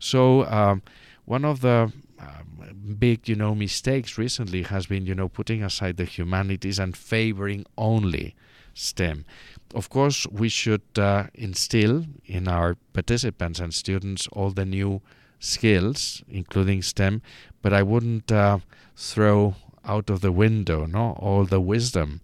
So 0.00 0.44
um, 0.46 0.82
one 1.24 1.44
of 1.44 1.60
the 1.60 1.92
um, 2.18 2.96
big, 2.98 3.28
you 3.28 3.36
know, 3.36 3.54
mistakes 3.54 4.18
recently 4.18 4.64
has 4.64 4.86
been, 4.86 5.06
you 5.06 5.14
know, 5.14 5.28
putting 5.28 5.62
aside 5.62 5.96
the 5.96 6.04
humanities 6.04 6.80
and 6.80 6.96
favoring 6.96 7.64
only 7.78 8.34
STEM. 8.80 9.24
Of 9.74 9.88
course, 9.88 10.26
we 10.26 10.48
should 10.48 10.82
uh, 10.96 11.26
instill 11.34 12.06
in 12.24 12.48
our 12.48 12.76
participants 12.92 13.60
and 13.60 13.72
students 13.72 14.26
all 14.32 14.50
the 14.50 14.64
new 14.64 15.02
skills, 15.38 16.22
including 16.28 16.82
STEM, 16.82 17.22
but 17.62 17.72
I 17.72 17.82
wouldn't 17.82 18.32
uh, 18.32 18.58
throw 18.96 19.54
out 19.84 20.10
of 20.10 20.20
the 20.20 20.32
window 20.32 20.84
no 20.84 21.12
all 21.18 21.44
the 21.44 21.60
wisdom 21.60 22.20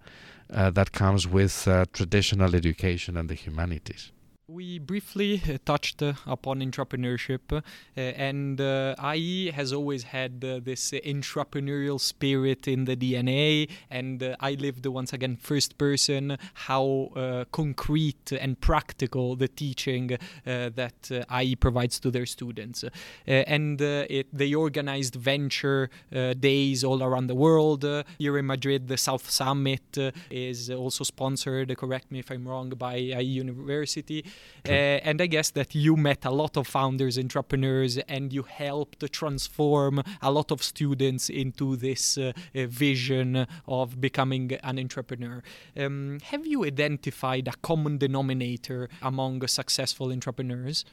uh, 0.53 0.71
that 0.71 0.93
comes 0.93 1.27
with 1.27 1.67
uh, 1.67 1.87
traditional 1.93 2.55
education 2.55 3.17
and 3.17 3.29
the 3.29 3.35
humanities. 3.35 4.13
We 4.49 4.79
briefly 4.79 5.43
uh, 5.45 5.59
touched 5.65 6.05
uh, 6.05 6.13
upon 6.25 6.61
entrepreneurship, 6.61 7.51
uh, 7.51 7.61
and 8.01 8.61
uh, 8.61 8.95
IE 9.13 9.51
has 9.51 9.73
always 9.73 10.05
had 10.05 10.45
uh, 10.45 10.61
this 10.63 10.93
entrepreneurial 10.93 11.99
spirit 11.99 12.69
in 12.69 12.85
the 12.85 12.95
DNA. 12.95 13.69
And 13.91 14.23
uh, 14.23 14.37
I 14.39 14.53
lived 14.53 14.87
once 14.87 15.13
again 15.13 15.35
first 15.35 15.79
person 15.79 16.39
how 16.55 17.47
concrete 17.51 18.31
and 18.31 18.61
practical 18.61 19.35
the 19.35 19.49
teaching 19.49 20.17
that 20.45 21.27
IE 21.43 21.57
provides 21.57 21.99
to 22.01 22.13
their 22.13 22.27
students. 22.27 22.85
and 23.27 23.81
it, 23.81 24.29
they 24.33 24.55
organized 24.55 25.17
venture 25.17 25.91
days 26.39 26.85
all 26.85 27.03
around 27.03 27.27
the 27.27 27.35
world. 27.35 27.85
here 28.19 28.39
in 28.39 28.47
Madrid, 28.47 28.87
the 28.87 28.97
South 28.97 29.29
Summit 29.29 29.99
is 30.31 30.71
also 30.71 31.03
sponsored, 31.03 31.77
correct 31.77 32.13
me 32.13 32.21
if 32.21 32.31
I'm 32.31 32.47
wrong, 32.47 32.71
by 32.71 32.97
IE 32.97 33.23
University. 33.23 34.25
Uh, 34.69 34.99
and 35.05 35.23
I 35.23 35.27
guess 35.27 35.51
that 35.51 35.75
you 35.75 35.97
met 35.97 36.25
a 36.25 36.31
lot 36.31 36.57
of 36.57 36.67
founders, 36.67 37.19
entrepreneurs, 37.19 37.99
and 37.99 38.33
you 38.33 38.43
helped 38.43 39.13
transform 39.13 40.03
a 40.21 40.31
lot 40.31 40.51
of 40.51 40.63
students 40.63 41.29
into 41.29 41.77
this 41.77 42.19
uh, 42.19 42.33
uh, 42.55 42.67
vision 42.67 43.47
of 43.69 44.01
becoming 44.01 44.53
an 44.65 44.79
entrepreneur. 44.79 45.43
Um, 45.77 46.19
have 46.25 46.47
you 46.47 46.65
identified 46.65 47.49
a 47.49 47.55
common 47.63 47.99
denominator 47.99 48.89
among 49.03 49.47
successful 49.47 50.11
entrepreneurs? 50.11 50.85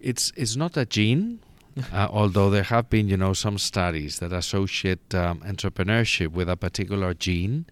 It's 0.00 0.32
it's 0.36 0.56
not 0.56 0.76
a 0.76 0.86
gene. 0.86 1.40
Uh, 1.92 2.08
although 2.10 2.50
there 2.50 2.64
have 2.64 2.90
been, 2.90 3.08
you 3.08 3.16
know, 3.16 3.32
some 3.32 3.56
studies 3.56 4.18
that 4.18 4.32
associate 4.32 5.14
um, 5.14 5.40
entrepreneurship 5.40 6.32
with 6.32 6.48
a 6.48 6.56
particular 6.56 7.14
gene, 7.14 7.64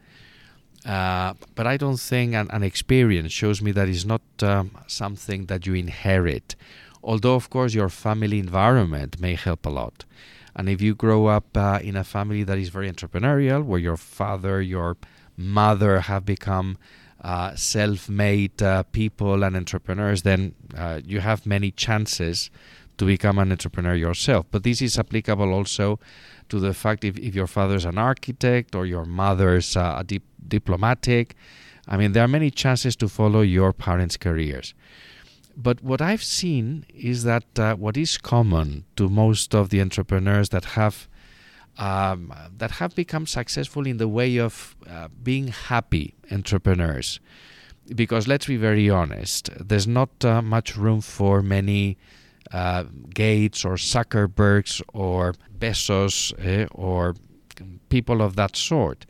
Uh, 0.89 1.35
but 1.55 1.67
I 1.67 1.77
don't 1.77 2.01
think 2.01 2.33
an, 2.35 2.49
an, 2.51 2.63
experience 2.63 3.31
shows 3.31 3.61
me 3.61 3.73
that 3.73 3.91
it's 3.91 4.07
not 4.07 4.23
um, 4.41 4.71
something 4.87 5.45
that 5.47 5.67
you 5.67 5.75
inherit. 5.75 6.57
Although, 7.03 7.35
of 7.35 7.51
course, 7.51 7.75
your 7.75 7.91
family 7.91 8.39
environment 8.39 9.21
may 9.21 9.35
help 9.35 9.67
a 9.67 9.69
lot. 9.69 10.07
And 10.57 10.67
if 10.67 10.81
you 10.81 10.95
grow 10.95 11.27
up 11.27 11.55
uh, 11.55 11.81
in 11.83 11.95
a 11.95 12.05
family 12.05 12.43
that 12.43 12.57
is 12.57 12.71
very 12.71 12.91
entrepreneurial, 12.91 13.63
where 13.63 13.79
your 13.79 13.99
father, 13.99 14.63
your 14.63 14.97
mother 15.37 16.01
have 16.01 16.25
become 16.25 16.79
uh, 17.21 17.55
self 17.55 18.09
made 18.09 18.63
uh, 18.63 18.83
people 18.85 19.45
and 19.45 19.57
entrepreneurs, 19.57 20.23
then 20.23 20.55
uh, 20.75 21.01
you 21.05 21.21
have 21.21 21.45
many 21.45 21.71
chances 21.71 22.51
to 22.97 23.05
become 23.05 23.39
an 23.39 23.53
entrepreneur 23.53 23.95
yourself. 23.95 24.47
But 24.51 24.65
this 24.65 24.81
is 24.81 24.99
applicable 24.99 25.53
also 25.53 26.01
to 26.49 26.61
the 26.61 26.75
fact 26.75 27.05
if, 27.05 27.19
if 27.19 27.35
your 27.35 27.47
father's 27.47 27.85
an 27.85 27.99
architect 27.99 28.75
or 28.75 28.87
your 28.87 29.05
mother's 29.05 29.77
uh, 29.77 29.97
a 29.99 30.05
dip- 30.05 30.23
diplomatic. 30.47 31.35
I 31.87 31.97
mean, 31.97 32.13
there 32.13 32.25
are 32.25 32.29
many 32.29 32.51
chances 32.51 32.97
to 32.97 33.09
follow 33.09 33.41
your 33.41 33.73
parents' 33.73 34.17
careers. 34.17 34.75
But 35.57 35.83
what 35.83 36.01
I've 36.01 36.23
seen 36.23 36.87
is 36.95 37.25
that 37.25 37.59
uh, 37.59 37.75
what 37.75 37.97
is 37.97 38.19
common 38.19 38.85
to 38.97 39.09
most 39.09 39.55
of 39.55 39.71
the 39.71 39.81
entrepreneurs 39.81 40.51
that 40.51 40.65
have 40.65 41.09
um, 41.79 42.35
that 42.57 42.73
have 42.73 42.95
become 42.97 43.27
successful 43.27 43.87
in 43.87 43.99
the 43.99 44.09
way 44.09 44.37
of 44.39 44.77
uh, 44.91 45.09
being 45.23 45.49
happy 45.49 46.15
entrepreneurs, 46.31 47.21
because 47.95 48.27
let's 48.27 48.47
be 48.47 48.57
very 48.57 48.91
honest, 48.91 49.51
there's 49.59 49.87
not 49.87 50.25
uh, 50.25 50.43
much 50.43 50.77
room 50.77 51.01
for 51.01 51.41
many 51.41 51.97
uh, 52.53 52.85
Gates 53.15 53.65
or 53.65 53.75
Zuckerbergs 53.75 54.83
or 54.93 55.35
Bezos 55.59 56.33
eh, 56.39 56.67
or 56.71 57.15
people 57.89 58.23
of 58.23 58.37
that 58.37 58.57
sort. 58.57 59.07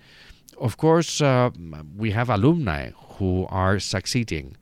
Of 0.61 0.77
course, 0.77 1.21
uh, 1.21 1.51
we 1.97 2.11
have 2.11 2.31
alumni 2.31 2.91
who 2.91 3.47
are 3.49 3.79
succeeding 3.79 4.57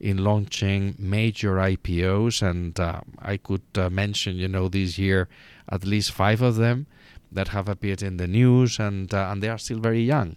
in 0.00 0.18
launching 0.18 0.94
major 0.98 1.56
IPOs, 1.56 2.42
and 2.42 2.78
uh, 2.80 3.00
I 3.20 3.36
could 3.36 3.62
uh, 3.76 3.88
mention, 3.88 4.36
you 4.36 4.48
know, 4.48 4.68
this 4.68 4.98
year 4.98 5.28
at 5.68 5.84
least 5.84 6.12
five 6.12 6.42
of 6.42 6.56
them 6.56 6.86
that 7.30 7.48
have 7.48 7.68
appeared 7.68 8.02
in 8.02 8.16
the 8.16 8.26
news, 8.26 8.78
and 8.78 9.12
uh, 9.14 9.28
and 9.30 9.42
they 9.42 9.48
are 9.48 9.58
still 9.58 9.78
very 9.78 10.02
young. 10.02 10.36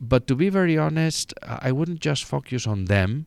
But 0.00 0.26
to 0.26 0.34
be 0.34 0.50
very 0.50 0.76
honest, 0.76 1.32
I 1.42 1.72
wouldn't 1.72 2.00
just 2.00 2.24
focus 2.24 2.66
on 2.66 2.84
them. 2.84 3.26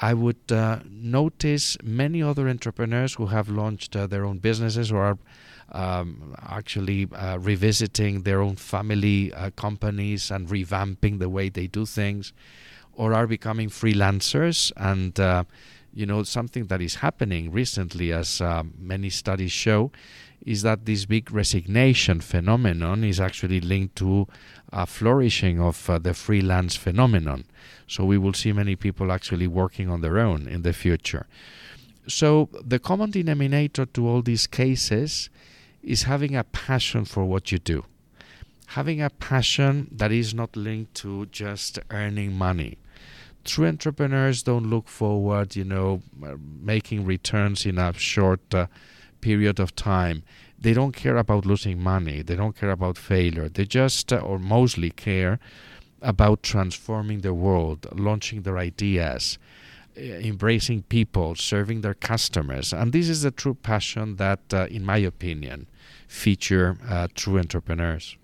I 0.00 0.12
would 0.12 0.52
uh, 0.52 0.80
notice 0.88 1.78
many 1.82 2.22
other 2.22 2.48
entrepreneurs 2.48 3.14
who 3.14 3.26
have 3.26 3.48
launched 3.48 3.96
uh, 3.96 4.06
their 4.06 4.26
own 4.26 4.38
businesses 4.38 4.92
or 4.92 5.02
are 5.02 5.18
um, 5.72 6.36
actually 6.42 7.08
uh, 7.12 7.38
revisiting 7.38 8.22
their 8.22 8.40
own 8.40 8.56
family 8.56 9.32
uh, 9.32 9.50
companies 9.56 10.30
and 10.30 10.48
revamping 10.48 11.18
the 11.18 11.28
way 11.28 11.48
they 11.48 11.66
do 11.66 11.86
things, 11.86 12.32
or 12.94 13.14
are 13.14 13.26
becoming 13.26 13.68
freelancers. 13.68 14.70
And 14.76 15.18
uh, 15.18 15.44
you 15.92 16.04
know 16.04 16.22
something 16.22 16.66
that 16.66 16.82
is 16.82 16.96
happening 16.96 17.50
recently, 17.50 18.12
as 18.12 18.40
uh, 18.40 18.64
many 18.78 19.10
studies 19.10 19.52
show, 19.52 19.90
is 20.44 20.62
that 20.62 20.84
this 20.84 21.06
big 21.06 21.32
resignation 21.32 22.20
phenomenon 22.20 23.02
is 23.02 23.18
actually 23.18 23.60
linked 23.60 23.96
to 23.96 24.28
a 24.72 24.86
flourishing 24.86 25.58
of 25.58 25.90
the 26.02 26.12
freelance 26.14 26.76
phenomenon. 26.76 27.44
So 27.86 28.04
we 28.04 28.18
will 28.18 28.32
see 28.32 28.52
many 28.52 28.76
people 28.76 29.12
actually 29.12 29.46
working 29.46 29.88
on 29.88 30.00
their 30.00 30.18
own 30.18 30.48
in 30.48 30.62
the 30.62 30.72
future. 30.72 31.26
So 32.08 32.48
the 32.64 32.78
common 32.78 33.10
denominator 33.10 33.86
to 33.86 34.08
all 34.08 34.22
these 34.22 34.46
cases 34.46 35.28
is 35.82 36.04
having 36.04 36.36
a 36.36 36.44
passion 36.44 37.04
for 37.04 37.24
what 37.24 37.52
you 37.52 37.58
do. 37.58 37.84
Having 38.68 39.00
a 39.00 39.10
passion 39.10 39.88
that 39.92 40.10
is 40.10 40.34
not 40.34 40.56
linked 40.56 40.94
to 40.94 41.26
just 41.26 41.78
earning 41.90 42.32
money. 42.34 42.78
True 43.44 43.66
entrepreneurs 43.66 44.42
don't 44.42 44.68
look 44.68 44.88
forward, 44.88 45.54
you 45.54 45.64
know, 45.64 46.02
making 46.60 47.04
returns 47.04 47.64
in 47.64 47.78
a 47.78 47.92
short 47.92 48.52
uh, 48.52 48.66
period 49.20 49.60
of 49.60 49.76
time. 49.76 50.24
They 50.58 50.72
don't 50.72 50.92
care 50.92 51.16
about 51.16 51.46
losing 51.46 51.80
money. 51.80 52.22
They 52.22 52.34
don't 52.34 52.56
care 52.56 52.70
about 52.70 52.98
failure. 52.98 53.48
They 53.48 53.64
just, 53.64 54.12
uh, 54.12 54.16
or 54.16 54.40
mostly, 54.40 54.90
care 54.90 55.38
about 56.02 56.42
transforming 56.42 57.20
the 57.20 57.34
world, 57.34 57.86
launching 57.92 58.42
their 58.42 58.58
ideas, 58.58 59.38
eh, 59.96 60.18
embracing 60.18 60.82
people, 60.82 61.34
serving 61.34 61.80
their 61.80 61.94
customers. 61.94 62.72
And 62.72 62.92
this 62.92 63.08
is 63.08 63.22
the 63.22 63.30
true 63.30 63.54
passion 63.54 64.16
that, 64.16 64.40
uh, 64.52 64.66
in 64.70 64.84
my 64.84 64.98
opinion, 64.98 65.66
feature 66.06 66.76
uh, 66.88 67.08
true 67.14 67.38
entrepreneurs. 67.38 68.16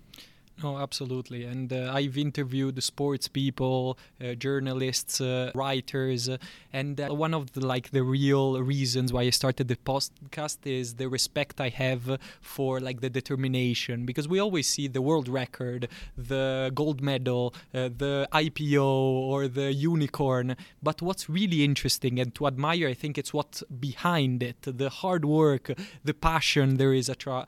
No, 0.61 0.77
absolutely. 0.77 1.45
And 1.45 1.73
uh, 1.73 1.91
I've 1.93 2.17
interviewed 2.17 2.81
sports 2.83 3.27
people, 3.27 3.97
uh, 4.23 4.35
journalists, 4.35 5.19
uh, 5.19 5.51
writers, 5.55 6.29
uh, 6.29 6.37
and 6.71 7.01
uh, 7.01 7.09
one 7.09 7.33
of 7.33 7.53
the 7.53 7.65
like 7.65 7.89
the 7.89 8.03
real 8.03 8.61
reasons 8.61 9.11
why 9.11 9.23
I 9.23 9.31
started 9.31 9.67
the 9.67 9.75
podcast 9.77 10.57
is 10.65 10.95
the 10.95 11.09
respect 11.09 11.59
I 11.59 11.69
have 11.69 12.19
for 12.39 12.79
like 12.79 13.01
the 13.01 13.09
determination 13.09 14.05
because 14.05 14.27
we 14.27 14.39
always 14.39 14.67
see 14.67 14.87
the 14.87 15.01
world 15.01 15.27
record, 15.27 15.89
the 16.15 16.71
gold 16.73 17.01
medal, 17.01 17.53
uh, 17.73 17.89
the 17.97 18.29
IPO 18.31 18.83
or 18.83 19.47
the 19.47 19.73
unicorn, 19.73 20.55
but 20.81 21.01
what's 21.01 21.27
really 21.29 21.63
interesting 21.63 22.19
and 22.19 22.33
to 22.35 22.45
admire, 22.45 22.87
I 22.87 22.93
think 22.93 23.17
it's 23.17 23.33
what's 23.33 23.63
behind 23.79 24.43
it, 24.43 24.61
the 24.61 24.89
hard 24.89 25.25
work, 25.25 25.71
the 26.03 26.13
passion 26.13 26.77
there 26.77 26.93
is 26.93 27.11
tra- 27.17 27.47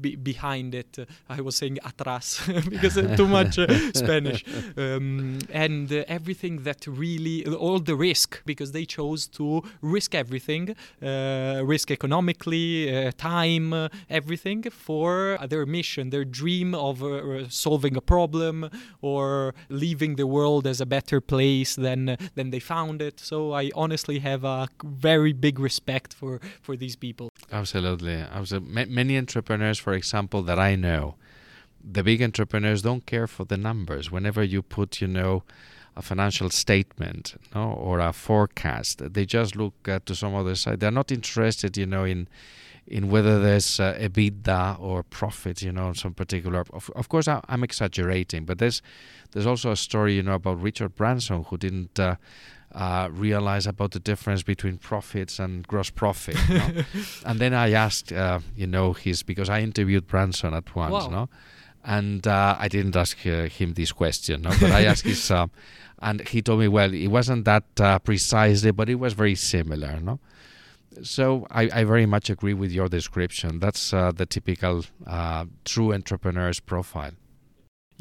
be- 0.00 0.16
behind 0.16 0.74
it. 0.74 0.98
I 1.28 1.40
was 1.40 1.56
saying 1.56 1.78
atrás 1.84 2.32
because 2.68 2.94
too 3.16 3.28
much 3.28 3.58
uh, 3.58 3.66
Spanish, 3.94 4.44
um, 4.76 5.38
and 5.50 5.92
uh, 5.92 6.04
everything 6.08 6.62
that 6.64 6.86
really 6.86 7.44
all 7.46 7.78
the 7.78 7.96
risk 7.96 8.42
because 8.44 8.72
they 8.72 8.84
chose 8.84 9.26
to 9.26 9.62
risk 9.80 10.14
everything, 10.14 10.74
uh, 11.02 11.62
risk 11.64 11.90
economically, 11.90 12.94
uh, 12.94 13.12
time, 13.16 13.72
uh, 13.72 13.88
everything 14.08 14.62
for 14.70 15.38
their 15.48 15.66
mission, 15.66 16.10
their 16.10 16.24
dream 16.24 16.74
of 16.74 17.02
uh, 17.02 17.48
solving 17.48 17.96
a 17.96 18.00
problem 18.00 18.70
or 19.00 19.54
leaving 19.68 20.16
the 20.16 20.26
world 20.26 20.66
as 20.66 20.80
a 20.80 20.86
better 20.86 21.20
place 21.20 21.74
than 21.76 22.16
than 22.34 22.50
they 22.50 22.60
found 22.60 23.02
it. 23.02 23.20
So 23.20 23.52
I 23.52 23.70
honestly 23.74 24.18
have 24.20 24.44
a 24.44 24.68
very 24.84 25.32
big 25.32 25.58
respect 25.58 26.14
for 26.14 26.40
for 26.60 26.76
these 26.76 26.96
people. 26.96 27.28
Absolutely, 27.50 28.14
absolutely. 28.14 28.86
many 28.86 29.18
entrepreneurs, 29.18 29.78
for 29.78 29.92
example, 29.92 30.42
that 30.42 30.58
I 30.58 30.74
know 30.74 31.16
the 31.84 32.02
big 32.02 32.22
entrepreneurs 32.22 32.82
don't 32.82 33.06
care 33.06 33.26
for 33.26 33.44
the 33.44 33.56
numbers. 33.56 34.10
Whenever 34.10 34.42
you 34.42 34.62
put, 34.62 35.00
you 35.00 35.08
know, 35.08 35.42
a 35.96 36.02
financial 36.02 36.48
statement 36.48 37.34
no, 37.54 37.72
or 37.72 38.00
a 38.00 38.12
forecast, 38.12 39.12
they 39.12 39.26
just 39.26 39.56
look 39.56 39.74
uh, 39.88 40.00
to 40.06 40.14
some 40.14 40.34
other 40.34 40.54
side. 40.54 40.80
They're 40.80 40.90
not 40.90 41.12
interested, 41.12 41.76
you 41.76 41.86
know, 41.86 42.04
in 42.04 42.28
in 42.86 43.08
whether 43.08 43.40
there's 43.40 43.78
uh, 43.78 43.94
EBITDA 44.00 44.80
or 44.80 45.02
profit, 45.04 45.62
you 45.62 45.72
know, 45.72 45.92
some 45.92 46.14
particular. 46.14 46.64
Of, 46.72 46.90
of 46.96 47.08
course, 47.08 47.28
I, 47.28 47.40
am 47.48 47.62
exaggerating, 47.62 48.44
but 48.44 48.58
there's 48.58 48.82
there's 49.32 49.46
also 49.46 49.70
a 49.70 49.76
story, 49.76 50.14
you 50.14 50.22
know, 50.22 50.34
about 50.34 50.60
Richard 50.60 50.96
Branson 50.96 51.44
who 51.44 51.56
didn't. 51.56 51.98
Uh, 51.98 52.16
uh, 52.74 53.10
realize 53.12 53.66
about 53.66 53.90
the 53.90 54.00
difference 54.00 54.42
between 54.42 54.78
profits 54.78 55.38
and 55.38 55.68
gross 55.68 55.90
profit. 55.90 56.36
no? 56.48 56.84
and 57.26 57.38
then 57.38 57.52
I 57.52 57.72
asked, 57.72 58.12
uh, 58.12 58.38
you 58.56 58.66
know, 58.66 58.94
his 58.94 59.22
because 59.22 59.50
I 59.50 59.60
interviewed 59.60 60.06
Branson 60.06 60.54
at 60.54 60.74
once, 60.74 60.92
wow. 60.92 61.08
no, 61.08 61.28
and 61.84 62.26
uh, 62.26 62.56
I 62.58 62.68
didn't 62.68 62.96
ask 62.96 63.26
uh, 63.26 63.48
him 63.48 63.74
this 63.74 63.92
question, 63.92 64.42
no? 64.42 64.50
but 64.60 64.70
I 64.70 64.84
asked 64.84 65.04
his, 65.04 65.30
uh, 65.30 65.46
and 66.00 66.26
he 66.28 66.42
told 66.42 66.60
me, 66.60 66.68
well, 66.68 66.92
it 66.92 67.08
wasn't 67.08 67.44
that 67.44 67.64
uh, 67.80 67.98
precisely, 67.98 68.70
but 68.70 68.88
it 68.88 68.96
was 68.96 69.12
very 69.12 69.34
similar, 69.34 69.98
no. 70.00 70.20
So 71.02 71.46
I, 71.50 71.70
I 71.72 71.84
very 71.84 72.04
much 72.04 72.28
agree 72.28 72.54
with 72.54 72.70
your 72.70 72.88
description. 72.88 73.60
That's 73.60 73.94
uh, 73.94 74.12
the 74.12 74.26
typical 74.26 74.84
uh, 75.06 75.46
true 75.64 75.92
entrepreneur's 75.94 76.60
profile 76.60 77.12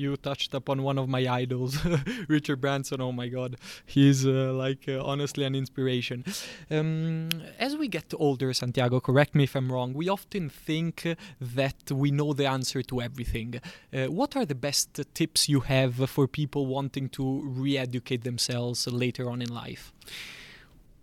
you 0.01 0.17
touched 0.17 0.53
upon 0.53 0.83
one 0.83 0.97
of 0.97 1.07
my 1.07 1.23
idols, 1.27 1.77
Richard 2.27 2.59
Branson. 2.59 2.99
Oh 3.01 3.11
my 3.11 3.27
God, 3.27 3.55
he's 3.85 4.25
uh, 4.25 4.51
like 4.53 4.83
uh, 4.87 5.03
honestly 5.03 5.43
an 5.45 5.55
inspiration. 5.55 6.25
Um, 6.69 7.29
as 7.59 7.75
we 7.77 7.87
get 7.87 8.13
older, 8.17 8.51
Santiago, 8.53 8.99
correct 8.99 9.35
me 9.35 9.43
if 9.43 9.55
I'm 9.55 9.71
wrong. 9.71 9.93
We 9.93 10.09
often 10.09 10.49
think 10.49 11.15
that 11.39 11.91
we 11.91 12.11
know 12.11 12.33
the 12.33 12.47
answer 12.47 12.81
to 12.83 13.01
everything. 13.01 13.61
Uh, 13.93 14.05
what 14.07 14.35
are 14.35 14.45
the 14.45 14.55
best 14.55 14.99
tips 15.13 15.47
you 15.47 15.61
have 15.61 16.09
for 16.09 16.27
people 16.27 16.65
wanting 16.65 17.09
to 17.09 17.41
re-educate 17.45 18.23
themselves 18.23 18.87
later 18.87 19.29
on 19.29 19.41
in 19.41 19.49
life? 19.49 19.93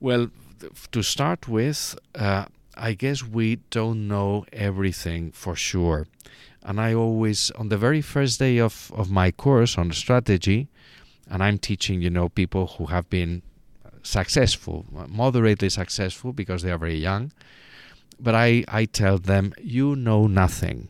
Well, 0.00 0.30
to 0.92 1.02
start 1.02 1.48
with, 1.48 1.96
uh, 2.14 2.46
I 2.78 2.94
guess 2.94 3.22
we 3.24 3.56
don't 3.70 4.08
know 4.08 4.46
everything 4.52 5.32
for 5.32 5.56
sure 5.56 6.06
and 6.62 6.80
I 6.80 6.94
always 6.94 7.50
on 7.52 7.68
the 7.68 7.78
very 7.78 8.02
first 8.02 8.38
day 8.38 8.58
of, 8.58 8.92
of 8.94 9.10
my 9.10 9.30
course 9.30 9.78
on 9.78 9.92
strategy, 9.92 10.68
and 11.30 11.42
I'm 11.42 11.58
teaching 11.58 12.02
you 12.02 12.10
know 12.10 12.28
people 12.28 12.66
who 12.66 12.86
have 12.86 13.08
been 13.10 13.42
successful, 14.02 14.86
moderately 15.08 15.68
successful 15.70 16.32
because 16.32 16.62
they 16.62 16.70
are 16.72 16.78
very 16.78 16.96
young, 16.98 17.32
but 18.20 18.34
I 18.34 18.64
I 18.68 18.84
tell 18.86 19.18
them 19.18 19.54
you 19.62 19.96
know 19.96 20.26
nothing. 20.26 20.88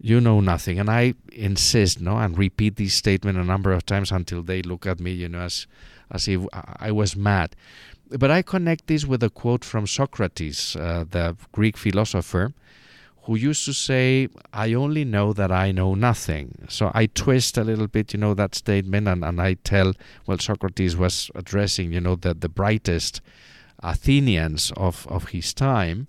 you 0.00 0.20
know 0.20 0.40
nothing. 0.40 0.80
And 0.80 0.90
I 0.90 1.14
insist, 1.32 2.00
no, 2.00 2.18
and 2.18 2.36
repeat 2.36 2.76
this 2.76 2.94
statement 2.94 3.38
a 3.38 3.44
number 3.44 3.72
of 3.72 3.86
times 3.86 4.10
until 4.12 4.42
they 4.42 4.62
look 4.62 4.86
at 4.86 4.98
me, 5.00 5.12
you 5.12 5.28
know, 5.28 5.40
as 5.40 5.66
as 6.10 6.28
if 6.28 6.40
I 6.78 6.90
was 6.92 7.16
mad. 7.16 7.56
But 8.18 8.30
I 8.30 8.42
connect 8.42 8.86
this 8.86 9.06
with 9.06 9.22
a 9.22 9.30
quote 9.30 9.64
from 9.64 9.86
Socrates, 9.86 10.76
uh, 10.76 11.04
the 11.10 11.36
Greek 11.52 11.76
philosopher, 11.76 12.52
who 13.24 13.36
used 13.36 13.64
to 13.64 13.72
say, 13.72 14.28
I 14.52 14.74
only 14.74 15.04
know 15.04 15.32
that 15.32 15.52
I 15.52 15.70
know 15.70 15.94
nothing. 15.94 16.66
So 16.68 16.90
I 16.92 17.06
twist 17.06 17.56
a 17.56 17.64
little 17.64 17.86
bit, 17.86 18.12
you 18.12 18.18
know, 18.18 18.34
that 18.34 18.54
statement 18.54 19.06
and, 19.06 19.24
and 19.24 19.40
I 19.40 19.54
tell, 19.54 19.94
well, 20.26 20.38
Socrates 20.38 20.96
was 20.96 21.30
addressing, 21.34 21.92
you 21.92 22.00
know, 22.00 22.16
the, 22.16 22.34
the 22.34 22.48
brightest 22.48 23.20
Athenians 23.82 24.72
of, 24.76 25.06
of 25.08 25.28
his 25.28 25.54
time. 25.54 26.08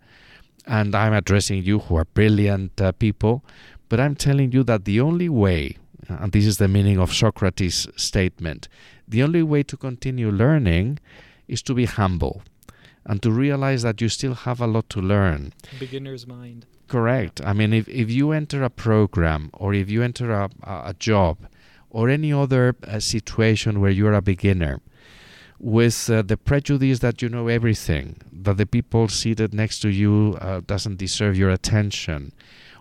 And 0.66 0.96
I'm 0.96 1.14
addressing 1.14 1.64
you 1.64 1.80
who 1.80 1.98
are 1.98 2.06
brilliant 2.06 2.82
uh, 2.82 2.92
people. 2.94 3.44
But 3.90 4.00
I'm 4.00 4.16
telling 4.16 4.52
you 4.52 4.64
that 4.64 4.86
the 4.86 5.00
only 5.00 5.30
way, 5.30 5.78
and 6.08 6.32
this 6.32 6.46
is 6.46 6.58
the 6.58 6.68
meaning 6.68 7.00
of 7.00 7.14
Socrates' 7.14 7.88
statement, 7.96 8.68
the 9.08 9.22
only 9.22 9.44
way 9.44 9.62
to 9.64 9.78
continue 9.78 10.32
learning 10.32 10.98
is 11.48 11.62
to 11.64 11.74
be 11.74 11.86
humble 11.86 12.44
and 13.06 13.22
to 13.22 13.32
realize 13.32 13.82
that 13.84 14.02
you 14.02 14.10
still 14.10 14.34
have 14.34 14.62
a 14.62 14.68
lot 14.68 14.90
to 14.90 15.02
learn. 15.02 15.54
Beginner's 15.80 16.26
mind. 16.26 16.66
Correct. 16.88 17.42
I 17.44 17.54
mean, 17.54 17.74
if, 17.74 17.88
if 17.88 18.10
you 18.12 18.32
enter 18.32 18.64
a 18.64 18.70
program 18.70 19.50
or 19.54 19.74
if 19.74 19.90
you 19.90 20.04
enter 20.04 20.32
a, 20.32 20.50
a 20.64 20.96
job 20.98 21.38
or 21.90 22.10
any 22.10 22.32
other 22.32 22.76
uh, 22.88 23.00
situation 23.00 23.82
where 23.82 23.92
you're 23.92 24.14
a 24.14 24.22
beginner, 24.22 24.80
with 25.60 26.10
uh, 26.10 26.22
the 26.22 26.36
prejudice 26.36 27.00
that 27.00 27.22
you 27.22 27.30
know 27.30 27.48
everything, 27.48 28.18
that 28.32 28.58
the 28.58 28.66
people 28.66 29.08
seated 29.08 29.54
next 29.54 29.80
to 29.80 29.90
you 29.90 30.38
uh, 30.42 30.60
doesn't 30.68 30.98
deserve 30.98 31.38
your 31.38 31.50
attention, 31.50 32.34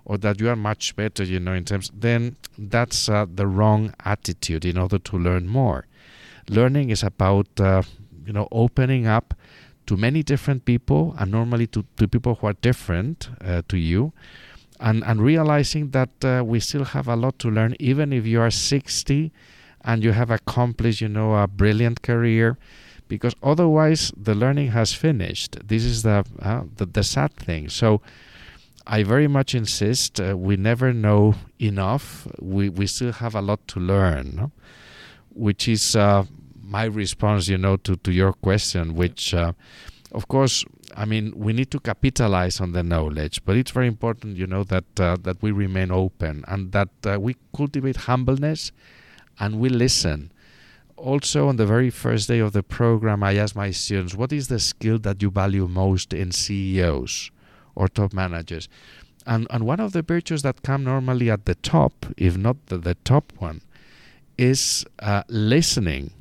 or 0.05 0.19
that 0.19 0.41
you 0.41 0.49
are 0.49 0.57
much 0.57 0.97
better, 0.97 1.23
you 1.23 1.39
know, 1.39 1.53
in 1.53 1.65
terms, 1.65 1.93
then 1.95 2.35
that's 2.59 3.09
uh, 3.09 3.25
the 3.33 3.47
wrong 3.47 3.95
attitude 4.05 4.65
in 4.65 4.77
order 4.77 4.99
to 4.99 5.17
learn 5.17 5.47
more. 5.47 5.87
Learning 6.49 6.91
is 6.91 7.05
about, 7.05 7.47
uh, 7.61 7.83
you 8.27 8.33
know, 8.33 8.49
opening 8.51 9.07
up 9.07 9.35
to 9.87 9.97
many 9.97 10.23
different 10.23 10.65
people 10.65 11.15
and 11.19 11.31
normally 11.31 11.67
to, 11.69 11.85
to 11.97 12.07
people 12.07 12.37
who 12.37 12.47
are 12.47 12.53
different 12.55 13.31
uh, 13.45 13.63
to 13.69 13.77
you 13.77 14.13
and, 14.81 15.03
and 15.05 15.21
realizing 15.21 15.91
that 15.91 16.25
uh, 16.25 16.43
we 16.45 16.61
still 16.61 16.85
have 16.85 17.09
a 17.09 17.17
lot 17.17 17.39
to 17.41 17.51
learn 17.51 17.75
even 17.79 18.13
if 18.13 18.27
you 18.27 18.41
are 18.41 18.51
60 18.51 19.33
and 19.85 20.05
you 20.05 20.13
have 20.13 20.31
accomplished, 20.31 21.01
you 21.01 21.09
know, 21.09 21.35
a 21.35 21.47
brilliant 21.47 22.03
career 22.03 22.57
because 23.09 23.35
otherwise 23.43 24.13
the 24.17 24.35
learning 24.35 24.69
has 24.69 24.93
finished. 24.93 25.57
This 25.67 25.85
is 25.85 26.03
the, 26.03 26.25
uh, 26.41 26.63
the, 26.77 26.87
the 26.87 27.03
sad 27.03 27.35
thing. 27.35 27.69
So 27.69 28.01
I 28.87 29.03
very 29.03 29.29
much 29.29 29.55
insist 29.55 30.21
uh, 30.21 30.37
we 30.37 30.57
never 30.57 30.93
know 30.93 31.35
enough. 31.59 32.27
We 32.41 32.69
we 32.69 32.87
still 32.87 33.13
have 33.13 33.35
a 33.35 33.41
lot 33.41 33.67
to 33.69 33.81
learn, 33.81 34.35
no? 34.37 34.53
which 35.31 35.69
is 35.69 35.95
uh, 35.95 36.25
my 36.73 36.85
response, 36.85 37.49
you 37.49 37.59
know, 37.59 37.77
to, 37.77 37.97
to 37.97 38.11
your 38.13 38.33
question. 38.33 38.95
Which, 38.95 39.35
uh, 39.35 39.53
of 40.11 40.27
course, 40.29 40.65
I 40.97 41.05
mean, 41.05 41.33
we 41.37 41.53
need 41.53 41.71
to 41.71 41.81
capitalize 41.81 42.61
on 42.61 42.73
the 42.73 42.83
knowledge, 42.83 43.45
but 43.45 43.57
it's 43.57 43.71
very 43.71 43.87
important, 43.87 44.37
you 44.37 44.47
know, 44.47 44.65
that 44.65 44.89
uh, 44.99 45.17
that 45.23 45.43
we 45.43 45.53
remain 45.53 45.91
open 45.91 46.45
and 46.49 46.73
that 46.73 46.91
uh, 47.07 47.21
we 47.21 47.37
cultivate 47.57 47.97
humbleness 48.09 48.73
and 49.39 49.61
we 49.61 49.69
listen. 49.69 50.33
Also, 50.97 51.49
on 51.49 51.57
the 51.57 51.67
very 51.67 51.91
first 51.91 52.29
day 52.29 52.39
of 52.39 52.53
the 52.53 52.63
program, 52.63 53.23
I 53.23 53.37
asked 53.37 53.57
my 53.57 53.71
students, 53.71 54.15
"What 54.15 54.33
is 54.33 54.49
the 54.49 54.59
skill 54.59 54.99
that 55.01 55.23
you 55.23 55.31
value 55.31 55.69
most 55.69 56.13
in 56.13 56.33
CEOs?" 56.33 57.31
or 57.75 57.89
top 57.89 58.13
managers. 58.13 58.69
And, 59.27 59.47
and 59.51 59.65
one 59.65 59.81
of 59.81 59.93
the 59.93 60.03
virtues 60.03 60.43
that 60.43 60.63
come 60.63 60.85
normally 60.85 61.31
at 61.31 61.47
the 61.47 61.55
top, 61.55 62.07
if 62.17 62.37
not 62.37 62.67
the, 62.67 62.79
the 62.79 62.95
top 62.97 63.33
one, 63.39 63.63
is 64.37 64.85
uh, 64.99 65.23
listening. 65.29 66.13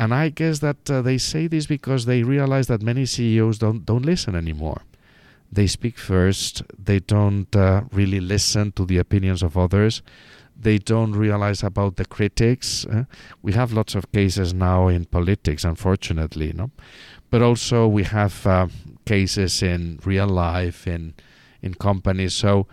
And 0.00 0.14
I 0.14 0.30
guess 0.30 0.60
that 0.60 0.90
uh, 0.90 1.02
they 1.02 1.18
say 1.18 1.46
this 1.46 1.66
because 1.66 2.06
they 2.06 2.22
realize 2.22 2.68
that 2.68 2.80
many 2.80 3.04
CEOs 3.04 3.58
don't 3.58 3.84
don't 3.84 4.06
listen 4.06 4.34
anymore. 4.34 4.80
They 5.52 5.66
speak 5.66 5.98
first. 5.98 6.62
They 6.82 7.00
don't 7.00 7.54
uh, 7.54 7.82
really 7.92 8.20
listen 8.20 8.72
to 8.72 8.86
the 8.86 8.96
opinions 8.96 9.42
of 9.42 9.58
others. 9.58 10.00
They 10.58 10.78
don't 10.78 11.12
realize 11.12 11.62
about 11.62 11.96
the 11.96 12.06
critics. 12.06 12.86
Uh, 12.86 13.04
we 13.42 13.52
have 13.52 13.74
lots 13.74 13.94
of 13.94 14.10
cases 14.10 14.54
now 14.54 14.88
in 14.88 15.04
politics, 15.04 15.64
unfortunately, 15.64 16.54
no. 16.54 16.70
But 17.28 17.42
also 17.42 17.86
we 17.86 18.04
have 18.04 18.46
uh, 18.46 18.68
cases 19.04 19.62
in 19.62 20.00
real 20.06 20.28
life 20.28 20.86
in 20.86 21.12
in 21.60 21.74
companies. 21.74 22.34
So 22.34 22.66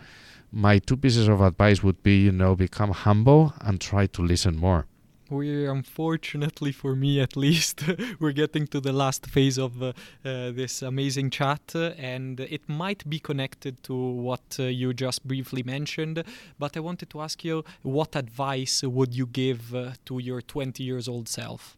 my 0.49 0.79
two 0.79 0.95
pieces 0.95 1.27
of 1.27 1.41
advice 1.41 1.83
would 1.83 2.01
be, 2.03 2.23
you 2.27 2.31
know, 2.31 2.55
become 2.55 2.91
humble 2.91 3.53
and 3.59 3.81
try 3.81 4.07
to 4.15 4.21
listen 4.21 4.55
more. 4.55 4.85
We're 5.29 5.71
unfortunately, 5.71 6.71
for 6.71 6.95
me 6.95 7.19
at 7.19 7.35
least, 7.35 7.83
we're 8.19 8.31
getting 8.31 8.65
to 8.67 8.79
the 8.79 8.93
last 8.93 9.25
phase 9.25 9.57
of 9.57 9.83
uh, 9.83 9.87
uh, 10.23 10.51
this 10.51 10.81
amazing 10.81 11.31
chat, 11.31 11.73
uh, 11.75 11.91
and 11.97 12.39
it 12.39 12.69
might 12.69 13.07
be 13.09 13.19
connected 13.19 13.83
to 13.83 13.93
what 13.93 14.57
uh, 14.57 14.63
you 14.63 14.93
just 14.93 15.27
briefly 15.27 15.63
mentioned. 15.63 16.23
But 16.57 16.77
I 16.77 16.79
wanted 16.79 17.09
to 17.09 17.21
ask 17.21 17.43
you, 17.43 17.65
what 17.81 18.15
advice 18.15 18.83
would 18.83 19.13
you 19.13 19.25
give 19.25 19.75
uh, 19.75 19.91
to 20.05 20.19
your 20.19 20.41
20 20.41 20.81
years 20.81 21.09
old 21.09 21.27
self? 21.27 21.77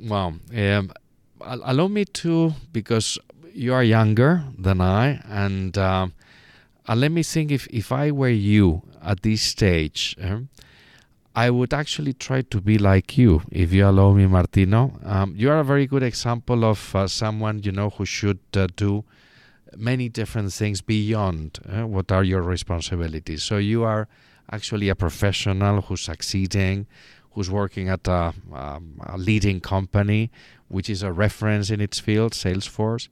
Well, 0.00 0.34
um, 0.56 0.92
allow 1.42 1.88
me 1.88 2.06
to, 2.06 2.54
because 2.72 3.18
you 3.52 3.74
are 3.74 3.84
younger 3.84 4.44
than 4.58 4.80
I, 4.80 5.20
and 5.28 5.76
let 6.88 7.12
me 7.12 7.22
think 7.22 7.50
if, 7.50 7.66
if 7.68 7.92
I 7.92 8.10
were 8.10 8.28
you 8.28 8.82
at 9.02 9.22
this 9.22 9.42
stage, 9.42 10.16
uh, 10.22 10.38
I 11.34 11.48
would 11.48 11.72
actually 11.72 12.12
try 12.12 12.42
to 12.42 12.60
be 12.60 12.76
like 12.76 13.16
you, 13.16 13.42
if 13.50 13.72
you 13.72 13.86
allow 13.86 14.12
me, 14.12 14.26
Martino. 14.26 14.92
Um, 15.02 15.34
you 15.34 15.50
are 15.50 15.60
a 15.60 15.64
very 15.64 15.86
good 15.86 16.02
example 16.02 16.64
of 16.64 16.94
uh, 16.94 17.08
someone, 17.08 17.62
you 17.62 17.72
know, 17.72 17.88
who 17.88 18.04
should 18.04 18.40
uh, 18.54 18.66
do 18.76 19.04
many 19.74 20.10
different 20.10 20.52
things 20.52 20.82
beyond 20.82 21.58
uh, 21.66 21.86
what 21.86 22.12
are 22.12 22.22
your 22.22 22.42
responsibilities. 22.42 23.42
So 23.42 23.56
you 23.56 23.82
are 23.82 24.08
actually 24.50 24.90
a 24.90 24.94
professional 24.94 25.80
who's 25.80 26.02
succeeding, 26.02 26.86
who's 27.30 27.50
working 27.50 27.88
at 27.88 28.06
a, 28.06 28.34
um, 28.52 29.00
a 29.06 29.16
leading 29.16 29.60
company, 29.60 30.30
which 30.68 30.90
is 30.90 31.02
a 31.02 31.12
reference 31.12 31.70
in 31.70 31.80
its 31.80 31.98
field, 31.98 32.32
Salesforce. 32.32 33.08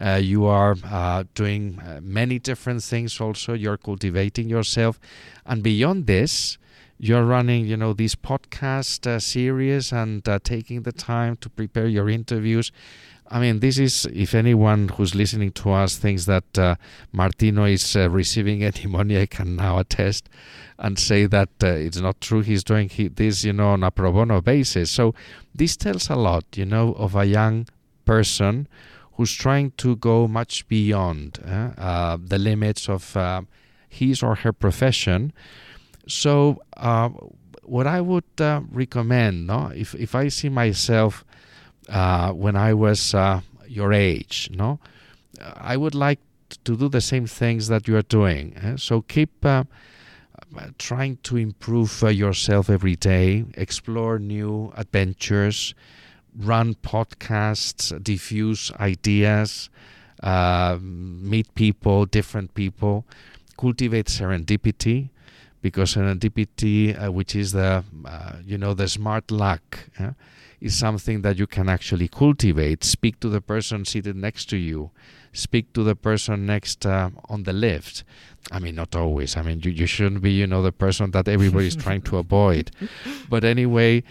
Uh, 0.00 0.20
you 0.22 0.46
are 0.46 0.76
uh, 0.84 1.24
doing 1.34 1.80
uh, 1.80 1.98
many 2.00 2.38
different 2.38 2.84
things 2.84 3.20
also. 3.20 3.54
You're 3.54 3.76
cultivating 3.76 4.48
yourself. 4.48 5.00
And 5.44 5.60
beyond 5.60 6.06
this, 6.06 6.56
you're 6.98 7.24
running, 7.24 7.64
you 7.66 7.76
know, 7.76 7.92
these 7.92 8.14
podcast 8.14 9.06
uh, 9.06 9.20
series 9.20 9.92
and 9.92 10.28
uh, 10.28 10.38
taking 10.42 10.82
the 10.82 10.92
time 10.92 11.36
to 11.36 11.48
prepare 11.48 11.86
your 11.86 12.08
interviews. 12.08 12.72
I 13.30 13.40
mean, 13.40 13.60
this 13.60 13.78
is, 13.78 14.06
if 14.06 14.34
anyone 14.34 14.88
who's 14.88 15.14
listening 15.14 15.52
to 15.52 15.70
us 15.72 15.96
thinks 15.96 16.24
that 16.24 16.58
uh, 16.58 16.76
Martino 17.12 17.64
is 17.64 17.94
uh, 17.94 18.08
receiving 18.08 18.64
any 18.64 18.86
money, 18.86 19.20
I 19.20 19.26
can 19.26 19.54
now 19.54 19.78
attest 19.78 20.28
and 20.78 20.98
say 20.98 21.26
that 21.26 21.50
uh, 21.62 21.66
it's 21.66 21.98
not 22.00 22.20
true. 22.20 22.40
He's 22.40 22.64
doing 22.64 22.88
he, 22.88 23.08
this, 23.08 23.44
you 23.44 23.52
know, 23.52 23.68
on 23.68 23.84
a 23.84 23.90
pro 23.90 24.12
bono 24.12 24.40
basis. 24.40 24.90
So 24.90 25.14
this 25.54 25.76
tells 25.76 26.08
a 26.08 26.16
lot, 26.16 26.44
you 26.56 26.64
know, 26.64 26.94
of 26.94 27.14
a 27.14 27.26
young 27.26 27.68
person 28.06 28.66
who's 29.12 29.34
trying 29.34 29.72
to 29.72 29.96
go 29.96 30.26
much 30.26 30.66
beyond 30.68 31.38
uh, 31.46 32.16
the 32.24 32.38
limits 32.38 32.88
of 32.88 33.16
uh, 33.16 33.42
his 33.88 34.22
or 34.22 34.36
her 34.36 34.52
profession. 34.52 35.32
So, 36.08 36.62
uh, 36.76 37.10
what 37.62 37.86
I 37.86 38.00
would 38.00 38.24
recommend, 38.72 39.46
no, 39.46 39.70
if 39.74 39.94
if 39.94 40.14
I 40.14 40.28
see 40.28 40.48
myself 40.48 41.24
uh, 41.88 42.32
when 42.32 42.56
I 42.56 42.74
was 42.74 43.14
uh, 43.14 43.40
your 43.66 43.92
age. 43.92 44.50
No, 44.52 44.78
I 45.56 45.76
would 45.76 45.94
like 45.94 46.20
to 46.64 46.76
do 46.76 46.88
the 46.88 47.00
same 47.00 47.26
things 47.26 47.68
that 47.68 47.88
you 47.88 47.96
are 47.96 48.02
doing. 48.02 48.54
Eh? 48.56 48.76
So 48.76 49.02
keep 49.02 49.44
uh, 49.44 49.64
trying 50.78 51.18
to 51.24 51.36
improve 51.36 52.02
uh, 52.02 52.08
yourself 52.08 52.70
every 52.70 52.96
day, 52.96 53.44
explore 53.54 54.18
new 54.18 54.72
adventures, 54.76 55.74
run 56.36 56.74
podcasts, 56.74 58.02
diffuse 58.02 58.72
ideas, 58.80 59.68
uh, 60.22 60.78
meet 60.80 61.54
people, 61.54 62.06
different 62.06 62.54
people, 62.54 63.06
cultivate 63.56 64.06
serendipity 64.06 65.10
because 65.62 65.94
serendipity, 65.94 67.00
uh, 67.02 67.10
which 67.10 67.34
is 67.34 67.52
the 67.52 67.84
uh, 68.04 68.32
you 68.44 68.58
know 68.58 68.74
the 68.74 68.88
smart 68.88 69.30
luck, 69.30 69.80
eh, 69.98 70.10
is 70.60 70.76
something 70.76 71.22
that 71.22 71.38
you 71.38 71.46
can 71.46 71.68
actually 71.68 72.08
cultivate. 72.08 72.84
Speak 72.84 73.20
to 73.20 73.28
the 73.28 73.40
person 73.40 73.84
seated 73.84 74.16
next 74.16 74.46
to 74.46 74.56
you. 74.56 74.90
Speak 75.32 75.72
to 75.74 75.84
the 75.84 75.94
person 75.94 76.46
next 76.46 76.86
uh, 76.86 77.10
on 77.28 77.44
the 77.44 77.52
lift. 77.52 78.04
I 78.50 78.58
mean, 78.58 78.74
not 78.76 78.96
always. 78.96 79.36
I 79.36 79.42
mean, 79.42 79.60
you, 79.62 79.70
you 79.70 79.86
shouldn't 79.86 80.22
be, 80.22 80.32
you 80.32 80.46
know, 80.46 80.62
the 80.62 80.72
person 80.72 81.10
that 81.12 81.28
everybody 81.28 81.66
is 81.66 81.76
trying 81.86 82.02
to 82.02 82.16
avoid. 82.16 82.70
But 83.28 83.44
anyway, 83.44 84.02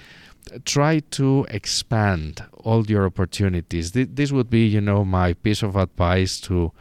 try 0.63 0.99
to 1.11 1.45
expand 1.49 2.43
all 2.53 2.85
your 2.85 3.05
opportunities. 3.05 3.91
Th- 3.91 4.09
this 4.11 4.31
would 4.31 4.49
be, 4.49 4.65
you 4.65 4.81
know, 4.81 5.03
my 5.03 5.33
piece 5.33 5.63
of 5.63 5.75
advice 5.75 6.39
to 6.41 6.71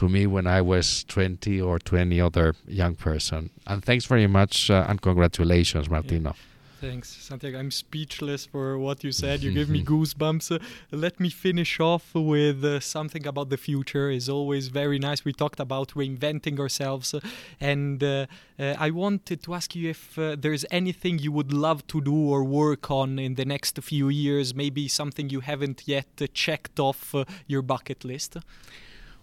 to 0.00 0.08
me 0.08 0.26
when 0.26 0.46
I 0.46 0.62
was 0.62 1.04
20 1.04 1.60
or 1.60 1.78
20 1.78 2.20
other 2.22 2.54
young 2.66 2.94
person. 2.94 3.50
And 3.66 3.84
thanks 3.84 4.06
very 4.06 4.26
much 4.26 4.70
uh, 4.70 4.86
and 4.88 5.00
congratulations, 5.00 5.90
Martino. 5.90 6.30
Yeah. 6.30 6.46
Thanks, 6.80 7.10
Santiago. 7.10 7.58
I'm 7.58 7.70
speechless 7.70 8.46
for 8.46 8.78
what 8.78 9.04
you 9.04 9.12
said. 9.12 9.42
You 9.42 9.52
give 9.52 9.68
me 9.68 9.84
goosebumps. 9.92 10.50
Uh, 10.50 10.58
let 10.90 11.20
me 11.20 11.28
finish 11.28 11.78
off 11.78 12.14
with 12.14 12.64
uh, 12.64 12.80
something 12.80 13.26
about 13.26 13.50
the 13.50 13.58
future. 13.58 14.10
It's 14.10 14.30
always 14.30 14.68
very 14.68 14.98
nice. 14.98 15.22
We 15.22 15.34
talked 15.34 15.60
about 15.60 15.88
reinventing 15.88 16.58
ourselves, 16.58 17.12
uh, 17.12 17.20
and 17.60 18.02
uh, 18.02 18.26
uh, 18.58 18.76
I 18.78 18.88
wanted 18.92 19.42
to 19.42 19.52
ask 19.52 19.76
you 19.76 19.90
if 19.90 20.18
uh, 20.18 20.36
there's 20.38 20.64
anything 20.70 21.18
you 21.18 21.32
would 21.32 21.52
love 21.52 21.86
to 21.88 22.00
do 22.00 22.16
or 22.32 22.42
work 22.44 22.90
on 22.90 23.18
in 23.18 23.34
the 23.34 23.44
next 23.44 23.78
few 23.82 24.08
years. 24.08 24.54
Maybe 24.54 24.88
something 24.88 25.28
you 25.28 25.40
haven't 25.40 25.82
yet 25.84 26.08
checked 26.32 26.80
off 26.80 27.14
your 27.46 27.60
bucket 27.60 28.06
list. 28.06 28.38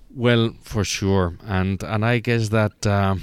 Well, 0.10 0.54
for 0.62 0.84
sure, 0.84 1.38
and 1.46 1.84
and 1.84 2.04
I 2.04 2.20
guess 2.20 2.50
that 2.50 2.88
um, 2.88 3.22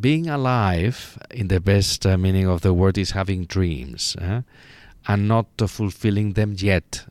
being 0.00 0.28
alive, 0.28 1.18
in 1.30 1.48
the 1.48 1.60
best 1.60 2.04
uh, 2.04 2.18
meaning 2.18 2.46
of 2.46 2.60
the 2.60 2.74
word, 2.74 2.98
is 2.98 3.12
having 3.12 3.46
dreams, 3.46 4.16
uh, 4.20 4.42
and 5.06 5.28
not 5.28 5.46
uh, 5.60 5.66
fulfilling 5.66 6.34
them 6.34 6.54
yet. 6.58 7.06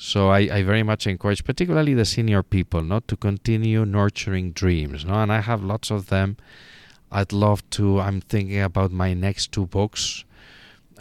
So 0.00 0.28
I, 0.30 0.38
I 0.38 0.62
very 0.62 0.84
much 0.84 1.08
encourage, 1.08 1.42
particularly 1.44 1.92
the 1.92 2.04
senior 2.04 2.44
people, 2.44 2.82
not 2.82 3.08
to 3.08 3.16
continue 3.16 3.84
nurturing 3.84 4.52
dreams. 4.52 5.04
No, 5.04 5.14
and 5.14 5.32
I 5.32 5.40
have 5.40 5.64
lots 5.64 5.90
of 5.90 6.06
them. 6.06 6.36
I'd 7.10 7.32
love 7.32 7.68
to. 7.70 8.00
I'm 8.00 8.20
thinking 8.20 8.62
about 8.62 8.92
my 8.92 9.12
next 9.12 9.50
two 9.50 9.66
books. 9.66 10.24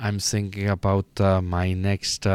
I'm 0.01 0.17
thinking 0.19 0.67
about 0.67 1.05
uh, 1.21 1.41
my 1.41 1.73
next 1.73 2.25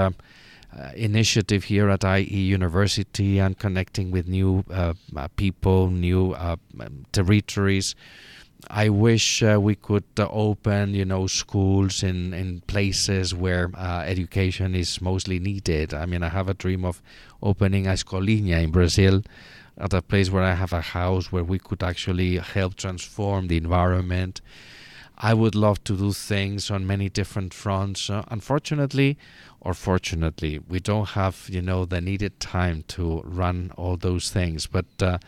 uh, 0.78 0.90
initiative 0.96 1.64
here 1.64 1.90
at 1.90 2.04
IE 2.04 2.24
University 2.24 3.38
and 3.38 3.58
connecting 3.58 4.10
with 4.10 4.26
new 4.26 4.64
uh, 4.70 4.94
uh 5.16 5.28
people, 5.36 5.90
new 5.90 6.32
uh, 6.32 6.56
um, 6.80 7.04
territories. 7.12 7.94
I 8.70 8.88
wish 8.88 9.42
uh, 9.42 9.58
we 9.60 9.74
could 9.74 10.04
open, 10.18 10.94
you 10.94 11.04
know, 11.04 11.26
schools 11.26 12.02
in, 12.02 12.32
in 12.32 12.60
places 12.68 13.34
where 13.34 13.70
education 13.76 14.76
is 14.76 15.00
mostly 15.00 15.40
needed. 15.40 15.92
I 15.92 16.06
mean, 16.06 16.22
I 16.22 16.28
have 16.28 16.48
a 16.48 16.54
dream 16.54 16.84
of 16.84 17.02
opening 17.42 17.88
a 17.88 17.90
escolinha 17.90 18.62
in 18.62 18.70
Brazil 18.70 19.22
at 19.76 19.92
a 19.92 20.00
place 20.00 20.30
where 20.30 20.44
I 20.44 20.54
have 20.54 20.72
a 20.72 20.80
house 20.80 21.32
where 21.32 21.44
we 21.44 21.58
could 21.58 21.82
actually 21.82 22.36
help 22.36 22.76
transform 22.76 23.48
the 23.48 23.56
environment. 23.56 24.40
I 25.18 25.34
would 25.34 25.54
love 25.54 25.82
to 25.84 25.96
do 25.96 26.12
things 26.12 26.70
on 26.70 26.86
many 26.86 27.08
different 27.08 27.54
fronts. 27.54 28.10
Uh, 28.10 28.24
unfortunately, 28.28 29.18
or 29.64 29.74
fortunately, 29.74 30.58
we 30.58 30.80
don't 30.80 31.10
have 31.10 31.46
you 31.48 31.62
know 31.62 31.84
the 31.84 32.00
needed 32.00 32.38
time 32.40 32.84
to 32.88 33.22
run 33.24 33.72
all 33.76 33.96
those 33.96 34.30
things. 34.30 34.66
But 34.66 34.86
uh, 35.00 35.18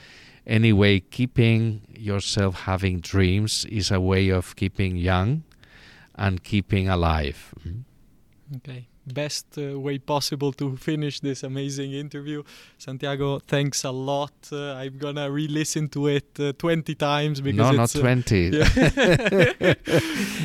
anyway, 0.47 1.01
keeping 1.01 1.82
yourself 1.97 2.62
having 2.62 3.01
dreams 3.01 3.64
is 3.66 3.91
a 3.91 4.01
way 4.01 4.28
of 4.28 4.57
keeping 4.57 4.97
young 4.97 5.45
and 6.16 6.43
keeping 6.43 6.89
alive. 6.89 7.55
Mm-hmm. 7.61 8.57
Okay 8.57 8.89
best 9.07 9.59
uh, 9.59 9.79
way 9.79 9.99
possible 9.99 10.53
to 10.53 10.77
finish 10.77 11.21
this 11.21 11.43
amazing 11.43 11.93
interview. 11.93 12.43
Santiago, 12.79 13.39
thanks 13.39 13.85
a 13.85 13.91
lot. 13.91 14.33
Uh, 14.53 14.75
I'm 14.75 14.99
gonna 14.99 15.31
re-listen 15.31 15.89
to 15.91 16.09
it 16.09 16.39
uh, 16.41 16.53
20 16.53 16.95
times 16.95 17.41
because 17.41 17.73
no, 17.73 17.73
not 17.73 17.95
uh, 17.97 18.01
20. 18.01 18.35
Yeah. 18.55 19.75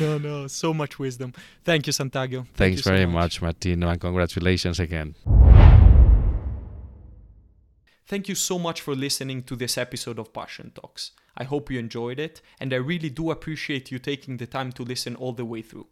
no, 0.00 0.18
no, 0.18 0.46
so 0.46 0.74
much 0.74 0.98
wisdom. 0.98 1.32
Thank 1.64 1.86
you, 1.86 1.92
Santiago. 1.92 2.38
Thank 2.40 2.56
Thanks 2.56 2.86
you 2.86 2.90
very 2.92 3.06
much. 3.06 3.14
much, 3.14 3.42
Martino, 3.42 3.88
and 3.88 4.00
congratulations 4.00 4.80
again. 4.80 5.14
Thank 8.06 8.28
you 8.28 8.34
so 8.34 8.58
much 8.58 8.80
for 8.80 8.96
listening 8.96 9.44
to 9.44 9.54
this 9.54 9.78
episode 9.78 10.18
of 10.18 10.32
Passion 10.32 10.72
Talks. 10.74 11.12
I 11.36 11.44
hope 11.44 11.70
you 11.70 11.78
enjoyed 11.78 12.18
it, 12.18 12.42
and 12.58 12.72
I 12.72 12.76
really 12.76 13.08
do 13.08 13.30
appreciate 13.30 13.92
you 13.92 14.00
taking 14.00 14.38
the 14.38 14.46
time 14.46 14.72
to 14.72 14.82
listen 14.82 15.14
all 15.14 15.32
the 15.32 15.44
way 15.44 15.62
through. 15.62 15.86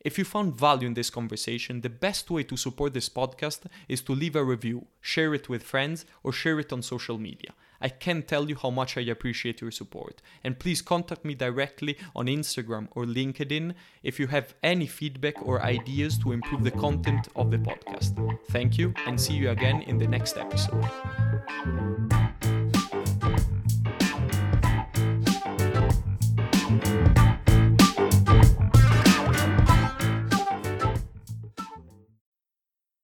If 0.00 0.18
you 0.18 0.24
found 0.24 0.54
value 0.54 0.86
in 0.86 0.94
this 0.94 1.10
conversation, 1.10 1.80
the 1.80 1.90
best 1.90 2.30
way 2.30 2.42
to 2.44 2.56
support 2.56 2.94
this 2.94 3.08
podcast 3.08 3.66
is 3.88 4.02
to 4.02 4.12
leave 4.12 4.36
a 4.36 4.44
review, 4.44 4.86
share 5.00 5.34
it 5.34 5.48
with 5.48 5.62
friends, 5.62 6.04
or 6.22 6.32
share 6.32 6.58
it 6.60 6.72
on 6.72 6.82
social 6.82 7.18
media. 7.18 7.52
I 7.80 7.88
can't 7.88 8.26
tell 8.26 8.48
you 8.48 8.56
how 8.56 8.70
much 8.70 8.96
I 8.96 9.02
appreciate 9.02 9.60
your 9.60 9.70
support. 9.70 10.22
And 10.42 10.58
please 10.58 10.80
contact 10.80 11.24
me 11.24 11.34
directly 11.34 11.98
on 12.14 12.26
Instagram 12.26 12.88
or 12.92 13.04
LinkedIn 13.04 13.74
if 14.02 14.18
you 14.18 14.28
have 14.28 14.54
any 14.62 14.86
feedback 14.86 15.46
or 15.46 15.62
ideas 15.62 16.18
to 16.18 16.32
improve 16.32 16.64
the 16.64 16.70
content 16.70 17.28
of 17.36 17.50
the 17.50 17.58
podcast. 17.58 18.14
Thank 18.50 18.78
you 18.78 18.94
and 19.06 19.20
see 19.20 19.34
you 19.34 19.50
again 19.50 19.82
in 19.82 19.98
the 19.98 20.06
next 20.06 20.38
episode. 20.38 20.88